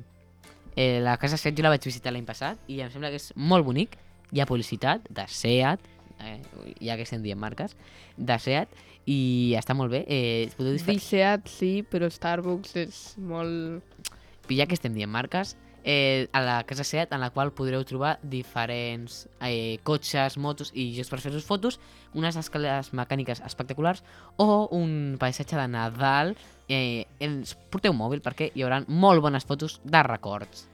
eh, 0.77 1.01
la 1.05 1.19
Casa 1.19 1.37
Set 1.37 1.57
jo 1.59 1.65
la 1.67 1.73
vaig 1.75 1.85
visitar 1.85 2.13
l'any 2.15 2.27
passat 2.27 2.59
i 2.73 2.81
em 2.81 2.91
sembla 2.91 3.11
que 3.13 3.21
és 3.21 3.33
molt 3.37 3.67
bonic. 3.67 3.99
Hi 4.33 4.41
ha 4.41 4.49
publicitat 4.49 5.05
de 5.13 5.27
SEAT, 5.29 5.83
eh, 6.25 6.39
ja 6.81 6.97
que 6.97 7.07
estem 7.07 7.23
dient 7.25 7.41
marques, 7.41 7.77
de 8.17 8.39
SEAT, 8.39 8.73
i 9.11 9.55
està 9.59 9.75
molt 9.75 9.93
bé. 9.93 10.05
Eh, 10.07 10.49
podeu 10.57 10.77
disfrutar... 10.77 10.99
Diceat 11.01 11.51
sí, 11.51 11.73
però 11.89 12.11
Starbucks 12.11 12.79
és 12.85 13.03
molt... 13.19 14.07
ja 14.51 14.67
que 14.69 14.79
estem 14.79 14.95
dient 14.95 15.11
marques, 15.11 15.57
eh, 15.85 16.29
a 16.33 16.41
la 16.41 16.63
casa 16.65 16.85
SEAT 16.85 17.13
en 17.13 17.21
la 17.21 17.31
qual 17.31 17.53
podreu 17.53 17.85
trobar 17.85 18.19
diferents 18.23 19.27
eh, 19.41 19.79
cotxes, 19.83 20.39
motos 20.39 20.73
i 20.75 20.93
jocs 20.97 21.11
per 21.11 21.21
fer-vos 21.23 21.47
fotos, 21.47 21.79
unes 22.15 22.37
escales 22.39 22.93
mecàniques 22.95 23.43
espectaculars 23.45 24.03
o 24.37 24.69
un 24.77 25.17
paisatge 25.21 25.59
de 25.59 25.69
Nadal. 25.69 26.37
Eh, 26.69 27.05
ens 27.21 27.57
porteu 27.71 27.93
mòbil 27.93 28.23
perquè 28.25 28.53
hi 28.55 28.63
haurà 28.65 28.83
molt 28.87 29.23
bones 29.23 29.45
fotos 29.45 29.81
de 29.85 30.03
records. 30.07 30.69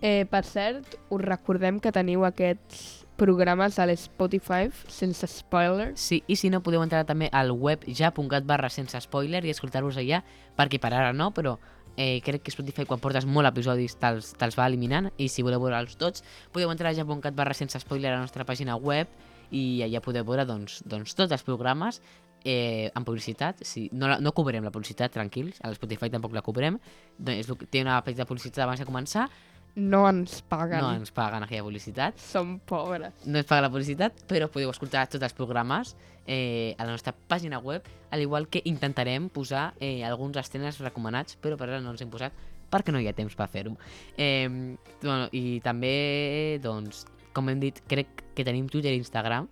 Eh, 0.00 0.24
per 0.28 0.44
cert, 0.44 0.98
us 1.08 1.22
recordem 1.22 1.78
que 1.80 1.92
teniu 1.94 2.24
aquests 2.26 3.03
programes 3.16 3.78
a 3.78 3.86
l'Spotify 3.86 4.68
sense 4.88 5.26
spoilers. 5.30 6.00
Sí, 6.00 6.22
i 6.26 6.36
si 6.36 6.50
no, 6.50 6.62
podeu 6.64 6.82
entrar 6.82 7.04
també 7.06 7.28
al 7.32 7.52
web 7.52 7.84
ja.cat 7.86 8.44
barra 8.48 8.70
sense 8.72 8.98
spoiler 9.04 9.44
i 9.46 9.52
escoltar-vos 9.54 9.96
allà, 10.00 10.22
perquè 10.58 10.80
per 10.82 10.92
ara 10.94 11.12
no, 11.12 11.30
però 11.34 11.56
eh, 11.96 12.20
crec 12.26 12.42
que 12.42 12.50
Spotify 12.54 12.86
quan 12.88 12.98
portes 13.00 13.26
molt 13.26 13.46
episodis 13.50 13.94
te'ls 14.00 14.32
te 14.38 14.50
va 14.58 14.66
eliminant. 14.66 15.12
I 15.16 15.28
si 15.28 15.42
voleu 15.46 15.62
veure'ls 15.62 15.94
tots, 16.00 16.24
podeu 16.52 16.70
entrar 16.74 16.90
a 16.90 16.98
ja.cat 16.98 17.34
barra 17.34 17.54
sense 17.54 17.78
spoiler 17.80 18.10
a 18.12 18.16
la 18.18 18.24
nostra 18.26 18.44
pàgina 18.44 18.76
web 18.76 19.08
i 19.54 19.82
allà 19.86 20.00
podeu 20.02 20.24
veure 20.26 20.44
doncs, 20.48 20.80
doncs 20.88 21.14
tots 21.14 21.30
els 21.32 21.44
programes 21.46 22.00
eh, 22.44 22.90
amb 22.94 23.06
publicitat, 23.06 23.62
sí, 23.64 23.86
no, 23.92 24.08
la- 24.10 24.18
no 24.20 24.32
cobrem 24.36 24.64
la 24.64 24.72
publicitat, 24.74 25.12
tranquils, 25.14 25.60
a 25.62 25.70
l'Spotify 25.70 26.10
tampoc 26.10 26.34
la 26.34 26.42
cobrem, 26.42 26.80
doncs, 27.16 27.52
té 27.70 27.80
una 27.84 28.00
petita 28.04 28.26
publicitat 28.26 28.64
abans 28.66 28.82
de 28.82 28.84
començar, 28.88 29.28
No 29.76 30.04
ens 30.08 30.40
paguen. 30.46 30.80
no 30.80 30.92
ens 30.94 31.10
paguen 31.10 31.42
aquella 31.42 31.64
publicitat, 31.64 32.18
Som 32.18 32.60
pobres. 32.60 33.12
no 33.26 33.38
es 33.40 33.44
paga 33.46 33.62
la 33.62 33.70
publicitat, 33.70 34.20
però 34.28 34.46
podeu 34.48 34.70
escoltar 34.70 35.08
tots 35.10 35.24
els 35.24 35.34
programes 35.34 35.96
eh, 36.26 36.76
a 36.78 36.84
la 36.84 36.92
nostra 36.92 37.12
pàgina 37.28 37.58
web, 37.58 37.82
al 38.10 38.20
igual 38.22 38.46
que 38.48 38.62
intentarem 38.64 39.28
posar 39.28 39.74
eh, 39.80 40.04
alguns 40.04 40.36
estrenes 40.36 40.78
recomanats, 40.78 41.34
però 41.36 41.58
per 41.58 41.68
ara 41.68 41.80
no 41.80 41.90
els 41.90 42.00
hem 42.02 42.10
posat 42.10 42.32
perquè 42.70 42.92
no 42.94 43.00
hi 43.02 43.08
ha 43.08 43.12
temps 43.14 43.34
per 43.34 43.48
fer-ho. 43.48 43.74
Eh, 44.16 44.48
bueno, 45.02 45.28
I 45.32 45.60
també, 45.60 46.58
doncs, 46.62 47.04
com 47.34 47.48
hem 47.50 47.58
dit, 47.60 47.82
crec 47.90 48.24
que 48.34 48.44
tenim 48.46 48.68
Twitter 48.70 48.94
i 48.94 48.98
Instagram, 49.02 49.48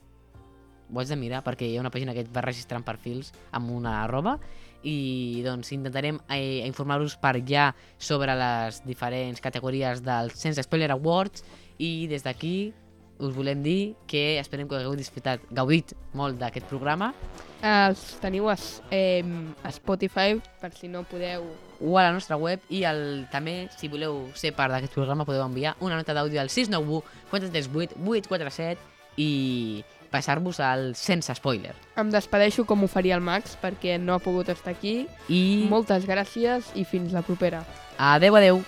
ho 0.92 1.00
haig 1.00 1.08
de 1.08 1.16
mirar 1.16 1.42
perquè 1.42 1.66
hi 1.66 1.76
ha 1.76 1.80
una 1.82 1.90
pàgina 1.90 2.12
que 2.14 2.20
et 2.20 2.30
va 2.34 2.42
registrant 2.44 2.84
perfils 2.84 3.32
amb 3.50 3.70
una 3.72 4.02
arroba 4.04 4.38
i 4.82 5.42
doncs 5.44 5.72
intentarem 5.74 6.20
eh, 6.28 6.62
informar-vos 6.66 7.16
per 7.22 7.36
allà 7.36 7.70
sobre 7.98 8.34
les 8.38 8.82
diferents 8.86 9.40
categories 9.40 10.02
dels 10.04 10.38
Sense 10.38 10.64
Spoiler 10.66 10.90
Awards 10.94 11.44
i 11.78 12.06
des 12.10 12.24
d'aquí 12.26 12.72
us 13.22 13.34
volem 13.34 13.62
dir 13.62 13.94
que 14.06 14.38
esperem 14.40 14.66
que 14.68 14.76
hagueu 14.76 14.96
disfrutat, 14.98 15.42
gaudit 15.54 15.94
molt 16.18 16.40
d'aquest 16.40 16.66
programa. 16.66 17.12
Els 17.62 18.02
teniu 18.22 18.48
a, 18.50 18.56
eh, 18.90 19.22
a 19.62 19.70
Spotify, 19.70 20.40
per 20.60 20.72
si 20.74 20.90
no 20.90 21.04
podeu... 21.06 21.46
o 21.82 21.96
a 21.98 22.04
la 22.04 22.12
nostra 22.14 22.36
web 22.38 22.62
i 22.70 22.84
el, 22.86 23.26
també, 23.32 23.68
si 23.74 23.88
voleu 23.90 24.28
ser 24.38 24.52
part 24.54 24.70
d'aquest 24.70 24.94
programa, 24.94 25.26
podeu 25.26 25.42
enviar 25.42 25.74
una 25.80 25.96
nota 25.98 26.14
d'àudio 26.14 26.38
al 26.38 26.50
691 26.50 27.02
438 27.30 27.98
847 27.98 28.78
i 29.18 29.30
passar-vos 30.12 30.60
al 30.60 30.92
sense 30.94 31.34
spoiler. 31.34 31.74
Em 31.96 32.12
despedeixo 32.12 32.66
com 32.68 32.84
ho 32.84 32.88
faria 32.92 33.16
el 33.18 33.24
Max, 33.24 33.56
perquè 33.60 33.98
no 33.98 34.14
ha 34.14 34.22
pogut 34.22 34.52
estar 34.52 34.70
aquí. 34.76 35.06
I 35.28 35.66
Moltes 35.72 36.06
gràcies 36.06 36.70
i 36.78 36.84
fins 36.84 37.12
la 37.16 37.24
propera. 37.26 37.64
adeu, 37.98 38.36
adeu. 38.36 38.62